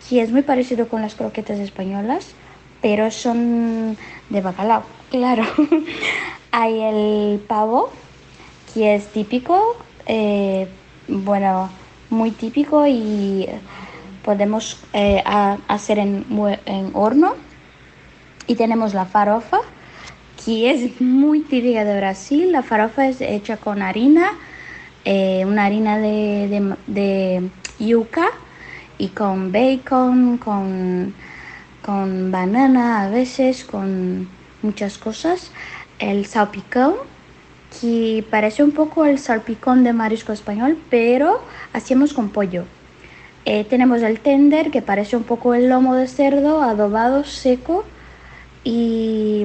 que 0.06 0.20
es 0.20 0.30
muy 0.32 0.42
parecido 0.42 0.88
con 0.88 1.00
las 1.00 1.14
croquetas 1.14 1.58
españolas, 1.60 2.34
pero 2.82 3.10
son 3.10 3.96
de 4.28 4.40
bacalao, 4.42 4.82
claro. 5.10 5.44
hay 6.50 6.78
el 6.80 7.40
pavo, 7.40 7.88
que 8.74 8.96
es 8.96 9.06
típico, 9.06 9.76
eh, 10.06 10.68
bueno, 11.08 11.70
muy 12.10 12.30
típico 12.30 12.86
y 12.86 13.48
podemos 14.24 14.78
eh, 14.92 15.22
hacer 15.68 15.98
en, 15.98 16.24
horno. 16.94 17.34
Y 18.46 18.56
tenemos 18.56 18.92
la 18.92 19.06
farofa, 19.06 19.58
que 20.44 20.70
es 20.70 21.00
muy 21.00 21.40
típica 21.40 21.84
de 21.84 21.96
Brasil. 21.96 22.52
La 22.52 22.62
farofa 22.62 23.06
es 23.08 23.20
hecha 23.20 23.56
con 23.56 23.82
harina, 23.82 24.32
eh, 25.04 25.44
una 25.46 25.64
harina 25.66 25.98
de, 25.98 26.76
de, 26.86 27.50
yuca 27.78 28.26
y 28.98 29.08
con 29.08 29.50
bacon, 29.50 30.38
con, 30.38 31.14
con 31.82 32.30
banana 32.30 33.02
a 33.02 33.08
veces, 33.08 33.64
con 33.64 34.28
muchas 34.62 34.98
cosas. 34.98 35.50
El 35.98 36.26
salpicón 36.26 36.94
que 37.80 38.24
parece 38.30 38.62
un 38.62 38.72
poco 38.72 39.04
el 39.04 39.18
salpicón 39.18 39.84
de 39.84 39.92
marisco 39.92 40.32
español, 40.32 40.78
pero 40.90 41.42
hacemos 41.72 42.12
con 42.12 42.30
pollo. 42.30 42.64
Eh, 43.44 43.64
tenemos 43.64 44.02
el 44.02 44.20
tender, 44.20 44.70
que 44.70 44.80
parece 44.80 45.16
un 45.16 45.24
poco 45.24 45.54
el 45.54 45.68
lomo 45.68 45.94
de 45.94 46.06
cerdo, 46.06 46.62
adobado, 46.62 47.24
seco. 47.24 47.84
Y 48.64 49.44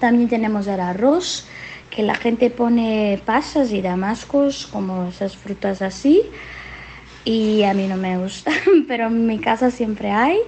también 0.00 0.28
tenemos 0.28 0.66
el 0.66 0.80
arroz, 0.80 1.46
que 1.90 2.02
la 2.02 2.14
gente 2.16 2.50
pone 2.50 3.22
pasas 3.24 3.72
y 3.72 3.80
damascos, 3.80 4.66
como 4.66 5.08
esas 5.08 5.36
frutas 5.36 5.82
así. 5.82 6.22
y 7.24 7.62
a 7.64 7.74
mí 7.74 7.86
no 7.88 7.96
me 7.96 8.18
gusta, 8.18 8.52
pero 8.88 9.06
en 9.06 9.26
mi 9.26 9.38
casa 9.38 9.70
siempre 9.70 10.10
hay. 10.10 10.38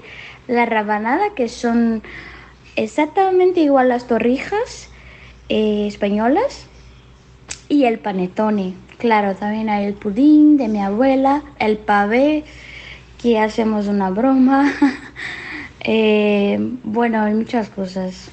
La 0.48 0.66
rabanada, 0.66 1.34
que 1.36 1.48
son 1.48 2.02
exactamente 2.76 3.60
igual 3.60 3.88
las 3.88 4.06
torrijas 4.06 4.88
eh, 5.48 5.86
españolas, 5.86 6.66
y 7.70 7.84
el 7.84 7.98
panetone. 8.00 8.74
Claro, 8.98 9.34
también 9.34 9.70
hay 9.70 9.86
el 9.86 9.94
pudín 9.94 10.58
de 10.58 10.68
mi 10.68 10.82
abuela, 10.82 11.42
el 11.58 11.78
pavé, 11.78 12.44
que 13.22 13.38
hacemos 13.38 13.86
una 13.86 14.10
broma. 14.10 14.70
Eh, 15.82 16.58
bueno, 16.84 17.22
hay 17.22 17.32
muchas 17.32 17.70
cosas. 17.70 18.30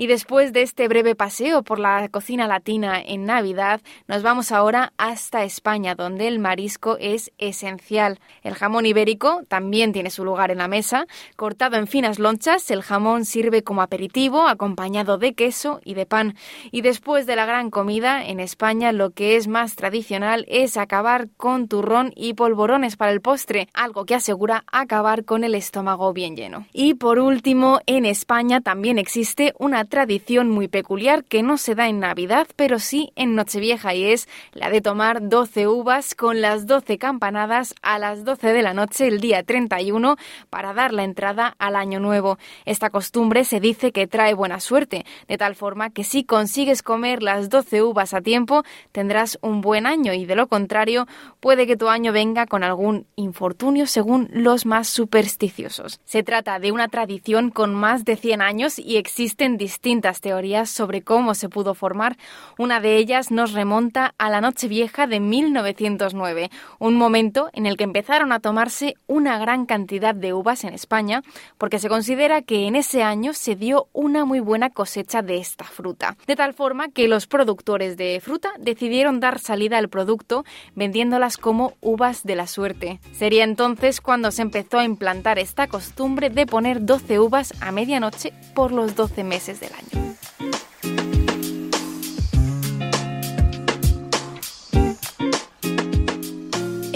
Y 0.00 0.06
después 0.06 0.54
de 0.54 0.62
este 0.62 0.88
breve 0.88 1.14
paseo 1.14 1.62
por 1.62 1.78
la 1.78 2.08
cocina 2.08 2.46
latina 2.46 3.02
en 3.02 3.26
Navidad, 3.26 3.82
nos 4.08 4.22
vamos 4.22 4.50
ahora 4.50 4.94
hasta 4.96 5.44
España, 5.44 5.94
donde 5.94 6.26
el 6.26 6.38
marisco 6.38 6.96
es 6.98 7.32
esencial. 7.36 8.18
El 8.42 8.54
jamón 8.54 8.86
ibérico 8.86 9.42
también 9.48 9.92
tiene 9.92 10.08
su 10.08 10.24
lugar 10.24 10.50
en 10.50 10.56
la 10.56 10.68
mesa. 10.68 11.06
Cortado 11.36 11.76
en 11.76 11.86
finas 11.86 12.18
lonchas, 12.18 12.70
el 12.70 12.80
jamón 12.80 13.26
sirve 13.26 13.62
como 13.62 13.82
aperitivo, 13.82 14.48
acompañado 14.48 15.18
de 15.18 15.34
queso 15.34 15.82
y 15.84 15.92
de 15.92 16.06
pan. 16.06 16.34
Y 16.70 16.80
después 16.80 17.26
de 17.26 17.36
la 17.36 17.44
gran 17.44 17.68
comida, 17.68 18.24
en 18.24 18.40
España 18.40 18.92
lo 18.92 19.10
que 19.10 19.36
es 19.36 19.48
más 19.48 19.76
tradicional 19.76 20.46
es 20.48 20.78
acabar 20.78 21.28
con 21.36 21.68
turrón 21.68 22.14
y 22.16 22.32
polvorones 22.32 22.96
para 22.96 23.12
el 23.12 23.20
postre, 23.20 23.68
algo 23.74 24.06
que 24.06 24.14
asegura 24.14 24.64
acabar 24.72 25.26
con 25.26 25.44
el 25.44 25.54
estómago 25.54 26.14
bien 26.14 26.36
lleno. 26.36 26.64
Y 26.72 26.94
por 26.94 27.18
último, 27.18 27.80
en 27.84 28.06
España 28.06 28.62
también 28.62 28.96
existe 28.96 29.52
una 29.58 29.89
tradición 29.90 30.48
muy 30.48 30.68
peculiar 30.68 31.24
que 31.24 31.42
no 31.42 31.58
se 31.58 31.74
da 31.74 31.88
en 31.88 32.00
Navidad, 32.00 32.46
pero 32.56 32.78
sí 32.78 33.12
en 33.16 33.34
Nochevieja 33.34 33.94
y 33.94 34.06
es 34.06 34.26
la 34.52 34.70
de 34.70 34.80
tomar 34.80 35.28
12 35.28 35.68
uvas 35.68 36.14
con 36.14 36.40
las 36.40 36.66
12 36.66 36.96
campanadas 36.96 37.74
a 37.82 37.98
las 37.98 38.24
12 38.24 38.54
de 38.54 38.62
la 38.62 38.72
noche 38.72 39.08
el 39.08 39.20
día 39.20 39.42
31 39.42 40.16
para 40.48 40.72
dar 40.72 40.94
la 40.94 41.04
entrada 41.04 41.54
al 41.58 41.76
año 41.76 42.00
nuevo. 42.00 42.38
Esta 42.64 42.88
costumbre 42.88 43.44
se 43.44 43.60
dice 43.60 43.92
que 43.92 44.06
trae 44.06 44.32
buena 44.32 44.60
suerte, 44.60 45.04
de 45.28 45.36
tal 45.36 45.54
forma 45.54 45.90
que 45.90 46.04
si 46.04 46.24
consigues 46.24 46.82
comer 46.82 47.22
las 47.22 47.50
12 47.50 47.82
uvas 47.82 48.14
a 48.14 48.22
tiempo 48.22 48.62
tendrás 48.92 49.38
un 49.42 49.60
buen 49.60 49.86
año 49.86 50.14
y 50.14 50.24
de 50.24 50.36
lo 50.36 50.46
contrario 50.46 51.06
puede 51.40 51.66
que 51.66 51.76
tu 51.76 51.88
año 51.88 52.12
venga 52.12 52.46
con 52.46 52.64
algún 52.64 53.06
infortunio 53.16 53.86
según 53.86 54.30
los 54.32 54.64
más 54.64 54.88
supersticiosos. 54.88 56.00
Se 56.04 56.22
trata 56.22 56.58
de 56.60 56.72
una 56.72 56.88
tradición 56.88 57.50
con 57.50 57.74
más 57.74 58.04
de 58.04 58.16
100 58.16 58.40
años 58.40 58.78
y 58.78 58.96
existen 58.96 59.56
distintas 59.80 60.20
teorías 60.20 60.68
sobre 60.68 61.00
cómo 61.00 61.34
se 61.34 61.48
pudo 61.48 61.72
formar. 61.74 62.18
Una 62.58 62.80
de 62.80 62.98
ellas 62.98 63.30
nos 63.30 63.54
remonta 63.54 64.14
a 64.18 64.28
la 64.28 64.42
Nochevieja 64.42 65.06
de 65.06 65.20
1909, 65.20 66.50
un 66.78 66.96
momento 66.96 67.48
en 67.54 67.64
el 67.64 67.78
que 67.78 67.84
empezaron 67.84 68.30
a 68.30 68.40
tomarse 68.40 68.96
una 69.06 69.38
gran 69.38 69.64
cantidad 69.64 70.14
de 70.14 70.34
uvas 70.34 70.64
en 70.64 70.74
España, 70.74 71.22
porque 71.56 71.78
se 71.78 71.88
considera 71.88 72.42
que 72.42 72.66
en 72.66 72.76
ese 72.76 73.02
año 73.02 73.32
se 73.32 73.56
dio 73.56 73.86
una 73.94 74.26
muy 74.26 74.40
buena 74.40 74.68
cosecha 74.68 75.22
de 75.22 75.38
esta 75.38 75.64
fruta. 75.64 76.14
De 76.26 76.36
tal 76.36 76.52
forma 76.52 76.90
que 76.90 77.08
los 77.08 77.26
productores 77.26 77.96
de 77.96 78.20
fruta 78.22 78.50
decidieron 78.58 79.18
dar 79.18 79.38
salida 79.38 79.78
al 79.78 79.88
producto 79.88 80.44
vendiéndolas 80.74 81.38
como 81.38 81.72
uvas 81.80 82.22
de 82.24 82.36
la 82.36 82.46
suerte. 82.46 83.00
Sería 83.12 83.44
entonces 83.44 84.02
cuando 84.02 84.30
se 84.30 84.42
empezó 84.42 84.78
a 84.78 84.84
implantar 84.84 85.38
esta 85.38 85.68
costumbre 85.68 86.28
de 86.28 86.44
poner 86.44 86.84
12 86.84 87.18
uvas 87.18 87.54
a 87.62 87.72
medianoche 87.72 88.34
por 88.54 88.72
los 88.72 88.94
12 88.94 89.24
meses 89.24 89.60
del 89.60 89.69
año. 89.72 90.00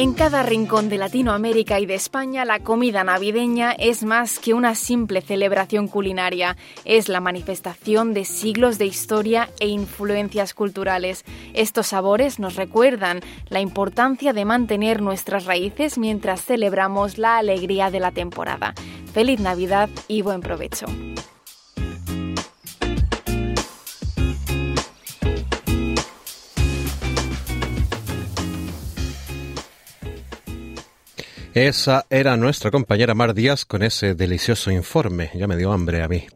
En 0.05 0.13
cada 0.13 0.43
rincón 0.43 0.89
de 0.89 0.99
Latinoamérica 0.99 1.81
y 1.81 1.87
de 1.87 1.95
España, 1.95 2.45
la 2.45 2.59
comida 2.59 3.05
navideña 3.05 3.73
es 3.73 4.03
más 4.03 4.39
que 4.39 4.53
una 4.53 4.75
simple 4.75 5.23
celebración 5.23 5.89
culinaria, 5.89 6.57
es 6.85 7.09
la 7.09 7.21
manifestación 7.21 8.13
de 8.13 8.25
siglos 8.25 8.77
de 8.77 8.87
historia 8.87 9.49
e 9.61 9.69
influencias 9.69 10.53
culturales. 10.53 11.25
Estos 11.55 11.87
sabores 11.87 12.39
nos 12.39 12.57
recuerdan 12.57 13.21
la 13.49 13.61
importancia 13.61 14.33
de 14.33 14.45
mantener 14.45 15.01
nuestras 15.01 15.47
raíces 15.47 15.97
mientras 15.97 16.45
celebramos 16.45 17.17
la 17.17 17.39
alegría 17.39 17.91
de 17.91 18.01
la 18.01 18.11
temporada. 18.11 18.75
Feliz 19.15 19.41
Navidad 19.41 19.89
y 20.07 20.23
buen 20.23 20.41
provecho. 20.41 20.87
Esa 31.55 32.05
era 32.11 32.37
nuestra 32.37 32.73
compañera 32.73 33.15
Mar 33.15 33.33
Díaz 33.33 33.65
con 33.65 33.85
ese 33.85 34.17
delicioso 34.17 34.73
informe. 34.73 35.31
Ya 35.37 35.47
me 35.47 35.57
dio 35.57 35.71
hambre 35.71 36.03
a 36.03 36.09
mí. 36.09 36.27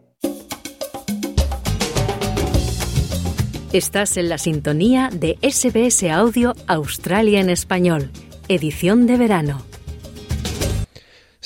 Estás 3.72 4.16
en 4.16 4.28
la 4.28 4.38
sintonía 4.38 5.11
de 5.12 5.37
SBS 5.42 6.09
Audio 6.09 6.54
Australia 6.68 7.40
en 7.40 7.50
Español, 7.50 8.12
edición 8.46 9.09
de 9.09 9.16
verano. 9.16 9.64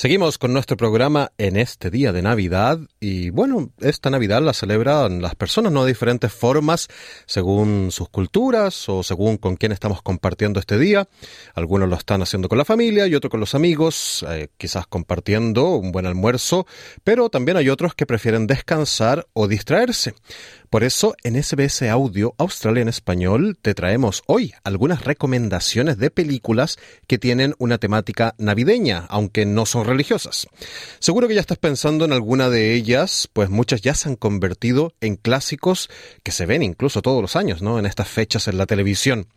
Seguimos 0.03 0.37
con 0.37 0.51
nuestro 0.51 0.75
programa 0.75 1.31
en 1.37 1.55
este 1.55 1.89
día 1.89 2.11
de 2.11 2.21
Navidad 2.21 2.77
y 2.99 3.29
bueno, 3.29 3.71
esta 3.79 4.09
Navidad 4.09 4.41
la 4.41 4.51
celebran 4.51 5.21
las 5.21 5.33
personas 5.35 5.71
no 5.71 5.85
de 5.85 5.93
diferentes 5.93 6.29
formas 6.33 6.89
según 7.25 7.87
sus 7.89 8.09
culturas 8.09 8.89
o 8.89 9.01
según 9.01 9.37
con 9.37 9.55
quién 9.55 9.71
estamos 9.71 10.01
compartiendo 10.01 10.59
este 10.59 10.77
día. 10.77 11.07
Algunos 11.55 11.87
lo 11.87 11.95
están 11.95 12.21
haciendo 12.21 12.49
con 12.49 12.57
la 12.57 12.65
familia 12.65 13.07
y 13.07 13.15
otros 13.15 13.31
con 13.31 13.39
los 13.39 13.55
amigos, 13.55 14.25
eh, 14.27 14.49
quizás 14.57 14.87
compartiendo 14.87 15.69
un 15.69 15.93
buen 15.93 16.05
almuerzo, 16.05 16.67
pero 17.05 17.29
también 17.29 17.55
hay 17.55 17.69
otros 17.69 17.95
que 17.95 18.05
prefieren 18.05 18.45
descansar 18.45 19.25
o 19.31 19.47
distraerse. 19.47 20.15
Por 20.73 20.83
eso, 20.83 21.13
en 21.23 21.35
SBS 21.35 21.83
Audio 21.83 22.33
Australia 22.39 22.81
en 22.81 22.87
Español 22.87 23.59
te 23.61 23.75
traemos 23.75 24.23
hoy 24.25 24.55
algunas 24.63 25.05
recomendaciones 25.05 25.99
de 25.99 26.09
películas 26.09 26.79
que 27.05 27.19
tienen 27.19 27.53
una 27.59 27.77
temática 27.77 28.33
navideña, 28.39 29.05
aunque 29.09 29.45
no 29.45 29.67
son 29.67 29.85
religiosas. 29.85 30.47
Seguro 30.97 31.27
que 31.27 31.35
ya 31.35 31.41
estás 31.41 31.59
pensando 31.59 32.05
en 32.05 32.11
alguna 32.11 32.49
de 32.49 32.73
ellas, 32.73 33.29
pues 33.33 33.51
muchas 33.51 33.83
ya 33.83 33.93
se 33.93 34.09
han 34.09 34.15
convertido 34.15 34.95
en 34.99 35.15
clásicos 35.15 35.91
que 36.23 36.31
se 36.31 36.47
ven 36.47 36.63
incluso 36.63 37.03
todos 37.03 37.21
los 37.21 37.35
años, 37.35 37.61
¿no? 37.61 37.77
En 37.77 37.85
estas 37.85 38.07
fechas 38.07 38.47
en 38.47 38.57
la 38.57 38.65
televisión. 38.65 39.27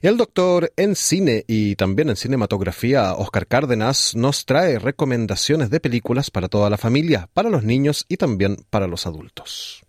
El 0.00 0.16
doctor 0.16 0.72
en 0.78 0.96
cine 0.96 1.44
y 1.46 1.76
también 1.76 2.08
en 2.08 2.16
cinematografía, 2.16 3.12
Oscar 3.16 3.46
Cárdenas, 3.46 4.16
nos 4.16 4.46
trae 4.46 4.78
recomendaciones 4.78 5.68
de 5.68 5.78
películas 5.78 6.30
para 6.30 6.48
toda 6.48 6.70
la 6.70 6.78
familia, 6.78 7.28
para 7.34 7.50
los 7.50 7.64
niños 7.64 8.06
y 8.08 8.16
también 8.16 8.64
para 8.70 8.86
los 8.86 9.06
adultos. 9.06 9.82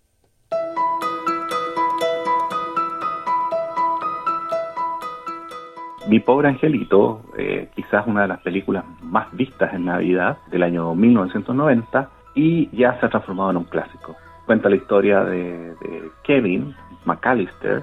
Mi 6.08 6.18
pobre 6.18 6.48
angelito, 6.48 7.22
eh, 7.38 7.68
quizás 7.76 8.06
una 8.08 8.22
de 8.22 8.28
las 8.28 8.40
películas 8.40 8.84
más 9.02 9.30
vistas 9.32 9.72
en 9.72 9.84
Navidad 9.84 10.38
del 10.50 10.64
año 10.64 10.94
1990 10.96 12.08
y 12.34 12.68
ya 12.76 12.98
se 12.98 13.06
ha 13.06 13.08
transformado 13.08 13.50
en 13.50 13.58
un 13.58 13.64
clásico. 13.64 14.16
Cuenta 14.44 14.68
la 14.68 14.76
historia 14.76 15.22
de, 15.22 15.74
Kevin 16.24 16.74
McAllister, 17.04 17.82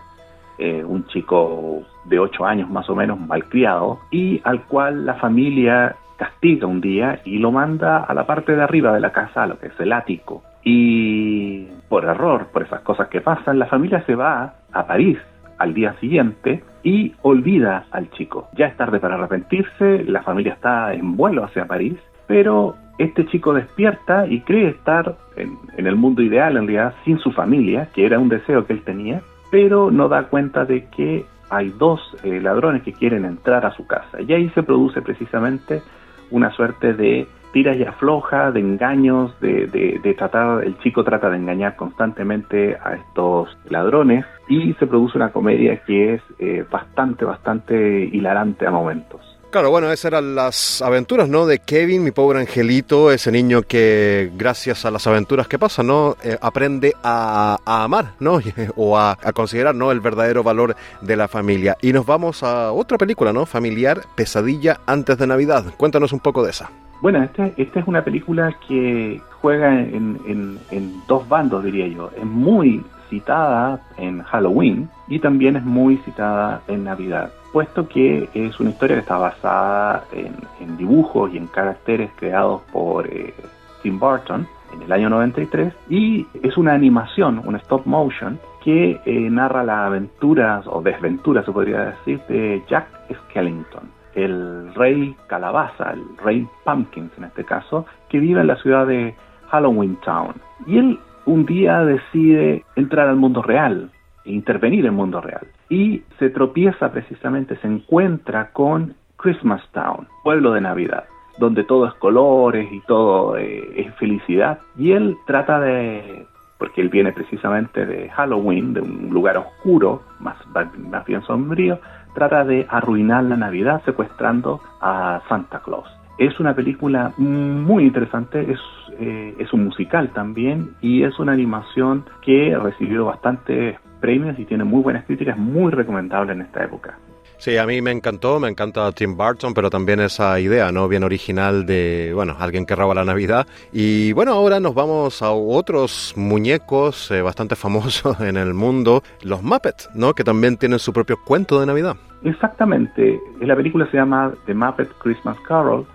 eh, 0.57 0.83
un 0.83 1.05
chico 1.07 1.83
de 2.05 2.19
8 2.19 2.45
años 2.45 2.69
más 2.69 2.89
o 2.89 2.95
menos, 2.95 3.17
malcriado, 3.17 3.99
y 4.11 4.41
al 4.43 4.63
cual 4.65 5.05
la 5.05 5.13
familia 5.15 5.95
castiga 6.17 6.67
un 6.67 6.81
día 6.81 7.21
y 7.23 7.37
lo 7.37 7.51
manda 7.51 8.03
a 8.03 8.13
la 8.13 8.27
parte 8.27 8.53
de 8.53 8.61
arriba 8.61 8.93
de 8.93 8.99
la 8.99 9.13
casa, 9.13 9.43
a 9.43 9.47
lo 9.47 9.57
que 9.59 9.67
es 9.67 9.79
el 9.79 9.93
ático. 9.93 10.43
Y 10.61 11.67
por 11.87 12.03
error, 12.03 12.47
por 12.51 12.63
esas 12.63 12.81
cosas 12.81 13.07
que 13.07 13.21
pasan, 13.21 13.59
la 13.59 13.67
familia 13.67 14.03
se 14.05 14.15
va 14.15 14.55
a 14.73 14.85
París 14.85 15.17
al 15.59 15.73
día 15.73 15.93
siguiente 15.99 16.63
y 16.83 17.13
olvida 17.21 17.85
al 17.91 18.09
chico. 18.11 18.49
Ya 18.57 18.67
es 18.67 18.77
tarde 18.77 18.99
para 18.99 19.15
arrepentirse, 19.15 20.03
la 20.05 20.23
familia 20.23 20.53
está 20.53 20.93
en 20.93 21.15
vuelo 21.15 21.43
hacia 21.43 21.65
París, 21.65 21.97
pero 22.27 22.75
este 22.97 23.25
chico 23.27 23.53
despierta 23.53 24.27
y 24.27 24.41
cree 24.41 24.69
estar 24.69 25.15
en, 25.35 25.57
el 25.77 25.95
mundo 25.95 26.21
ideal, 26.21 26.57
en 26.57 26.67
realidad, 26.67 26.93
sin 27.05 27.17
su 27.19 27.31
familia, 27.31 27.89
que 27.93 28.05
era 28.05 28.19
un 28.19 28.29
deseo 28.29 28.65
que 28.65 28.73
él 28.73 28.81
tenía, 28.83 29.21
pero 29.51 29.91
no 29.91 30.09
da 30.09 30.23
cuenta 30.23 30.65
de 30.65 30.85
que 30.89 31.25
hay 31.49 31.69
dos 31.77 32.01
eh, 32.23 32.39
ladrones 32.41 32.83
que 32.83 32.93
quieren 32.93 33.25
entrar 33.25 33.65
a 33.65 33.71
su 33.71 33.87
casa. 33.87 34.21
Y 34.21 34.31
ahí 34.33 34.49
se 34.49 34.63
produce 34.63 35.01
precisamente 35.01 35.81
una 36.29 36.51
suerte 36.51 36.93
de 36.93 37.27
tiras 37.51 37.77
y 37.77 37.83
afloja, 37.83 38.51
de 38.51 38.59
engaños, 38.59 39.31
de, 39.39 39.67
de, 39.67 40.13
tratar, 40.13 40.63
el 40.63 40.77
chico 40.79 41.03
trata 41.03 41.29
de 41.29 41.37
engañar 41.37 41.75
constantemente 41.75 42.77
a 42.83 42.95
estos 42.95 43.57
ladrones 43.69 44.25
y 44.47 44.73
se 44.73 44.87
produce 44.87 45.17
una 45.17 45.31
comedia 45.31 45.81
que 45.83 46.15
es 46.15 46.21
eh, 46.39 46.65
bastante, 46.69 47.25
bastante 47.25 48.05
hilarante 48.11 48.65
a 48.65 48.71
momentos. 48.71 49.21
Claro, 49.51 49.71
bueno, 49.71 49.91
esas 49.91 50.05
eran 50.05 50.35
las 50.35 50.79
aventuras, 50.83 51.27
¿no? 51.27 51.47
De 51.47 51.57
Kevin, 51.57 52.03
mi 52.03 52.11
pobre 52.11 52.39
angelito, 52.39 53.11
ese 53.11 53.31
niño 53.31 53.63
que 53.63 54.31
gracias 54.35 54.85
a 54.85 54.91
las 54.91 55.07
aventuras 55.07 55.47
que 55.47 55.57
pasan, 55.57 55.87
¿no? 55.87 56.17
Eh, 56.23 56.37
aprende 56.39 56.93
a, 57.01 57.57
a, 57.65 57.83
amar, 57.83 58.13
¿no? 58.19 58.39
o 58.75 58.95
a, 58.95 59.17
a, 59.23 59.33
considerar, 59.33 59.73
¿no? 59.73 59.91
El 59.91 60.01
verdadero 60.01 60.43
valor 60.43 60.75
de 61.01 61.15
la 61.15 61.27
familia. 61.27 61.75
Y 61.81 61.93
nos 61.93 62.05
vamos 62.05 62.43
a 62.43 62.71
otra 62.71 62.99
película, 62.99 63.33
¿no? 63.33 63.47
Familiar, 63.47 64.01
Pesadilla 64.15 64.81
antes 64.85 65.17
de 65.17 65.25
Navidad. 65.25 65.65
Cuéntanos 65.77 66.13
un 66.13 66.19
poco 66.19 66.43
de 66.43 66.51
esa. 66.51 66.69
Bueno, 67.01 67.23
esta, 67.23 67.47
es 67.57 67.87
una 67.87 68.03
película 68.03 68.55
que 68.67 69.21
juega 69.41 69.73
en, 69.73 70.59
dos 71.07 71.27
bandos, 71.27 71.63
diría 71.63 71.87
yo. 71.87 72.11
Es 72.17 72.25
muy 72.25 72.83
citada 73.09 73.81
en 73.97 74.21
Halloween 74.23 74.89
y 75.07 75.19
también 75.19 75.55
es 75.55 75.63
muy 75.63 75.97
citada 75.97 76.61
en 76.67 76.83
Navidad 76.83 77.31
puesto 77.51 77.87
que 77.87 78.29
es 78.35 78.59
una 78.59 78.69
historia 78.69 78.97
que 78.97 79.01
está 79.01 79.17
basada 79.17 80.03
en, 80.11 80.35
en 80.59 80.77
dibujos 80.77 81.33
y 81.33 81.37
en 81.37 81.47
caracteres 81.47 82.11
creados 82.15 82.61
por 82.71 83.07
eh, 83.07 83.33
Tim 83.81 83.99
Burton 83.99 84.47
en 84.73 84.81
el 84.83 84.91
año 84.91 85.09
93 85.09 85.73
y 85.89 86.27
es 86.43 86.57
una 86.57 86.73
animación, 86.73 87.41
un 87.45 87.55
stop 87.55 87.85
motion 87.85 88.39
que 88.63 88.99
eh, 89.05 89.29
narra 89.29 89.63
las 89.63 89.87
aventuras 89.87 90.65
o 90.67 90.81
desventuras, 90.81 91.45
se 91.45 91.51
podría 91.51 91.85
decir, 91.85 92.21
de 92.27 92.61
Jack 92.67 92.87
Skellington, 93.25 93.89
el 94.15 94.73
rey 94.75 95.15
calabaza, 95.27 95.91
el 95.91 96.03
rey 96.23 96.47
Pumpkins 96.65 97.11
en 97.17 97.25
este 97.25 97.43
caso, 97.43 97.85
que 98.09 98.19
vive 98.19 98.41
en 98.41 98.47
la 98.47 98.55
ciudad 98.57 98.87
de 98.87 99.15
Halloween 99.49 99.97
Town. 100.03 100.33
Y 100.67 100.77
él 100.77 100.99
un 101.25 101.45
día 101.45 101.83
decide 101.83 102.63
entrar 102.75 103.07
al 103.07 103.15
mundo 103.15 103.41
real, 103.41 103.91
intervenir 104.25 104.81
en 104.81 104.87
el 104.87 104.91
mundo 104.93 105.21
real. 105.21 105.47
Y 105.69 106.03
se 106.17 106.29
tropieza 106.29 106.91
precisamente, 106.91 107.55
se 107.57 107.67
encuentra 107.67 108.51
con 108.51 108.95
Christmas 109.17 109.61
Town, 109.71 110.07
pueblo 110.23 110.53
de 110.53 110.61
Navidad, 110.61 111.05
donde 111.37 111.63
todo 111.63 111.87
es 111.87 111.93
colores 111.95 112.67
y 112.71 112.81
todo 112.81 113.37
eh, 113.37 113.63
es 113.75 113.93
felicidad. 113.95 114.59
Y 114.77 114.93
él 114.93 115.15
trata 115.27 115.59
de, 115.59 116.25
porque 116.57 116.81
él 116.81 116.89
viene 116.89 117.11
precisamente 117.11 117.85
de 117.85 118.09
Halloween, 118.09 118.73
de 118.73 118.81
un 118.81 119.09
lugar 119.11 119.37
oscuro, 119.37 120.01
más, 120.19 120.37
más 120.77 121.05
bien 121.05 121.21
sombrío, 121.23 121.79
trata 122.13 122.43
de 122.43 122.65
arruinar 122.69 123.23
la 123.23 123.37
Navidad 123.37 123.81
secuestrando 123.85 124.61
a 124.81 125.21
Santa 125.29 125.61
Claus. 125.61 125.87
Es 126.17 126.39
una 126.39 126.53
película 126.53 127.13
muy 127.17 127.85
interesante, 127.85 128.51
es, 128.51 128.59
eh, 128.99 129.35
es 129.39 129.53
un 129.53 129.63
musical 129.63 130.09
también 130.09 130.71
y 130.81 131.03
es 131.03 131.17
una 131.17 131.31
animación 131.31 132.03
que 132.21 132.57
recibió 132.57 133.05
bastantes 133.05 133.77
premios 134.01 134.37
y 134.37 134.45
tiene 134.45 134.65
muy 134.65 134.81
buenas 134.81 135.05
críticas, 135.05 135.37
muy 135.37 135.71
recomendable 135.71 136.33
en 136.33 136.41
esta 136.41 136.63
época. 136.63 136.97
Sí, 137.39 137.55
a 137.55 137.65
mí 137.65 137.81
me 137.81 137.91
encantó, 137.91 138.37
me 138.37 138.49
encanta 138.49 138.91
Tim 138.91 139.15
Burton, 139.15 139.53
pero 139.53 139.69
también 139.69 140.01
esa 140.01 140.41
idea, 140.41 140.73
¿no? 140.73 140.89
Bien 140.89 141.05
original 141.05 141.65
de, 141.65 142.11
bueno, 142.13 142.35
alguien 142.37 142.65
que 142.65 142.75
roba 142.75 142.93
la 142.93 143.05
Navidad. 143.05 143.47
Y 143.71 144.11
bueno, 144.11 144.33
ahora 144.33 144.59
nos 144.59 144.75
vamos 144.75 145.21
a 145.21 145.31
otros 145.31 146.13
muñecos 146.17 147.09
eh, 147.11 147.21
bastante 147.21 147.55
famosos 147.55 148.19
en 148.21 148.35
el 148.35 148.53
mundo, 148.53 149.03
los 149.23 149.41
Muppets, 149.41 149.89
¿no? 149.95 150.13
Que 150.13 150.25
también 150.25 150.57
tienen 150.57 150.79
su 150.79 150.91
propio 150.91 151.15
cuento 151.23 151.61
de 151.61 151.65
Navidad. 151.65 151.95
Exactamente. 152.23 153.21
La 153.39 153.55
película 153.55 153.89
se 153.89 153.95
llama 153.95 154.33
The 154.45 154.53
Muppet 154.53 154.89
Christmas 154.97 155.37
Carol 155.47 155.87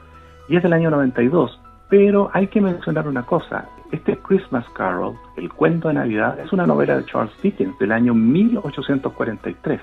y 0.48 0.56
es 0.56 0.62
del 0.62 0.72
año 0.72 0.88
92. 0.88 1.60
Pero 1.90 2.30
hay 2.32 2.46
que 2.46 2.62
mencionar 2.62 3.06
una 3.06 3.22
cosa. 3.26 3.68
Este 3.92 4.16
Christmas 4.16 4.64
Carol, 4.74 5.14
el 5.36 5.52
cuento 5.52 5.88
de 5.88 5.94
Navidad, 5.94 6.40
es 6.40 6.54
una 6.54 6.66
novela 6.66 6.96
de 6.96 7.04
Charles 7.04 7.34
Dickens 7.42 7.78
del 7.78 7.92
año 7.92 8.14
1843. 8.14 9.80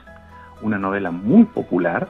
Una 0.62 0.78
novela 0.78 1.12
muy 1.12 1.46
popular 1.46 2.08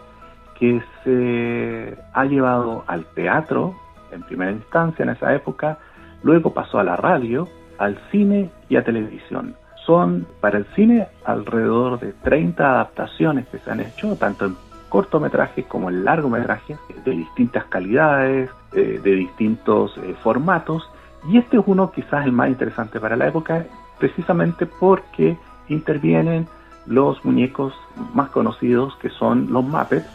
que 0.59 0.81
se 1.03 1.97
ha 2.13 2.25
llevado 2.25 2.83
al 2.87 3.05
teatro 3.05 3.75
en 4.11 4.21
primera 4.23 4.51
instancia 4.51 5.03
en 5.03 5.09
esa 5.09 5.33
época, 5.33 5.79
luego 6.23 6.53
pasó 6.53 6.79
a 6.79 6.83
la 6.83 6.95
radio, 6.95 7.47
al 7.77 7.97
cine 8.11 8.49
y 8.69 8.75
a 8.75 8.83
televisión. 8.83 9.55
Son 9.85 10.27
para 10.39 10.59
el 10.59 10.65
cine 10.75 11.07
alrededor 11.25 11.99
de 11.99 12.13
30 12.13 12.63
adaptaciones 12.63 13.47
que 13.47 13.57
se 13.57 13.71
han 13.71 13.79
hecho, 13.79 14.15
tanto 14.17 14.45
en 14.45 14.55
cortometrajes 14.89 15.65
como 15.65 15.89
en 15.89 16.03
largometrajes, 16.03 16.77
de 17.05 17.11
distintas 17.11 17.65
calidades, 17.65 18.51
eh, 18.73 18.99
de 19.01 19.15
distintos 19.15 19.97
eh, 19.97 20.15
formatos, 20.21 20.87
y 21.27 21.37
este 21.37 21.57
es 21.57 21.63
uno 21.65 21.91
quizás 21.91 22.25
el 22.25 22.31
más 22.31 22.49
interesante 22.49 22.99
para 22.99 23.15
la 23.15 23.27
época, 23.27 23.65
precisamente 23.97 24.65
porque 24.65 25.37
intervienen 25.69 26.47
los 26.85 27.23
muñecos 27.23 27.73
más 28.13 28.29
conocidos 28.29 28.95
que 28.97 29.09
son 29.09 29.51
los 29.51 29.63
Muppets, 29.63 30.07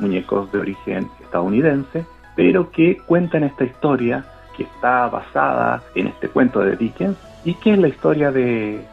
muñecos 0.00 0.50
de 0.52 0.58
origen 0.58 1.08
estadounidense, 1.20 2.06
pero 2.36 2.70
que 2.70 2.98
cuentan 2.98 3.44
esta 3.44 3.64
historia 3.64 4.24
que 4.56 4.64
está 4.64 5.08
basada 5.08 5.82
en 5.94 6.08
este 6.08 6.28
cuento 6.28 6.60
de 6.60 6.76
Dickens 6.76 7.16
y 7.44 7.54
que 7.54 7.72
es 7.72 7.78
la 7.78 7.88
historia 7.88 8.32
de 8.32 8.84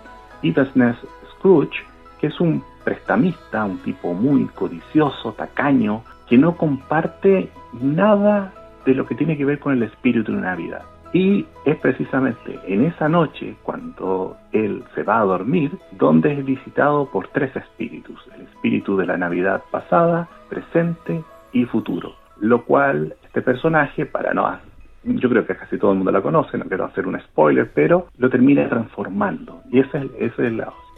Ebenezer 0.43 0.95
Scrooge, 1.31 1.83
que 2.19 2.27
es 2.27 2.39
un 2.39 2.63
prestamista, 2.83 3.65
un 3.65 3.79
tipo 3.79 4.13
muy 4.13 4.45
codicioso, 4.45 5.33
tacaño, 5.33 6.03
que 6.27 6.37
no 6.37 6.55
comparte 6.55 7.51
nada 7.73 8.53
de 8.85 8.93
lo 8.93 9.05
que 9.05 9.15
tiene 9.15 9.37
que 9.37 9.45
ver 9.45 9.59
con 9.59 9.73
el 9.73 9.83
espíritu 9.83 10.31
de 10.33 10.41
Navidad. 10.41 10.83
Y 11.15 11.45
es 11.63 11.77
precisamente 11.77 12.59
en 12.67 12.83
esa 12.83 13.07
noche, 13.07 13.55
cuando 13.63 14.35
él 14.51 14.83
se 14.93 15.03
va 15.03 15.21
a 15.21 15.23
dormir, 15.23 15.71
donde 15.93 16.33
es 16.33 16.43
visitado 16.43 17.09
por 17.09 17.29
tres 17.29 17.55
espíritus, 17.55 18.19
el 18.35 18.41
espíritu 18.41 18.97
de 18.97 19.05
la 19.05 19.15
Navidad 19.15 19.63
pasada, 19.71 20.27
presente 20.49 21.23
y 21.53 21.63
futuro. 21.63 22.15
Lo 22.41 22.65
cual 22.65 23.15
este 23.23 23.41
personaje, 23.41 24.05
para 24.05 24.33
no 24.33 24.59
yo 25.05 25.29
creo 25.29 25.47
que 25.47 25.55
casi 25.55 25.77
todo 25.77 25.91
el 25.91 25.99
mundo 25.99 26.11
la 26.11 26.21
conoce, 26.21 26.57
no 26.57 26.65
quiero 26.65 26.83
hacer 26.83 27.07
un 27.07 27.17
spoiler, 27.17 27.71
pero 27.73 28.07
lo 28.17 28.29
termina 28.29 28.67
transformando. 28.67 29.61
Y 29.71 29.79
ese 29.79 29.99
es, 29.99 30.11
ese 30.19 30.47
es 30.47 30.53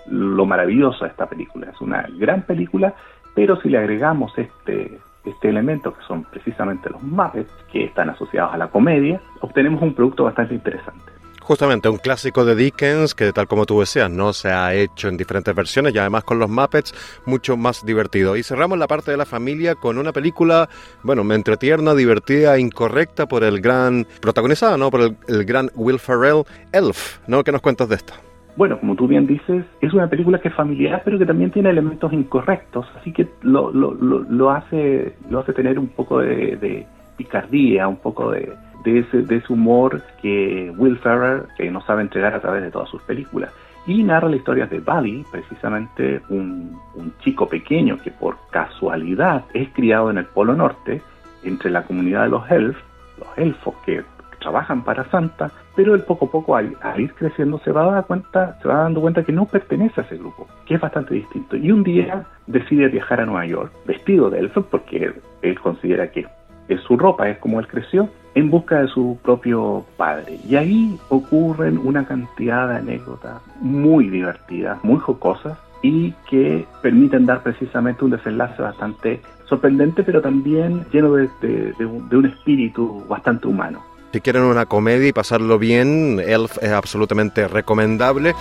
lo 0.07 0.45
maravilloso 0.47 1.05
de 1.05 1.11
esta 1.11 1.27
película. 1.27 1.69
Es 1.69 1.79
una 1.79 2.07
gran 2.17 2.41
película, 2.41 2.95
pero 3.35 3.61
si 3.61 3.69
le 3.69 3.77
agregamos 3.77 4.35
este 4.35 4.99
este 5.29 5.49
elemento, 5.49 5.93
que 5.93 6.03
son 6.07 6.23
precisamente 6.23 6.89
los 6.89 7.01
Muppets, 7.01 7.51
que 7.71 7.85
están 7.85 8.09
asociados 8.09 8.53
a 8.53 8.57
la 8.57 8.67
comedia, 8.67 9.21
obtenemos 9.41 9.81
un 9.81 9.93
producto 9.93 10.23
bastante 10.23 10.55
interesante. 10.55 11.17
Justamente, 11.47 11.87
un 11.87 11.97
clásico 11.97 12.43
de 12.43 12.55
Dickens 12.55 13.15
que, 13.15 13.31
tal 13.31 13.47
como 13.47 13.65
tú 13.65 13.79
decías, 13.79 14.11
no 14.11 14.33
se 14.33 14.49
ha 14.49 14.73
hecho 14.73 15.07
en 15.07 15.15
diferentes 15.15 15.55
versiones 15.55 15.95
y 15.95 15.97
además 15.97 16.25
con 16.25 16.39
los 16.39 16.49
Muppets 16.49 16.93
mucho 17.25 17.55
más 17.55 17.85
divertido. 17.85 18.35
Y 18.35 18.43
cerramos 18.43 18.77
la 18.77 18.87
parte 18.87 19.11
de 19.11 19.17
la 19.17 19.25
familia 19.25 19.75
con 19.75 19.97
una 19.97 20.11
película, 20.11 20.67
bueno, 21.03 21.21
entretierna, 21.33 21.95
divertida, 21.95 22.59
incorrecta 22.59 23.27
por 23.27 23.45
el 23.45 23.61
gran, 23.61 24.05
protagonizada, 24.19 24.75
¿no? 24.75 24.91
Por 24.91 24.99
el, 24.99 25.17
el 25.29 25.45
gran 25.45 25.71
Will 25.75 25.99
Ferrell, 25.99 26.43
Elf, 26.73 27.19
¿no? 27.27 27.45
¿Qué 27.45 27.53
nos 27.53 27.61
cuentas 27.61 27.87
de 27.87 27.95
esta? 27.95 28.26
Bueno, 28.57 28.79
como 28.79 28.95
tú 28.95 29.07
bien 29.07 29.27
dices, 29.27 29.63
es 29.79 29.93
una 29.93 30.09
película 30.09 30.39
que 30.39 30.47
es 30.47 30.55
familiar, 30.55 31.03
pero 31.05 31.19
que 31.19 31.27
también 31.27 31.51
tiene 31.51 31.69
elementos 31.69 32.11
incorrectos, 32.11 32.87
así 32.99 33.13
que 33.13 33.27
lo, 33.43 33.71
lo, 33.71 34.51
hace, 34.51 35.13
lo 35.29 35.39
hace 35.39 35.53
tener 35.53 35.77
un 35.77 35.89
poco 35.89 36.19
de, 36.19 36.87
picardía, 37.15 37.87
un 37.87 37.97
poco 37.97 38.31
de, 38.31 38.51
ese, 38.83 39.21
de 39.21 39.43
humor 39.49 40.01
que 40.21 40.73
Will 40.75 40.97
Ferrer 40.97 41.43
que 41.55 41.71
sabe 41.85 42.01
entregar 42.01 42.33
a 42.33 42.41
través 42.41 42.63
de 42.63 42.71
todas 42.71 42.89
sus 42.89 43.01
películas. 43.03 43.53
Y 43.85 44.03
narra 44.03 44.27
la 44.27 44.35
historia 44.35 44.65
de 44.65 44.79
Buddy, 44.79 45.23
precisamente 45.31 46.19
un, 46.29 46.77
un 46.95 47.13
chico 47.19 47.47
pequeño 47.47 47.99
que 47.99 48.11
por 48.11 48.37
casualidad 48.49 49.45
es 49.53 49.69
criado 49.69 50.09
en 50.09 50.17
el 50.17 50.25
Polo 50.25 50.55
Norte, 50.55 51.01
entre 51.43 51.69
la 51.69 51.83
comunidad 51.83 52.23
de 52.23 52.29
los 52.29 52.49
elfos, 52.51 52.83
los 53.19 53.37
elfos 53.37 53.75
que 53.85 54.03
trabajan 54.47 54.81
para 54.81 55.03
Santa, 55.11 55.51
pero 55.75 55.93
él 55.93 56.03
poco 56.03 56.27
a 56.27 56.31
poco 56.31 56.55
al, 56.55 56.77
ir 56.97 57.13
creciendo 57.15 57.59
se 57.65 57.71
va, 57.73 58.01
cuenta, 58.03 58.57
se 58.61 58.67
va 58.69 58.83
dando 58.83 59.01
cuenta 59.01 59.23
que 59.23 59.33
no 59.33 59.43
pertenece 59.45 59.99
a 59.99 60.03
ese 60.05 60.15
grupo, 60.15 60.47
que 60.65 60.75
es 60.75 60.79
bastante 60.79 61.15
distinto. 61.15 61.57
Y 61.57 61.69
un 61.69 61.83
día 61.83 62.25
decide 62.45 62.87
viajar 62.87 63.19
a 63.19 63.25
Nueva 63.25 63.45
York, 63.45 63.73
vestido 63.85 64.29
de 64.29 64.39
elfo, 64.39 64.61
porque 64.61 65.11
él, 65.41 65.59
considera 65.59 66.09
que 66.11 66.25
es 66.69 66.79
su 66.81 66.95
ropa, 66.95 67.27
es 67.27 67.39
como 67.39 67.59
él 67.59 67.67
creció, 67.67 68.07
en 68.35 68.49
busca 68.49 68.79
de 68.79 68.87
su 68.87 69.19
propio 69.21 69.83
padre. 69.97 70.37
Y 70.47 70.55
ahí 70.55 70.97
ocurren 71.09 71.77
una 71.77 72.05
cantidad 72.05 72.69
de 72.69 72.77
anécdotas 72.77 73.41
muy 73.59 74.07
divertidas, 74.07 74.81
muy 74.81 74.99
jocosas, 74.99 75.57
y 75.81 76.13
que 76.29 76.65
permiten 76.81 77.25
dar 77.25 77.43
precisamente 77.43 78.05
un 78.05 78.11
desenlace 78.11 78.61
bastante 78.61 79.19
sorprendente, 79.43 80.03
pero 80.03 80.21
también 80.21 80.85
lleno 80.93 81.15
de 81.15 82.15
un 82.15 82.25
espíritu 82.25 83.03
bastante 83.09 83.47
humano. 83.47 83.81
Si 84.17 84.21
quieren 84.21 84.41
una 84.41 84.65
comedia 84.65 85.09
y 85.09 85.13
pasarlo 85.13 85.59
bien, 85.59 86.19
Elf 86.19 86.57
es 86.63 86.71
absolutamente 86.71 87.47
recomendable. 87.47 88.33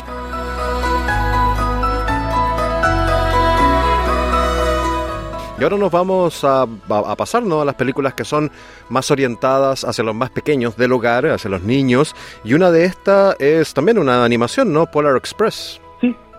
Y 5.60 5.62
ahora 5.62 5.76
nos 5.76 5.92
vamos 5.92 6.42
a, 6.44 6.62
a, 6.62 7.16
pasar 7.16 7.42
a 7.42 7.64
las 7.66 7.74
películas 7.74 8.14
que 8.14 8.24
son 8.24 8.50
más 8.88 9.10
orientadas 9.10 9.84
hacia 9.84 10.02
los 10.02 10.14
más 10.14 10.30
pequeños 10.30 10.78
del 10.78 10.92
hogar, 10.92 11.26
hacia 11.26 11.50
los 11.50 11.60
niños. 11.60 12.16
Y 12.42 12.54
una 12.54 12.70
de 12.70 12.86
estas 12.86 13.38
es 13.38 13.74
también 13.74 13.98
una 13.98 14.24
animación, 14.24 14.72
¿no? 14.72 14.90
Polar 14.90 15.14
Express. 15.18 15.78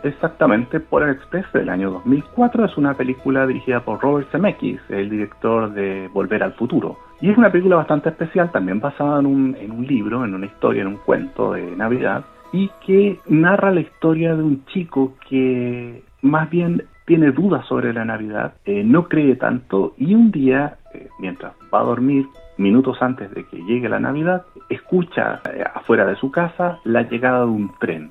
Exactamente, 0.07 0.79
Polar 0.79 1.09
Express 1.09 1.51
del 1.53 1.69
año 1.69 1.91
2004 1.91 2.65
es 2.65 2.77
una 2.77 2.93
película 2.93 3.45
dirigida 3.45 3.81
por 3.81 4.01
Robert 4.01 4.29
Zemeckis, 4.31 4.79
el 4.89 5.09
director 5.09 5.73
de 5.73 6.09
Volver 6.13 6.43
al 6.43 6.53
Futuro. 6.53 6.97
Y 7.19 7.29
es 7.29 7.37
una 7.37 7.51
película 7.51 7.75
bastante 7.75 8.09
especial, 8.09 8.51
también 8.51 8.79
basada 8.79 9.19
en 9.19 9.25
un, 9.25 9.55
en 9.59 9.71
un 9.71 9.85
libro, 9.85 10.23
en 10.23 10.33
una 10.33 10.45
historia, 10.45 10.81
en 10.81 10.87
un 10.87 10.97
cuento 10.97 11.53
de 11.53 11.75
Navidad, 11.75 12.23
y 12.53 12.69
que 12.85 13.19
narra 13.27 13.71
la 13.71 13.81
historia 13.81 14.35
de 14.35 14.43
un 14.43 14.65
chico 14.67 15.15
que 15.27 16.03
más 16.21 16.49
bien 16.49 16.83
tiene 17.05 17.31
dudas 17.31 17.65
sobre 17.67 17.93
la 17.93 18.05
Navidad, 18.05 18.53
eh, 18.65 18.83
no 18.83 19.07
cree 19.07 19.35
tanto 19.35 19.93
y 19.97 20.13
un 20.15 20.31
día, 20.31 20.77
eh, 20.93 21.09
mientras 21.19 21.53
va 21.73 21.81
a 21.81 21.85
dormir, 21.85 22.27
minutos 22.57 22.97
antes 23.01 23.29
de 23.33 23.45
que 23.45 23.57
llegue 23.63 23.89
la 23.89 23.99
Navidad, 23.99 24.43
escucha 24.69 25.41
eh, 25.53 25.63
afuera 25.73 26.05
de 26.05 26.15
su 26.15 26.31
casa 26.31 26.79
la 26.83 27.03
llegada 27.03 27.41
de 27.41 27.51
un 27.51 27.71
tren 27.79 28.09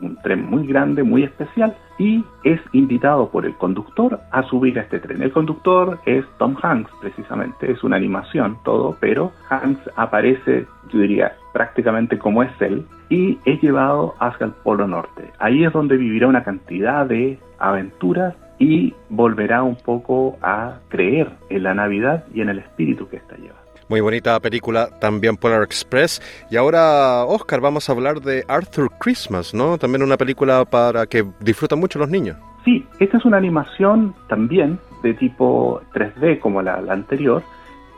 un 0.00 0.16
tren 0.16 0.44
muy 0.48 0.66
grande, 0.66 1.02
muy 1.02 1.24
especial, 1.24 1.76
y 1.98 2.24
es 2.44 2.60
invitado 2.72 3.28
por 3.30 3.44
el 3.44 3.54
conductor 3.56 4.20
a 4.30 4.42
subir 4.44 4.78
a 4.78 4.82
este 4.82 5.00
tren. 5.00 5.22
El 5.22 5.32
conductor 5.32 5.98
es 6.06 6.24
Tom 6.38 6.56
Hanks, 6.62 6.90
precisamente, 7.00 7.70
es 7.70 7.82
una 7.82 7.96
animación 7.96 8.58
todo, 8.64 8.96
pero 9.00 9.32
Hanks 9.48 9.90
aparece, 9.96 10.66
yo 10.92 11.00
diría, 11.00 11.32
prácticamente 11.52 12.18
como 12.18 12.42
es 12.42 12.52
él, 12.60 12.86
y 13.08 13.38
es 13.44 13.60
llevado 13.60 14.14
hacia 14.20 14.46
el 14.46 14.52
Polo 14.52 14.86
Norte. 14.86 15.30
Ahí 15.38 15.64
es 15.64 15.72
donde 15.72 15.96
vivirá 15.96 16.28
una 16.28 16.44
cantidad 16.44 17.06
de 17.06 17.38
aventuras 17.58 18.34
y 18.58 18.94
volverá 19.08 19.62
un 19.62 19.76
poco 19.76 20.36
a 20.42 20.78
creer 20.88 21.30
en 21.48 21.62
la 21.62 21.74
Navidad 21.74 22.24
y 22.34 22.40
en 22.40 22.48
el 22.50 22.58
espíritu 22.58 23.08
que 23.08 23.16
está 23.16 23.36
llevando. 23.36 23.57
Muy 23.88 24.00
bonita 24.02 24.38
película 24.40 24.88
también 25.00 25.36
Polar 25.36 25.62
Express. 25.62 26.20
Y 26.50 26.56
ahora, 26.56 27.24
Oscar, 27.24 27.60
vamos 27.60 27.88
a 27.88 27.92
hablar 27.92 28.20
de 28.20 28.44
Arthur 28.46 28.90
Christmas, 28.98 29.54
¿no? 29.54 29.78
También 29.78 30.02
una 30.02 30.18
película 30.18 30.64
para 30.66 31.06
que 31.06 31.24
disfrutan 31.40 31.78
mucho 31.78 31.98
los 31.98 32.10
niños. 32.10 32.36
Sí, 32.64 32.86
esta 32.98 33.16
es 33.16 33.24
una 33.24 33.38
animación 33.38 34.14
también 34.28 34.78
de 35.02 35.14
tipo 35.14 35.80
3D 35.94 36.38
como 36.40 36.60
la, 36.60 36.82
la 36.82 36.92
anterior, 36.92 37.42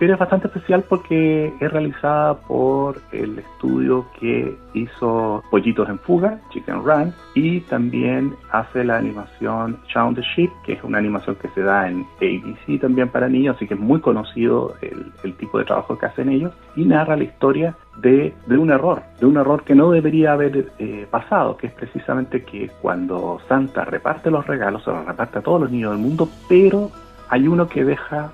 pero 0.01 0.15
es 0.15 0.19
bastante 0.19 0.47
especial 0.47 0.83
porque 0.89 1.53
es 1.61 1.71
realizada 1.71 2.35
por 2.35 3.03
el 3.13 3.39
estudio 3.39 4.07
que 4.19 4.57
hizo 4.73 5.45
Pollitos 5.51 5.91
en 5.91 5.99
Fuga, 5.99 6.41
Chicken 6.51 6.83
Run, 6.83 7.13
y 7.35 7.61
también 7.61 8.35
hace 8.51 8.83
la 8.83 8.97
animación 8.97 9.79
Shaun 9.87 10.15
the 10.15 10.23
Sheep, 10.23 10.51
que 10.65 10.73
es 10.73 10.83
una 10.83 10.97
animación 10.97 11.37
que 11.37 11.49
se 11.49 11.61
da 11.61 11.87
en 11.87 12.07
ABC 12.17 12.81
también 12.81 13.11
para 13.11 13.29
niños, 13.29 13.57
así 13.57 13.67
que 13.67 13.75
es 13.75 13.81
muy 13.81 14.01
conocido 14.01 14.75
el, 14.81 15.35
tipo 15.35 15.59
de 15.59 15.67
trabajo 15.67 15.99
que 15.99 16.07
hacen 16.07 16.31
ellos, 16.31 16.55
y 16.77 16.87
narra 16.87 17.15
la 17.15 17.25
historia 17.25 17.77
de, 17.99 18.33
un 18.49 18.71
error, 18.71 19.03
de 19.21 19.27
un 19.27 19.37
error 19.37 19.65
que 19.65 19.75
no 19.75 19.91
debería 19.91 20.33
haber 20.33 20.73
eh, 20.79 21.07
pasado, 21.11 21.59
que 21.59 21.67
es 21.67 21.75
precisamente 21.75 22.43
que 22.43 22.71
cuando 22.81 23.39
Santa 23.49 23.85
reparte 23.85 24.31
los 24.31 24.47
regalos, 24.47 24.83
se 24.83 24.93
los 24.93 25.05
reparte 25.05 25.41
a 25.41 25.43
todos 25.43 25.61
los 25.61 25.71
niños 25.71 25.93
del 25.93 26.01
mundo, 26.01 26.27
pero 26.49 26.91
hay 27.29 27.47
uno 27.47 27.69
que 27.69 27.85
deja 27.85 28.33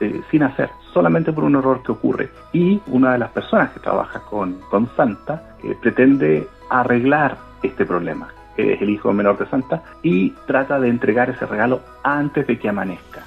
eh, 0.00 0.22
sin 0.30 0.42
hacer, 0.42 0.70
solamente 0.92 1.32
por 1.32 1.44
un 1.44 1.56
error 1.56 1.82
que 1.82 1.92
ocurre. 1.92 2.30
Y 2.52 2.80
una 2.86 3.12
de 3.12 3.18
las 3.18 3.30
personas 3.30 3.70
que 3.72 3.80
trabaja 3.80 4.20
con, 4.20 4.60
con 4.70 4.88
Santa 4.96 5.56
eh, 5.62 5.76
pretende 5.80 6.46
arreglar 6.70 7.36
este 7.62 7.84
problema. 7.84 8.28
Es 8.56 8.80
el 8.80 8.90
hijo 8.90 9.12
menor 9.12 9.38
de 9.38 9.46
Santa 9.46 9.82
y 10.02 10.30
trata 10.46 10.80
de 10.80 10.88
entregar 10.88 11.30
ese 11.30 11.46
regalo 11.46 11.80
antes 12.02 12.46
de 12.46 12.58
que 12.58 12.68
amanezca. 12.68 13.22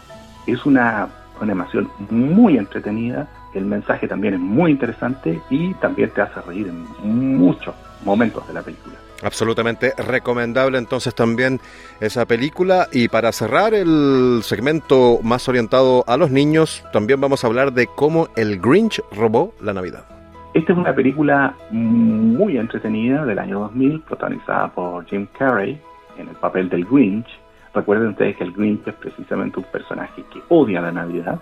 Es 0.46 0.66
una 0.66 1.08
animación 1.42 1.90
muy 2.10 2.58
entretenida, 2.58 3.28
el 3.54 3.66
mensaje 3.66 4.08
también 4.08 4.36
es 4.36 4.40
muy 4.40 4.72
interesante 4.72 5.42
y 5.50 5.74
también 5.76 6.10
te 6.12 6.22
hace 6.22 6.42
reír 6.42 6.68
en 6.68 7.38
muchos 7.38 7.76
momentos 8.06 8.48
de 8.48 8.54
la 8.54 8.62
película. 8.62 8.96
Absolutamente 9.24 9.94
recomendable 9.98 10.78
entonces 10.78 11.14
también 11.14 11.60
esa 12.00 12.26
película. 12.26 12.88
Y 12.92 13.08
para 13.08 13.32
cerrar 13.32 13.74
el 13.74 14.42
segmento 14.44 15.20
más 15.24 15.48
orientado 15.48 16.04
a 16.08 16.18
los 16.18 16.32
niños, 16.32 16.84
también 16.92 17.22
vamos 17.22 17.44
a 17.44 17.48
hablar 17.48 17.74
de 17.74 17.88
cómo 17.88 18.30
el 18.36 18.60
Grinch 18.60 19.02
robó 19.12 19.54
la 19.62 19.74
Navidad. 19.74 20.06
Esta 20.54 20.74
es 20.74 20.78
una 20.78 20.94
película 20.94 21.56
muy 21.70 22.58
entretenida 22.58 23.24
del 23.26 23.40
año 23.40 23.60
2000, 23.60 24.02
protagonizada 24.02 24.68
por 24.70 25.06
Jim 25.06 25.28
Carrey 25.38 25.80
en 26.18 26.28
el 26.28 26.36
papel 26.36 26.68
del 26.70 26.86
Grinch. 26.86 27.28
Recuerden 27.74 28.10
ustedes 28.10 28.36
que 28.36 28.44
el 28.44 28.52
Grinch 28.52 28.86
es 28.86 28.96
precisamente 28.96 29.60
un 29.60 29.66
personaje 29.66 30.24
que 30.34 30.42
odia 30.50 30.82
la 30.82 30.92
Navidad. 30.92 31.40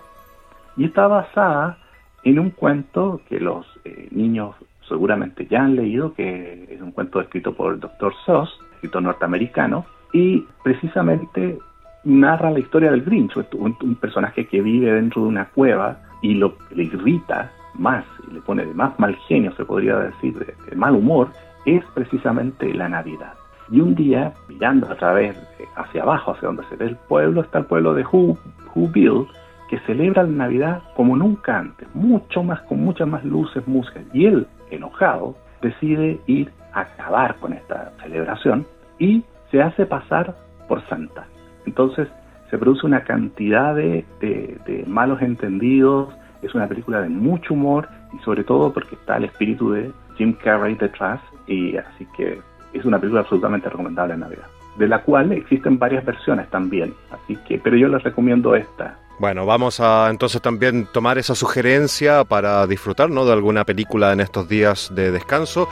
Y 0.76 0.84
está 0.84 1.08
basada 1.08 1.78
en 2.22 2.38
un 2.38 2.50
cuento 2.50 3.20
que 3.28 3.40
los 3.40 3.66
eh, 3.84 4.08
niños 4.12 4.54
seguramente 4.90 5.46
ya 5.50 5.62
han 5.62 5.76
leído, 5.76 6.12
que 6.12 6.66
es 6.68 6.80
un 6.82 6.92
cuento 6.92 7.20
escrito 7.20 7.54
por 7.54 7.72
el 7.72 7.80
Dr. 7.80 8.12
Seuss, 8.26 8.50
escritor 8.74 9.02
norteamericano, 9.02 9.86
y 10.12 10.44
precisamente 10.62 11.58
narra 12.04 12.50
la 12.50 12.58
historia 12.58 12.90
del 12.90 13.02
Grinch, 13.02 13.32
un, 13.54 13.94
personaje 13.96 14.46
que 14.46 14.60
vive 14.60 14.92
dentro 14.92 15.22
de 15.22 15.28
una 15.28 15.46
cueva 15.46 15.98
y 16.22 16.34
lo 16.34 16.54
le 16.74 16.84
irrita 16.84 17.50
más 17.74 18.04
y 18.28 18.34
le 18.34 18.40
pone 18.40 18.66
de 18.66 18.74
más 18.74 18.98
mal 18.98 19.14
genio, 19.28 19.54
se 19.56 19.64
podría 19.64 19.96
decir, 19.96 20.34
de, 20.38 20.76
mal 20.76 20.94
humor, 20.94 21.28
es 21.64 21.84
precisamente 21.94 22.74
la 22.74 22.88
Navidad. 22.88 23.34
Y 23.70 23.80
un 23.80 23.94
día, 23.94 24.34
mirando 24.48 24.90
a 24.90 24.96
través, 24.96 25.36
hacia 25.76 26.02
abajo, 26.02 26.32
hacia 26.32 26.48
donde 26.48 26.64
se 26.64 26.76
ve 26.76 26.86
el 26.86 26.96
pueblo, 26.96 27.42
está 27.42 27.60
el 27.60 27.66
pueblo 27.66 27.94
de 27.94 28.04
Who, 28.04 28.36
Whoville, 28.74 29.26
que 29.70 29.78
celebra 29.86 30.24
la 30.24 30.30
Navidad 30.30 30.82
como 30.96 31.16
nunca 31.16 31.56
antes, 31.56 31.86
mucho 31.94 32.42
más, 32.42 32.60
con 32.62 32.82
muchas 32.84 33.06
más 33.06 33.24
luces, 33.24 33.66
música. 33.68 34.00
Y 34.12 34.26
él, 34.26 34.48
enojado, 34.72 35.36
decide 35.62 36.18
ir 36.26 36.50
a 36.72 36.80
acabar 36.80 37.36
con 37.36 37.52
esta 37.52 37.92
celebración 38.02 38.66
y 38.98 39.22
se 39.52 39.62
hace 39.62 39.86
pasar 39.86 40.34
por 40.66 40.84
Santa. 40.88 41.24
Entonces 41.66 42.08
se 42.50 42.58
produce 42.58 42.84
una 42.84 43.04
cantidad 43.04 43.76
de, 43.76 44.04
de, 44.20 44.84
malos 44.88 45.22
entendidos, 45.22 46.12
es 46.42 46.52
una 46.52 46.66
película 46.66 47.00
de 47.00 47.08
mucho 47.08 47.54
humor 47.54 47.88
y 48.12 48.18
sobre 48.24 48.42
todo 48.42 48.72
porque 48.72 48.96
está 48.96 49.18
el 49.18 49.24
espíritu 49.24 49.70
de 49.70 49.92
Jim 50.16 50.32
Carrey 50.42 50.74
detrás 50.74 51.20
y 51.46 51.76
así 51.76 52.08
que 52.16 52.40
es 52.72 52.84
una 52.84 52.98
película 52.98 53.20
absolutamente 53.20 53.68
recomendable 53.68 54.14
en 54.14 54.20
Navidad, 54.20 54.46
de 54.78 54.88
la 54.88 55.02
cual 55.02 55.30
existen 55.30 55.78
varias 55.78 56.04
versiones 56.04 56.48
también, 56.50 56.92
así 57.12 57.36
que 57.46 57.58
pero 57.58 57.76
yo 57.76 57.86
les 57.88 58.02
recomiendo 58.02 58.56
esta, 58.56 58.98
bueno, 59.20 59.44
vamos 59.44 59.80
a 59.80 60.08
entonces 60.08 60.40
también 60.40 60.86
tomar 60.86 61.18
esa 61.18 61.34
sugerencia 61.34 62.24
para 62.24 62.66
disfrutar 62.66 63.10
de 63.10 63.32
alguna 63.32 63.66
película 63.66 64.14
en 64.14 64.20
estos 64.20 64.48
días 64.48 64.90
de 64.94 65.12
descanso. 65.12 65.68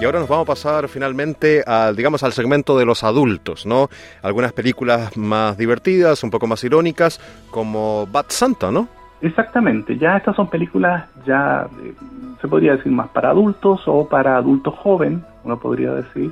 Y 0.00 0.04
ahora 0.04 0.18
nos 0.18 0.28
vamos 0.28 0.46
a 0.46 0.46
pasar 0.48 0.88
finalmente 0.88 1.62
al, 1.64 1.94
digamos, 1.94 2.24
al 2.24 2.32
segmento 2.32 2.76
de 2.76 2.84
los 2.84 3.04
adultos, 3.04 3.64
¿no? 3.64 3.88
Algunas 4.22 4.52
películas 4.52 5.16
más 5.16 5.56
divertidas, 5.56 6.24
un 6.24 6.30
poco 6.30 6.48
más 6.48 6.64
irónicas, 6.64 7.20
como 7.52 8.08
Bad 8.08 8.26
Santa, 8.30 8.72
¿no? 8.72 8.88
Exactamente, 9.20 9.96
ya 9.96 10.16
estas 10.16 10.34
son 10.36 10.48
películas 10.48 11.08
ya 11.26 11.68
eh, 11.84 11.94
se 12.40 12.46
podría 12.46 12.76
decir 12.76 12.92
más 12.92 13.08
para 13.08 13.30
adultos 13.30 13.82
o 13.86 14.08
para 14.08 14.36
adultos 14.36 14.74
jóvenes, 14.74 15.20
uno 15.48 15.58
podría 15.58 15.94
decir, 15.94 16.30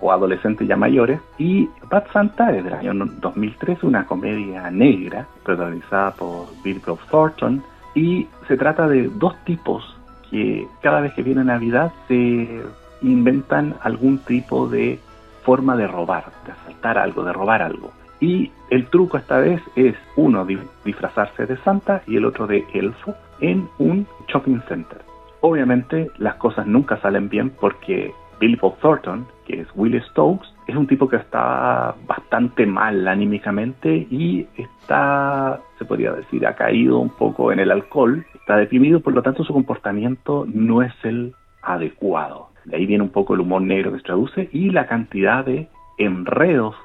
o, 0.00 0.12
adolescentes 0.12 0.66
ya 0.66 0.76
mayores. 0.76 1.20
Y 1.38 1.68
Bad 1.88 2.10
Santa 2.12 2.50
es 2.50 2.64
del 2.64 2.74
año 2.74 2.92
2003, 2.94 3.84
una 3.84 4.04
comedia 4.04 4.68
negra 4.70 5.26
protagonizada 5.44 6.10
por 6.12 6.48
Bill 6.64 6.82
Bob 6.84 6.98
Thornton. 7.10 7.62
Y 7.94 8.26
se 8.48 8.56
trata 8.56 8.88
de 8.88 9.08
dos 9.08 9.36
tipos 9.44 9.96
que 10.30 10.66
cada 10.82 11.00
vez 11.00 11.14
que 11.14 11.22
viene 11.22 11.44
Navidad 11.44 11.92
se 12.08 12.62
inventan 13.00 13.76
algún 13.82 14.18
tipo 14.18 14.68
de 14.68 14.98
forma 15.44 15.76
de 15.76 15.86
robar, 15.86 16.24
de 16.44 16.52
asaltar 16.52 16.98
algo, 16.98 17.22
de 17.22 17.32
robar 17.32 17.62
algo. 17.62 17.92
Y 18.20 18.50
el 18.70 18.86
truco 18.86 19.16
esta 19.18 19.38
vez 19.38 19.62
es 19.76 19.94
uno 20.16 20.44
disfrazarse 20.84 21.46
de 21.46 21.56
Santa 21.58 22.02
y 22.06 22.16
el 22.16 22.24
otro 22.24 22.48
de 22.48 22.64
elfo 22.74 23.14
en 23.40 23.68
un 23.78 24.06
shopping 24.26 24.60
center. 24.68 24.98
Obviamente 25.40 26.10
las 26.18 26.34
cosas 26.34 26.66
nunca 26.66 27.00
salen 27.00 27.28
bien 27.28 27.50
porque 27.50 28.12
Billy 28.38 28.56
Bob 28.56 28.78
Thornton, 28.80 29.26
que 29.46 29.60
es 29.60 29.68
Willie 29.74 30.02
Stokes, 30.10 30.48
es 30.66 30.76
un 30.76 30.86
tipo 30.86 31.08
que 31.08 31.16
está 31.16 31.94
bastante 32.06 32.66
mal 32.66 33.08
anímicamente 33.08 34.06
y 34.10 34.46
está, 34.56 35.60
se 35.78 35.84
podría 35.84 36.12
decir, 36.12 36.46
ha 36.46 36.54
caído 36.54 36.98
un 36.98 37.10
poco 37.10 37.52
en 37.52 37.58
el 37.58 37.70
alcohol, 37.70 38.24
está 38.34 38.56
deprimido, 38.56 39.00
por 39.00 39.14
lo 39.14 39.22
tanto 39.22 39.44
su 39.44 39.52
comportamiento 39.52 40.46
no 40.52 40.82
es 40.82 40.92
el 41.04 41.34
adecuado. 41.62 42.50
De 42.64 42.76
ahí 42.76 42.86
viene 42.86 43.02
un 43.02 43.10
poco 43.10 43.34
el 43.34 43.40
humor 43.40 43.62
negro 43.62 43.92
que 43.92 43.98
se 43.98 44.04
traduce 44.04 44.48
y 44.52 44.70
la 44.70 44.86
cantidad 44.86 45.44
de 45.44 45.68
enredos 45.96 46.76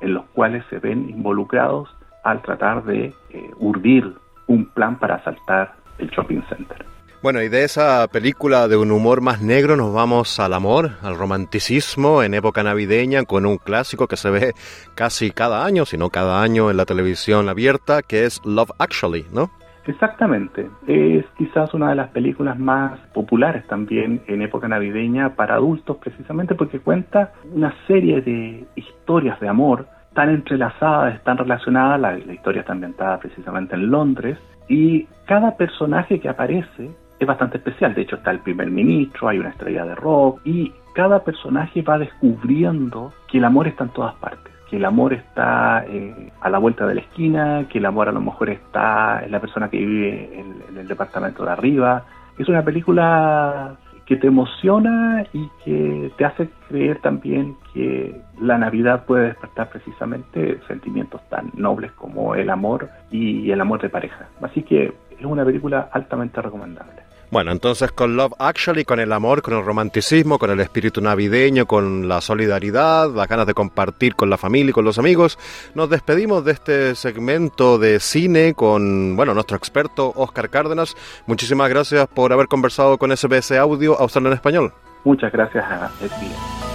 en 0.00 0.14
los 0.14 0.24
cuales 0.30 0.64
se 0.70 0.78
ven 0.78 1.08
involucrados 1.08 1.88
al 2.24 2.42
tratar 2.42 2.84
de 2.84 3.14
eh, 3.30 3.50
urdir 3.58 4.12
un 4.48 4.66
plan 4.66 4.98
para 4.98 5.16
asaltar 5.16 5.74
el 5.98 6.10
shopping 6.10 6.42
center. 6.48 6.84
Bueno, 7.22 7.42
y 7.42 7.50
de 7.50 7.64
esa 7.64 8.08
película 8.08 8.66
de 8.66 8.78
un 8.78 8.90
humor 8.90 9.20
más 9.20 9.42
negro 9.42 9.76
nos 9.76 9.92
vamos 9.92 10.40
al 10.40 10.54
amor, 10.54 10.92
al 11.02 11.18
romanticismo 11.18 12.22
en 12.22 12.32
época 12.32 12.62
navideña 12.62 13.24
con 13.24 13.44
un 13.44 13.58
clásico 13.58 14.06
que 14.06 14.16
se 14.16 14.30
ve 14.30 14.52
casi 14.94 15.30
cada 15.30 15.66
año, 15.66 15.84
si 15.84 15.98
no 15.98 16.08
cada 16.08 16.42
año 16.42 16.70
en 16.70 16.78
la 16.78 16.86
televisión 16.86 17.50
abierta, 17.50 18.00
que 18.00 18.24
es 18.24 18.40
Love 18.46 18.70
Actually, 18.78 19.26
¿no? 19.34 19.50
Exactamente. 19.86 20.70
Es 20.86 21.26
quizás 21.36 21.74
una 21.74 21.90
de 21.90 21.96
las 21.96 22.08
películas 22.08 22.58
más 22.58 22.98
populares 23.12 23.66
también 23.66 24.22
en 24.26 24.40
época 24.40 24.66
navideña 24.66 25.34
para 25.36 25.56
adultos, 25.56 25.98
precisamente 25.98 26.54
porque 26.54 26.80
cuenta 26.80 27.34
una 27.52 27.74
serie 27.86 28.22
de 28.22 28.64
historias 28.76 29.38
de 29.40 29.48
amor 29.48 29.86
tan 30.14 30.30
entrelazadas, 30.30 31.22
tan 31.22 31.36
relacionadas. 31.36 32.00
La, 32.00 32.12
la 32.12 32.32
historia 32.32 32.60
está 32.60 32.72
ambientada 32.72 33.18
precisamente 33.18 33.74
en 33.74 33.90
Londres 33.90 34.38
y 34.68 35.06
cada 35.26 35.56
personaje 35.58 36.18
que 36.18 36.28
aparece 36.30 36.90
es 37.20 37.26
bastante 37.26 37.58
especial. 37.58 37.94
De 37.94 38.02
hecho, 38.02 38.16
está 38.16 38.30
el 38.30 38.40
primer 38.40 38.70
ministro, 38.70 39.28
hay 39.28 39.38
una 39.38 39.50
estrella 39.50 39.84
de 39.84 39.94
rock 39.94 40.40
y 40.44 40.72
cada 40.94 41.22
personaje 41.22 41.82
va 41.82 41.98
descubriendo 41.98 43.12
que 43.28 43.38
el 43.38 43.44
amor 43.44 43.68
está 43.68 43.84
en 43.84 43.90
todas 43.90 44.14
partes 44.16 44.50
que 44.70 44.76
el 44.76 44.84
amor 44.84 45.12
está 45.12 45.84
eh, 45.88 46.30
a 46.40 46.48
la 46.48 46.58
vuelta 46.58 46.86
de 46.86 46.94
la 46.94 47.00
esquina, 47.00 47.66
que 47.68 47.78
el 47.78 47.86
amor 47.86 48.08
a 48.08 48.12
lo 48.12 48.20
mejor 48.20 48.50
está 48.50 49.20
en 49.24 49.32
la 49.32 49.40
persona 49.40 49.68
que 49.68 49.78
vive 49.78 50.38
en, 50.38 50.62
en, 50.68 50.78
el 50.78 50.86
departamento 50.86 51.44
de 51.44 51.50
arriba. 51.50 52.04
Es 52.38 52.48
una 52.48 52.64
película 52.64 53.76
que 54.06 54.16
te 54.16 54.28
emociona 54.28 55.24
y 55.32 55.48
que 55.64 56.12
te 56.16 56.24
hace 56.24 56.48
creer 56.68 57.00
también 57.00 57.56
que 57.74 58.20
la 58.40 58.58
Navidad 58.58 59.04
puede 59.06 59.26
despertar 59.26 59.70
precisamente 59.70 60.60
sentimientos 60.68 61.20
tan 61.28 61.50
nobles 61.54 61.90
como 61.92 62.34
el 62.34 62.48
amor 62.50 62.88
y 63.10 63.50
el 63.50 63.60
amor 63.60 63.80
de 63.82 63.88
pareja. 63.88 64.28
Así 64.40 64.62
que 64.62 64.92
es 65.18 65.24
una 65.24 65.44
película 65.44 65.90
altamente 65.92 66.40
recomendable. 66.42 67.09
Bueno, 67.30 67.52
entonces 67.52 67.92
con 67.92 68.16
Love 68.16 68.32
Actually, 68.40 68.84
con 68.84 68.98
el 68.98 69.12
amor, 69.12 69.40
con 69.42 69.54
el 69.54 69.64
romanticismo, 69.64 70.38
con 70.38 70.50
el 70.50 70.58
espíritu 70.58 71.00
navideño, 71.00 71.66
con 71.66 72.08
la 72.08 72.20
solidaridad, 72.20 73.08
las 73.10 73.28
ganas 73.28 73.46
de 73.46 73.54
compartir 73.54 74.16
con 74.16 74.30
la 74.30 74.36
familia 74.36 74.70
y 74.70 74.72
con 74.72 74.84
los 74.84 74.98
amigos, 74.98 75.38
nos 75.74 75.88
despedimos 75.88 76.44
de 76.44 76.52
este 76.52 76.94
segmento 76.96 77.78
de 77.78 78.00
cine 78.00 78.54
con, 78.54 79.14
bueno, 79.14 79.32
nuestro 79.32 79.56
experto 79.56 80.12
Oscar 80.16 80.50
Cárdenas. 80.50 80.96
Muchísimas 81.26 81.70
gracias 81.70 82.08
por 82.08 82.32
haber 82.32 82.48
conversado 82.48 82.98
con 82.98 83.16
SBS 83.16 83.52
Audio 83.52 83.96
Australia 84.00 84.30
en 84.30 84.34
Español. 84.34 84.72
Muchas 85.04 85.30
gracias 85.32 85.64
a 85.64 85.88
SBS. 86.00 86.69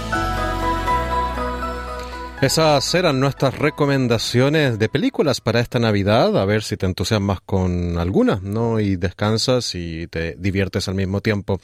Esas 2.42 2.94
eran 2.94 3.18
nuestras 3.18 3.58
recomendaciones 3.58 4.78
de 4.78 4.90
películas 4.90 5.40
para 5.40 5.60
esta 5.60 5.78
Navidad. 5.78 6.38
A 6.38 6.44
ver 6.44 6.62
si 6.62 6.76
te 6.76 6.84
entusiasmas 6.84 7.40
con 7.40 7.96
alguna, 7.96 8.40
¿no? 8.42 8.78
Y 8.78 8.96
descansas 8.96 9.74
y 9.74 10.06
te 10.08 10.36
diviertes 10.38 10.86
al 10.88 10.96
mismo 10.96 11.22
tiempo. 11.22 11.58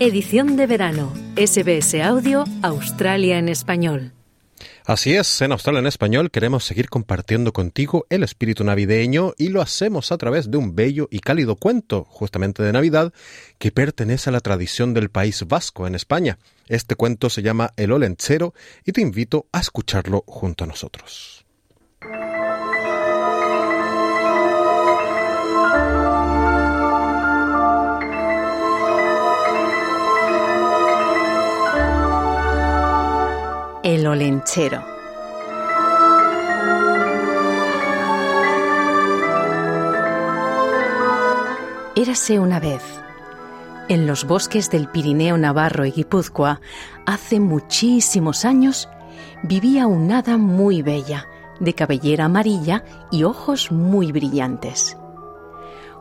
Edición 0.00 0.56
de 0.56 0.66
verano. 0.66 1.12
SBS 1.36 1.94
Audio 2.02 2.44
Australia 2.62 3.38
en 3.38 3.48
español. 3.48 4.12
Así 4.84 5.14
es, 5.14 5.40
en 5.42 5.52
Australia 5.52 5.78
en 5.78 5.86
Español 5.86 6.32
queremos 6.32 6.64
seguir 6.64 6.88
compartiendo 6.88 7.52
contigo 7.52 8.04
el 8.10 8.24
espíritu 8.24 8.64
navideño 8.64 9.32
y 9.38 9.48
lo 9.48 9.62
hacemos 9.62 10.10
a 10.10 10.18
través 10.18 10.50
de 10.50 10.56
un 10.56 10.74
bello 10.74 11.06
y 11.08 11.20
cálido 11.20 11.54
cuento, 11.54 12.04
justamente 12.04 12.64
de 12.64 12.72
Navidad, 12.72 13.12
que 13.58 13.70
pertenece 13.70 14.30
a 14.30 14.32
la 14.32 14.40
tradición 14.40 14.92
del 14.92 15.08
País 15.08 15.44
Vasco 15.46 15.86
en 15.86 15.94
España. 15.94 16.38
Este 16.66 16.96
cuento 16.96 17.30
se 17.30 17.42
llama 17.42 17.72
El 17.76 17.92
Olenchero 17.92 18.54
y 18.84 18.90
te 18.90 19.02
invito 19.02 19.46
a 19.52 19.60
escucharlo 19.60 20.24
junto 20.26 20.64
a 20.64 20.66
nosotros. 20.66 21.41
El 33.84 34.06
Olenchero. 34.06 34.80
Érase 41.96 42.38
una 42.38 42.60
vez, 42.60 42.80
en 43.88 44.06
los 44.06 44.24
bosques 44.24 44.70
del 44.70 44.86
Pirineo 44.88 45.36
Navarro 45.36 45.84
y 45.84 45.90
Guipúzcoa, 45.90 46.60
hace 47.06 47.40
muchísimos 47.40 48.44
años, 48.44 48.88
vivía 49.42 49.88
una 49.88 50.18
hada 50.18 50.36
muy 50.36 50.82
bella, 50.82 51.26
de 51.58 51.74
cabellera 51.74 52.26
amarilla 52.26 52.84
y 53.10 53.24
ojos 53.24 53.72
muy 53.72 54.12
brillantes. 54.12 54.96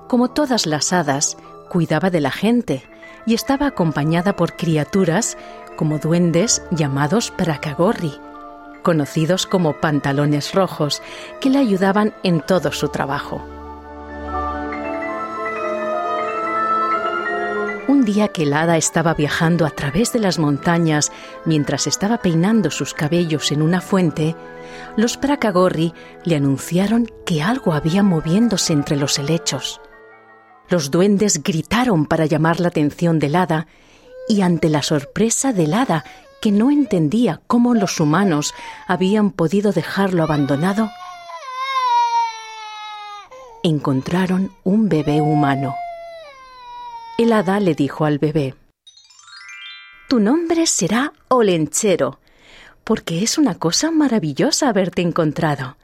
Como 0.07 0.29
todas 0.29 0.67
las 0.67 0.93
hadas, 0.93 1.35
cuidaba 1.67 2.11
de 2.11 2.21
la 2.21 2.31
gente 2.31 2.83
y 3.25 3.33
estaba 3.33 3.67
acompañada 3.67 4.35
por 4.35 4.55
criaturas 4.55 5.35
como 5.81 5.97
duendes 5.97 6.61
llamados 6.69 7.31
Prakagorri, 7.31 8.13
conocidos 8.83 9.47
como 9.47 9.81
pantalones 9.81 10.53
rojos, 10.53 11.01
que 11.39 11.49
le 11.49 11.57
ayudaban 11.57 12.13
en 12.21 12.41
todo 12.41 12.71
su 12.71 12.89
trabajo. 12.89 13.43
Un 17.87 18.05
día 18.05 18.27
que 18.27 18.43
el 18.43 18.53
hada 18.53 18.77
estaba 18.77 19.15
viajando 19.15 19.65
a 19.65 19.71
través 19.71 20.13
de 20.13 20.19
las 20.19 20.37
montañas 20.37 21.11
mientras 21.45 21.87
estaba 21.87 22.19
peinando 22.19 22.69
sus 22.69 22.93
cabellos 22.93 23.51
en 23.51 23.63
una 23.63 23.81
fuente, 23.81 24.35
los 24.97 25.17
Prakagorri 25.17 25.95
le 26.25 26.35
anunciaron 26.35 27.07
que 27.25 27.41
algo 27.41 27.73
había 27.73 28.03
moviéndose 28.03 28.71
entre 28.71 28.97
los 28.97 29.17
helechos. 29.17 29.81
Los 30.69 30.91
duendes 30.91 31.41
gritaron 31.41 32.05
para 32.05 32.27
llamar 32.27 32.59
la 32.59 32.67
atención 32.67 33.17
del 33.17 33.35
hada 33.35 33.65
y 34.31 34.43
ante 34.43 34.69
la 34.69 34.81
sorpresa 34.81 35.51
del 35.51 35.73
hada, 35.73 36.05
que 36.39 36.53
no 36.53 36.71
entendía 36.71 37.41
cómo 37.47 37.73
los 37.73 37.99
humanos 37.99 38.53
habían 38.87 39.29
podido 39.29 39.73
dejarlo 39.73 40.23
abandonado, 40.23 40.89
encontraron 43.61 44.53
un 44.63 44.87
bebé 44.87 45.19
humano. 45.19 45.75
El 47.17 47.33
hada 47.33 47.59
le 47.59 47.75
dijo 47.75 48.05
al 48.05 48.19
bebé, 48.19 48.55
Tu 50.07 50.21
nombre 50.21 50.65
será 50.65 51.11
Olenchero, 51.27 52.21
porque 52.85 53.23
es 53.23 53.37
una 53.37 53.55
cosa 53.55 53.91
maravillosa 53.91 54.69
haberte 54.69 55.01
encontrado, 55.01 55.75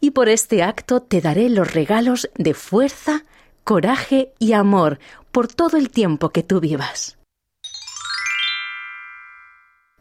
y 0.00 0.10
por 0.10 0.28
este 0.28 0.64
acto 0.64 1.02
te 1.02 1.20
daré 1.20 1.48
los 1.50 1.72
regalos 1.72 2.30
de 2.34 2.52
fuerza, 2.52 3.22
coraje 3.62 4.32
y 4.40 4.54
amor 4.54 4.98
por 5.30 5.46
todo 5.46 5.76
el 5.76 5.90
tiempo 5.90 6.30
que 6.30 6.42
tú 6.42 6.58
vivas. 6.58 7.15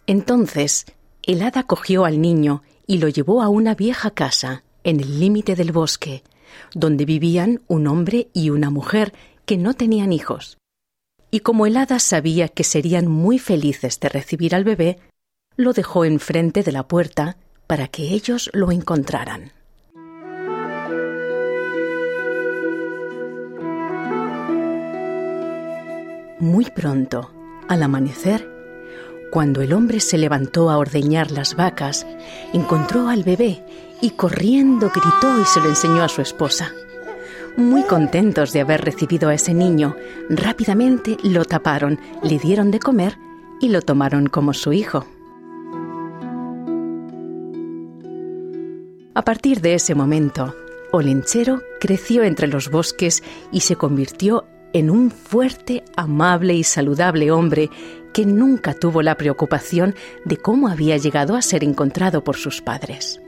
Entonces 0.08 0.86
el 1.24 1.42
hada 1.42 1.64
cogió 1.64 2.06
al 2.06 2.22
niño 2.22 2.62
y 2.86 3.00
lo 3.00 3.10
llevó 3.10 3.42
a 3.42 3.50
una 3.50 3.74
vieja 3.74 4.12
casa 4.12 4.64
en 4.84 5.00
el 5.00 5.20
límite 5.20 5.56
del 5.56 5.72
bosque, 5.72 6.24
donde 6.74 7.06
vivían 7.06 7.62
un 7.68 7.88
hombre 7.88 8.30
y 8.34 8.52
una 8.52 8.70
mujer 8.70 9.14
que 9.46 9.58
no 9.58 9.74
tenían 9.74 10.14
hijos. 10.14 10.58
Y 11.32 11.40
como 11.40 11.66
el 11.66 11.78
hada 11.78 12.00
sabía 12.00 12.48
que 12.48 12.64
serían 12.64 13.08
muy 13.08 13.40
felices 13.40 14.00
de 14.00 14.10
recibir 14.10 14.54
al 14.54 14.64
bebé, 14.64 15.00
lo 15.58 15.74
dejó 15.74 16.06
enfrente 16.06 16.62
de 16.62 16.72
la 16.72 16.88
puerta 16.88 17.38
para 17.66 17.88
que 17.88 18.14
ellos 18.14 18.52
lo 18.54 18.72
encontraran. 18.72 19.52
Muy 26.40 26.66
pronto, 26.66 27.32
al 27.68 27.82
amanecer, 27.82 28.55
cuando 29.32 29.62
el 29.62 29.74
hombre 29.74 30.00
se 30.00 30.18
levantó 30.18 30.70
a 30.70 30.78
ordeñar 30.78 31.32
las 31.32 31.56
vacas, 31.56 32.06
encontró 32.54 33.08
al 33.08 33.24
bebé 33.24 33.64
y 34.02 34.12
corriendo 34.12 34.90
gritó 34.90 35.40
y 35.40 35.46
se 35.46 35.60
lo 35.60 35.68
enseñó 35.68 36.04
a 36.04 36.10
su 36.10 36.22
esposa. 36.22 36.72
Muy 37.58 37.84
contentos 37.84 38.52
de 38.52 38.62
haber 38.62 38.84
recibido 38.84 39.30
a 39.30 39.34
ese 39.34 39.54
niño, 39.54 39.96
rápidamente 40.30 41.18
lo 41.24 41.46
taparon, 41.46 42.00
le 42.22 42.38
dieron 42.38 42.72
de 42.72 42.80
comer 42.80 43.18
y 43.62 43.70
lo 43.70 43.82
tomaron 43.82 44.28
como 44.28 44.54
su 44.54 44.74
hijo. 44.74 45.06
A 49.14 49.24
partir 49.24 49.62
de 49.62 49.76
ese 49.76 49.96
momento, 49.96 50.54
Olenchero 50.92 51.62
creció 51.80 52.24
entre 52.24 52.48
los 52.48 52.70
bosques 52.70 53.24
y 53.52 53.62
se 53.62 53.78
convirtió 53.78 54.46
en 54.74 54.90
un 54.90 55.10
fuerte, 55.10 55.86
amable 55.96 56.54
y 56.54 56.66
saludable 56.66 57.32
hombre 57.32 57.70
que 58.16 58.26
nunca 58.26 58.74
tuvo 58.74 59.02
la 59.02 59.18
preocupación 59.18 59.94
de 60.24 60.38
cómo 60.38 60.70
había 60.70 60.96
llegado 60.96 61.36
a 61.36 61.42
ser 61.42 61.66
encontrado 61.66 62.24
por 62.24 62.38
sus 62.38 62.62
padres. 62.62 63.20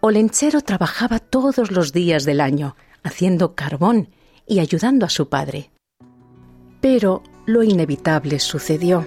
Olenchero 0.00 0.62
trabajaba 0.62 1.18
todos 1.18 1.70
los 1.70 1.92
días 1.92 2.24
del 2.24 2.40
año, 2.40 2.74
haciendo 3.02 3.54
carbón 3.54 4.08
y 4.46 4.60
ayudando 4.60 5.04
a 5.04 5.10
su 5.10 5.28
padre. 5.28 5.70
Pero 6.80 7.22
lo 7.44 7.62
inevitable 7.62 8.40
sucedió, 8.40 9.06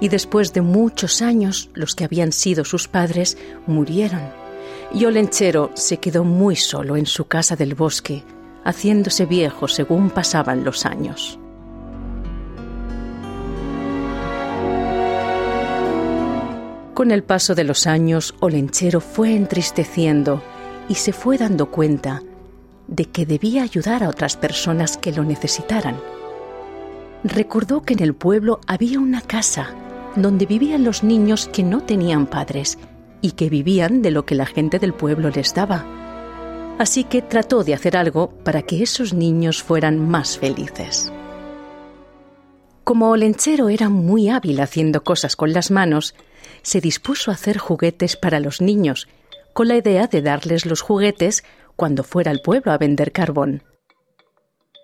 y 0.00 0.08
después 0.08 0.52
de 0.52 0.62
muchos 0.62 1.22
años 1.22 1.70
los 1.74 1.94
que 1.94 2.02
habían 2.02 2.32
sido 2.32 2.64
sus 2.64 2.88
padres 2.88 3.38
murieron, 3.68 4.32
y 4.92 5.04
Olenchero 5.04 5.70
se 5.74 5.98
quedó 5.98 6.24
muy 6.24 6.56
solo 6.56 6.96
en 6.96 7.06
su 7.06 7.26
casa 7.28 7.54
del 7.54 7.76
bosque, 7.76 8.24
haciéndose 8.64 9.26
viejo 9.26 9.68
según 9.68 10.10
pasaban 10.10 10.64
los 10.64 10.84
años. 10.84 11.38
Con 16.98 17.12
el 17.12 17.22
paso 17.22 17.54
de 17.54 17.62
los 17.62 17.86
años, 17.86 18.34
Olenchero 18.40 19.00
fue 19.00 19.36
entristeciendo 19.36 20.42
y 20.88 20.96
se 20.96 21.12
fue 21.12 21.38
dando 21.38 21.70
cuenta 21.70 22.24
de 22.88 23.04
que 23.04 23.24
debía 23.24 23.62
ayudar 23.62 24.02
a 24.02 24.08
otras 24.08 24.36
personas 24.36 24.96
que 24.96 25.12
lo 25.12 25.22
necesitaran. 25.22 25.96
Recordó 27.22 27.82
que 27.82 27.94
en 27.94 28.02
el 28.02 28.16
pueblo 28.16 28.58
había 28.66 28.98
una 28.98 29.20
casa 29.20 29.70
donde 30.16 30.44
vivían 30.44 30.82
los 30.82 31.04
niños 31.04 31.46
que 31.46 31.62
no 31.62 31.82
tenían 31.84 32.26
padres 32.26 32.80
y 33.20 33.30
que 33.30 33.48
vivían 33.48 34.02
de 34.02 34.10
lo 34.10 34.24
que 34.24 34.34
la 34.34 34.46
gente 34.46 34.80
del 34.80 34.92
pueblo 34.92 35.30
les 35.30 35.54
daba. 35.54 35.86
Así 36.80 37.04
que 37.04 37.22
trató 37.22 37.62
de 37.62 37.74
hacer 37.74 37.96
algo 37.96 38.30
para 38.42 38.62
que 38.62 38.82
esos 38.82 39.14
niños 39.14 39.62
fueran 39.62 40.00
más 40.00 40.36
felices. 40.36 41.12
Como 42.82 43.10
Olenchero 43.10 43.68
era 43.68 43.88
muy 43.88 44.30
hábil 44.30 44.58
haciendo 44.58 45.04
cosas 45.04 45.36
con 45.36 45.52
las 45.52 45.70
manos, 45.70 46.16
se 46.68 46.80
dispuso 46.82 47.30
a 47.30 47.34
hacer 47.34 47.56
juguetes 47.56 48.16
para 48.16 48.40
los 48.40 48.60
niños, 48.60 49.08
con 49.54 49.68
la 49.68 49.76
idea 49.76 50.06
de 50.06 50.20
darles 50.20 50.66
los 50.66 50.82
juguetes 50.82 51.42
cuando 51.76 52.04
fuera 52.04 52.30
al 52.30 52.40
pueblo 52.40 52.72
a 52.72 52.78
vender 52.78 53.10
carbón. 53.10 53.62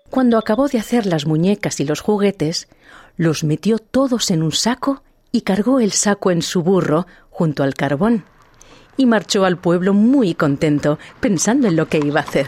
Cuando 0.09 0.39
acabó 0.39 0.67
de 0.67 0.79
hacer 0.79 1.05
las 1.05 1.27
muñecas 1.27 1.79
y 1.79 1.85
los 1.85 2.01
juguetes, 2.01 2.67
los 3.17 3.43
metió 3.43 3.77
todos 3.77 4.31
en 4.31 4.41
un 4.41 4.51
saco 4.51 5.03
y 5.31 5.41
cargó 5.41 5.79
el 5.79 5.91
saco 5.91 6.31
en 6.31 6.41
su 6.41 6.63
burro 6.63 7.05
junto 7.29 7.61
al 7.61 7.75
carbón, 7.75 8.25
y 8.97 9.05
marchó 9.05 9.45
al 9.45 9.57
pueblo 9.57 9.93
muy 9.93 10.33
contento, 10.33 10.97
pensando 11.19 11.67
en 11.67 11.75
lo 11.75 11.87
que 11.87 11.99
iba 11.99 12.21
a 12.21 12.23
hacer. 12.23 12.47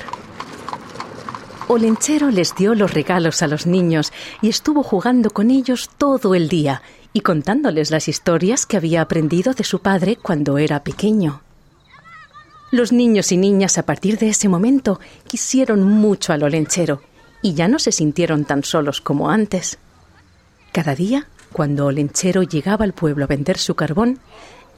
Olenchero 1.67 2.31
les 2.31 2.55
dio 2.55 2.73
los 2.73 2.93
regalos 2.93 3.43
a 3.43 3.47
los 3.47 3.67
niños 3.67 4.13
y 4.41 4.49
estuvo 4.49 4.81
jugando 4.81 5.29
con 5.29 5.51
ellos 5.51 5.89
todo 5.97 6.33
el 6.33 6.47
día 6.47 6.81
y 7.13 7.21
contándoles 7.21 7.91
las 7.91 8.07
historias 8.07 8.65
que 8.65 8.77
había 8.77 9.01
aprendido 9.01 9.53
de 9.53 9.63
su 9.63 9.79
padre 9.79 10.15
cuando 10.15 10.57
era 10.57 10.83
pequeño. 10.83 11.41
Los 12.71 12.91
niños 12.91 13.31
y 13.31 13.37
niñas 13.37 13.77
a 13.77 13.83
partir 13.83 14.17
de 14.17 14.29
ese 14.29 14.49
momento 14.49 14.99
quisieron 15.27 15.83
mucho 15.83 16.33
al 16.33 16.43
Olenchero 16.43 17.01
y 17.41 17.53
ya 17.53 17.67
no 17.67 17.79
se 17.79 17.91
sintieron 17.91 18.45
tan 18.45 18.63
solos 18.63 19.01
como 19.01 19.29
antes. 19.29 19.77
Cada 20.73 20.95
día 20.95 21.27
cuando 21.51 21.87
Olenchero 21.87 22.43
llegaba 22.43 22.85
al 22.85 22.93
pueblo 22.93 23.23
a 23.23 23.27
vender 23.27 23.57
su 23.57 23.75
carbón, 23.75 24.19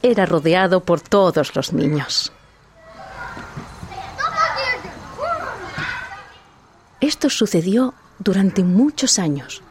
era 0.02 0.24
rodeado 0.26 0.80
por 0.80 1.00
todos 1.00 1.54
los 1.54 1.72
niños. 1.72 2.32
Esto 7.00 7.30
sucedió 7.30 7.94
durante 8.18 8.62
muchos 8.62 9.18
años, 9.18 9.62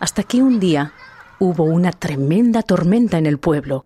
hasta 0.00 0.22
que 0.22 0.42
un 0.42 0.58
día 0.60 0.92
hubo 1.38 1.64
una 1.64 1.92
tremenda 1.92 2.62
tormenta 2.62 3.18
en 3.18 3.26
el 3.26 3.38
pueblo. 3.38 3.84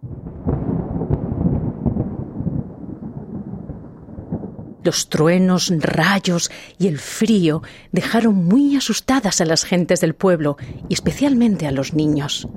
Los 4.84 5.08
truenos, 5.08 5.72
rayos 5.78 6.50
y 6.78 6.88
el 6.88 6.98
frío 6.98 7.62
dejaron 7.92 8.44
muy 8.44 8.76
asustadas 8.76 9.40
a 9.40 9.44
las 9.44 9.64
gentes 9.64 10.00
del 10.00 10.14
pueblo 10.14 10.56
y 10.88 10.94
especialmente 10.94 11.66
a 11.66 11.70
los 11.70 11.94
niños. 11.94 12.48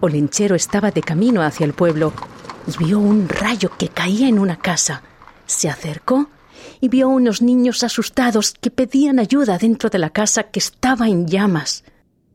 Olenchero 0.00 0.54
estaba 0.54 0.90
de 0.90 1.00
camino 1.00 1.42
hacia 1.42 1.64
el 1.64 1.72
pueblo 1.72 2.12
y 2.66 2.84
vio 2.84 2.98
un 2.98 3.28
rayo 3.28 3.70
que 3.78 3.88
caía 3.88 4.28
en 4.28 4.38
una 4.38 4.56
casa. 4.56 5.02
Se 5.46 5.70
acercó 5.70 6.28
y 6.80 6.88
vio 6.88 7.08
unos 7.08 7.42
niños 7.42 7.82
asustados 7.82 8.54
que 8.60 8.70
pedían 8.70 9.18
ayuda 9.18 9.58
dentro 9.58 9.90
de 9.90 9.98
la 9.98 10.10
casa 10.10 10.44
que 10.44 10.58
estaba 10.58 11.08
en 11.08 11.26
llamas. 11.26 11.84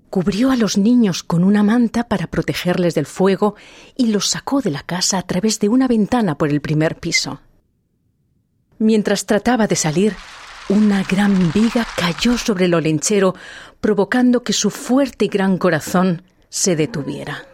Cubrió 0.09 0.51
a 0.51 0.55
los 0.55 0.77
niños 0.77 1.23
con 1.23 1.43
una 1.43 1.63
manta 1.63 2.07
para 2.07 2.27
protegerles 2.27 2.95
del 2.95 3.05
fuego 3.05 3.55
y 3.95 4.07
los 4.07 4.27
sacó 4.27 4.61
de 4.61 4.71
la 4.71 4.83
casa 4.83 5.17
a 5.17 5.23
través 5.23 5.59
de 5.59 5.69
una 5.69 5.87
ventana 5.87 6.37
por 6.37 6.49
el 6.49 6.61
primer 6.61 6.97
piso. 6.97 7.41
Mientras 8.77 9.25
trataba 9.25 9.67
de 9.67 9.75
salir, 9.75 10.15
una 10.69 11.03
gran 11.03 11.51
viga 11.51 11.85
cayó 11.97 12.37
sobre 12.37 12.65
el 12.65 12.73
olenchero, 12.73 13.35
provocando 13.79 14.43
que 14.43 14.53
su 14.53 14.69
fuerte 14.69 15.25
y 15.25 15.27
gran 15.27 15.57
corazón 15.57 16.23
se 16.49 16.75
detuviera. 16.75 17.45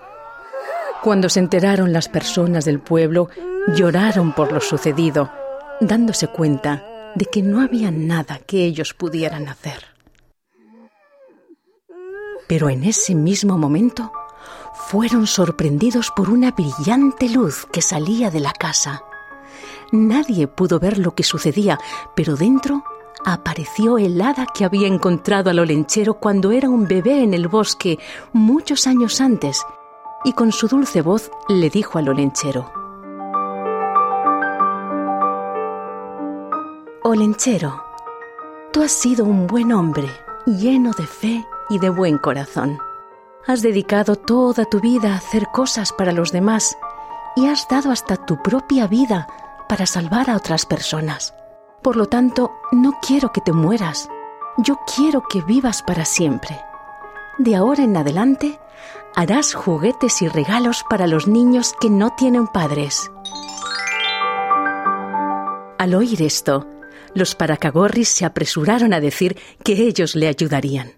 Cuando 1.03 1.29
se 1.29 1.39
enteraron 1.39 1.93
las 1.93 2.09
personas 2.09 2.65
del 2.65 2.79
pueblo, 2.79 3.29
lloraron 3.75 4.33
por 4.33 4.51
lo 4.51 4.61
sucedido, 4.61 5.31
dándose 5.79 6.27
cuenta 6.27 7.11
de 7.15 7.25
que 7.25 7.41
no 7.41 7.61
había 7.61 7.91
nada 7.91 8.39
que 8.39 8.65
ellos 8.65 8.93
pudieran 8.93 9.47
hacer. 9.47 9.85
Pero 12.47 12.69
en 12.69 12.83
ese 12.83 13.15
mismo 13.15 13.57
momento 13.57 14.11
fueron 14.73 15.27
sorprendidos 15.27 16.11
por 16.15 16.29
una 16.29 16.51
brillante 16.51 17.27
luz 17.29 17.65
que 17.71 17.81
salía 17.81 18.31
de 18.31 18.39
la 18.39 18.53
casa. 18.53 19.03
Nadie 19.91 20.47
pudo 20.47 20.79
ver 20.79 20.97
lo 20.97 21.15
que 21.15 21.23
sucedía, 21.23 21.77
pero 22.15 22.35
dentro 22.35 22.83
apareció 23.25 23.97
el 23.97 24.21
hada 24.21 24.45
que 24.45 24.63
había 24.63 24.87
encontrado 24.87 25.49
al 25.49 25.59
olenchero 25.59 26.15
cuando 26.15 26.51
era 26.51 26.69
un 26.69 26.87
bebé 26.87 27.23
en 27.23 27.33
el 27.33 27.47
bosque 27.47 27.99
muchos 28.31 28.87
años 28.87 29.19
antes 29.19 29.65
y 30.23 30.33
con 30.33 30.51
su 30.51 30.67
dulce 30.67 31.01
voz 31.01 31.31
le 31.49 31.69
dijo 31.69 31.97
al 31.97 32.09
olenchero, 32.09 32.71
Olenchero, 37.07 37.85
tú 38.73 38.83
has 38.83 38.91
sido 38.91 39.23
un 39.23 39.47
buen 39.47 39.71
hombre, 39.71 40.09
lleno 40.45 40.91
de 40.91 41.07
fe 41.07 41.47
y 41.69 41.79
de 41.79 41.89
buen 41.89 42.17
corazón. 42.17 42.79
Has 43.45 43.61
dedicado 43.61 44.17
toda 44.17 44.65
tu 44.65 44.81
vida 44.81 45.13
a 45.13 45.15
hacer 45.15 45.47
cosas 45.53 45.93
para 45.93 46.11
los 46.11 46.33
demás 46.33 46.77
y 47.37 47.47
has 47.47 47.65
dado 47.69 47.91
hasta 47.91 48.17
tu 48.17 48.43
propia 48.43 48.87
vida 48.87 49.25
para 49.69 49.85
salvar 49.85 50.29
a 50.29 50.35
otras 50.35 50.65
personas. 50.65 51.33
Por 51.81 51.95
lo 51.95 52.07
tanto, 52.07 52.51
no 52.73 52.99
quiero 53.01 53.31
que 53.31 53.39
te 53.39 53.53
mueras. 53.53 54.09
Yo 54.57 54.77
quiero 54.93 55.23
que 55.29 55.41
vivas 55.41 55.83
para 55.83 56.03
siempre. 56.03 56.59
De 57.37 57.55
ahora 57.55 57.83
en 57.83 57.95
adelante, 57.95 58.59
harás 59.15 59.53
juguetes 59.53 60.21
y 60.21 60.27
regalos 60.27 60.83
para 60.89 61.07
los 61.07 61.25
niños 61.25 61.73
que 61.79 61.89
no 61.89 62.09
tienen 62.17 62.47
padres. 62.47 63.09
Al 65.77 65.95
oír 65.95 66.21
esto, 66.21 66.67
los 67.13 67.35
paracagorris 67.35 68.09
se 68.09 68.25
apresuraron 68.25 68.93
a 68.93 68.99
decir 68.99 69.37
que 69.63 69.73
ellos 69.73 70.15
le 70.15 70.27
ayudarían. 70.27 70.93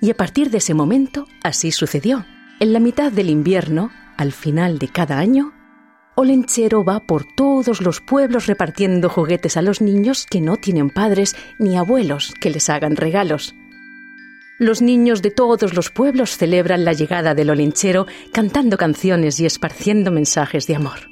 Y 0.00 0.10
a 0.10 0.16
partir 0.16 0.50
de 0.50 0.58
ese 0.58 0.74
momento, 0.74 1.28
así 1.42 1.70
sucedió. 1.70 2.26
En 2.58 2.72
la 2.72 2.80
mitad 2.80 3.12
del 3.12 3.30
invierno, 3.30 3.92
al 4.16 4.32
final 4.32 4.78
de 4.78 4.88
cada 4.88 5.18
año, 5.18 5.52
Olenchero 6.14 6.84
va 6.84 7.00
por 7.00 7.24
todos 7.24 7.80
los 7.80 8.00
pueblos 8.00 8.46
repartiendo 8.46 9.08
juguetes 9.08 9.56
a 9.56 9.62
los 9.62 9.80
niños 9.80 10.26
que 10.28 10.40
no 10.40 10.56
tienen 10.56 10.90
padres 10.90 11.36
ni 11.58 11.78
abuelos 11.78 12.34
que 12.40 12.50
les 12.50 12.68
hagan 12.68 12.96
regalos. 12.96 13.54
Los 14.58 14.82
niños 14.82 15.22
de 15.22 15.30
todos 15.30 15.72
los 15.72 15.90
pueblos 15.90 16.36
celebran 16.36 16.84
la 16.84 16.92
llegada 16.92 17.34
del 17.34 17.50
Olenchero 17.50 18.06
cantando 18.32 18.76
canciones 18.76 19.40
y 19.40 19.46
esparciendo 19.46 20.10
mensajes 20.10 20.66
de 20.66 20.76
amor. 20.76 21.11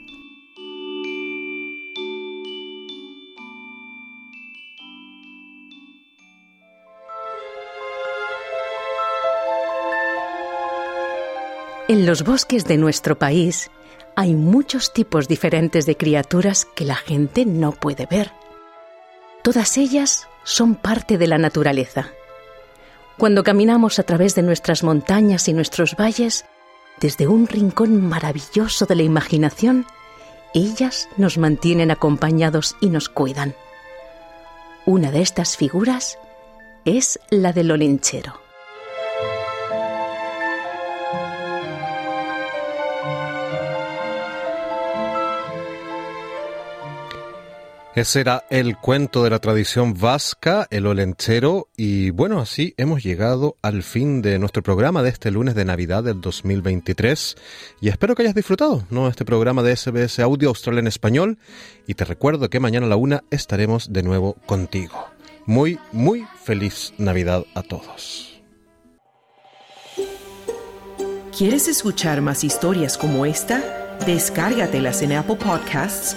En 11.91 12.07
los 12.07 12.23
bosques 12.23 12.67
de 12.67 12.77
nuestro 12.77 13.19
país 13.19 13.69
hay 14.15 14.37
muchos 14.37 14.93
tipos 14.93 15.27
diferentes 15.27 15.87
de 15.87 15.97
criaturas 15.97 16.65
que 16.77 16.85
la 16.85 16.95
gente 16.95 17.45
no 17.45 17.73
puede 17.73 18.07
ver. 18.07 18.31
Todas 19.43 19.77
ellas 19.77 20.29
son 20.45 20.77
parte 20.77 21.19
de 21.19 21.27
la 21.27 21.37
naturaleza. 21.37 22.13
Cuando 23.19 23.43
caminamos 23.43 23.99
a 23.99 24.05
través 24.05 24.37
de 24.37 24.43
nuestras 24.43 24.85
montañas 24.85 25.49
y 25.49 25.53
nuestros 25.53 25.97
valles, 25.97 26.45
desde 27.01 27.27
un 27.27 27.49
rincón 27.49 28.09
maravilloso 28.09 28.87
de 28.87 28.95
la 28.95 29.03
imaginación, 29.03 29.85
ellas 30.55 31.09
nos 31.17 31.39
mantienen 31.39 31.91
acompañados 31.91 32.77
y 32.81 32.87
nos 32.87 33.09
cuidan. 33.09 33.57
Una 34.87 35.11
de 35.11 35.23
estas 35.23 35.57
figuras 35.57 36.21
es 36.85 37.19
la 37.31 37.53
del 37.53 37.73
olenchero. 37.73 38.50
Ese 47.97 48.21
era 48.21 48.45
el 48.51 48.77
cuento 48.77 49.25
de 49.25 49.31
la 49.31 49.41
tradición 49.41 49.95
vasca, 49.95 50.69
el 50.71 50.87
olenchero, 50.87 51.67
y 51.77 52.11
bueno, 52.11 52.39
así 52.39 52.73
hemos 52.77 53.03
llegado 53.03 53.57
al 53.63 53.83
fin 53.83 54.23
de 54.23 54.39
nuestro 54.39 54.63
programa 54.63 55.03
de 55.03 55.11
este 55.11 55.33
lunes 55.33 55.57
de 55.57 55.65
Navidad 55.65 56.05
del 56.05 56.21
2023, 56.21 57.37
y 57.81 57.89
espero 57.89 58.15
que 58.15 58.23
hayas 58.23 58.37
disfrutado 58.37 58.85
¿no? 58.91 59.09
este 59.09 59.25
programa 59.25 59.65
de 59.65 59.75
SBS 59.75 60.21
Audio 60.21 60.51
Australia 60.51 60.79
en 60.79 60.87
Español, 60.87 61.39
y 61.89 61.95
te 61.95 62.05
recuerdo 62.05 62.49
que 62.49 62.61
mañana 62.61 62.87
a 62.87 62.91
la 62.91 62.97
una 62.97 63.25
estaremos 63.33 63.93
de 63.93 64.05
nuevo 64.05 64.35
contigo. 64.47 65.09
Muy, 65.47 65.81
muy 65.91 66.25
feliz 66.45 66.95
Navidad 66.97 67.45
a 67.57 67.63
todos. 67.65 68.41
¿Quieres 71.37 71.67
escuchar 71.67 72.21
más 72.21 72.45
historias 72.45 72.97
como 72.97 73.27
esta? 73.27 73.97
Descárgatelas 74.07 75.03
en 75.03 75.13
Apple 75.13 75.37
Podcasts, 75.37 76.17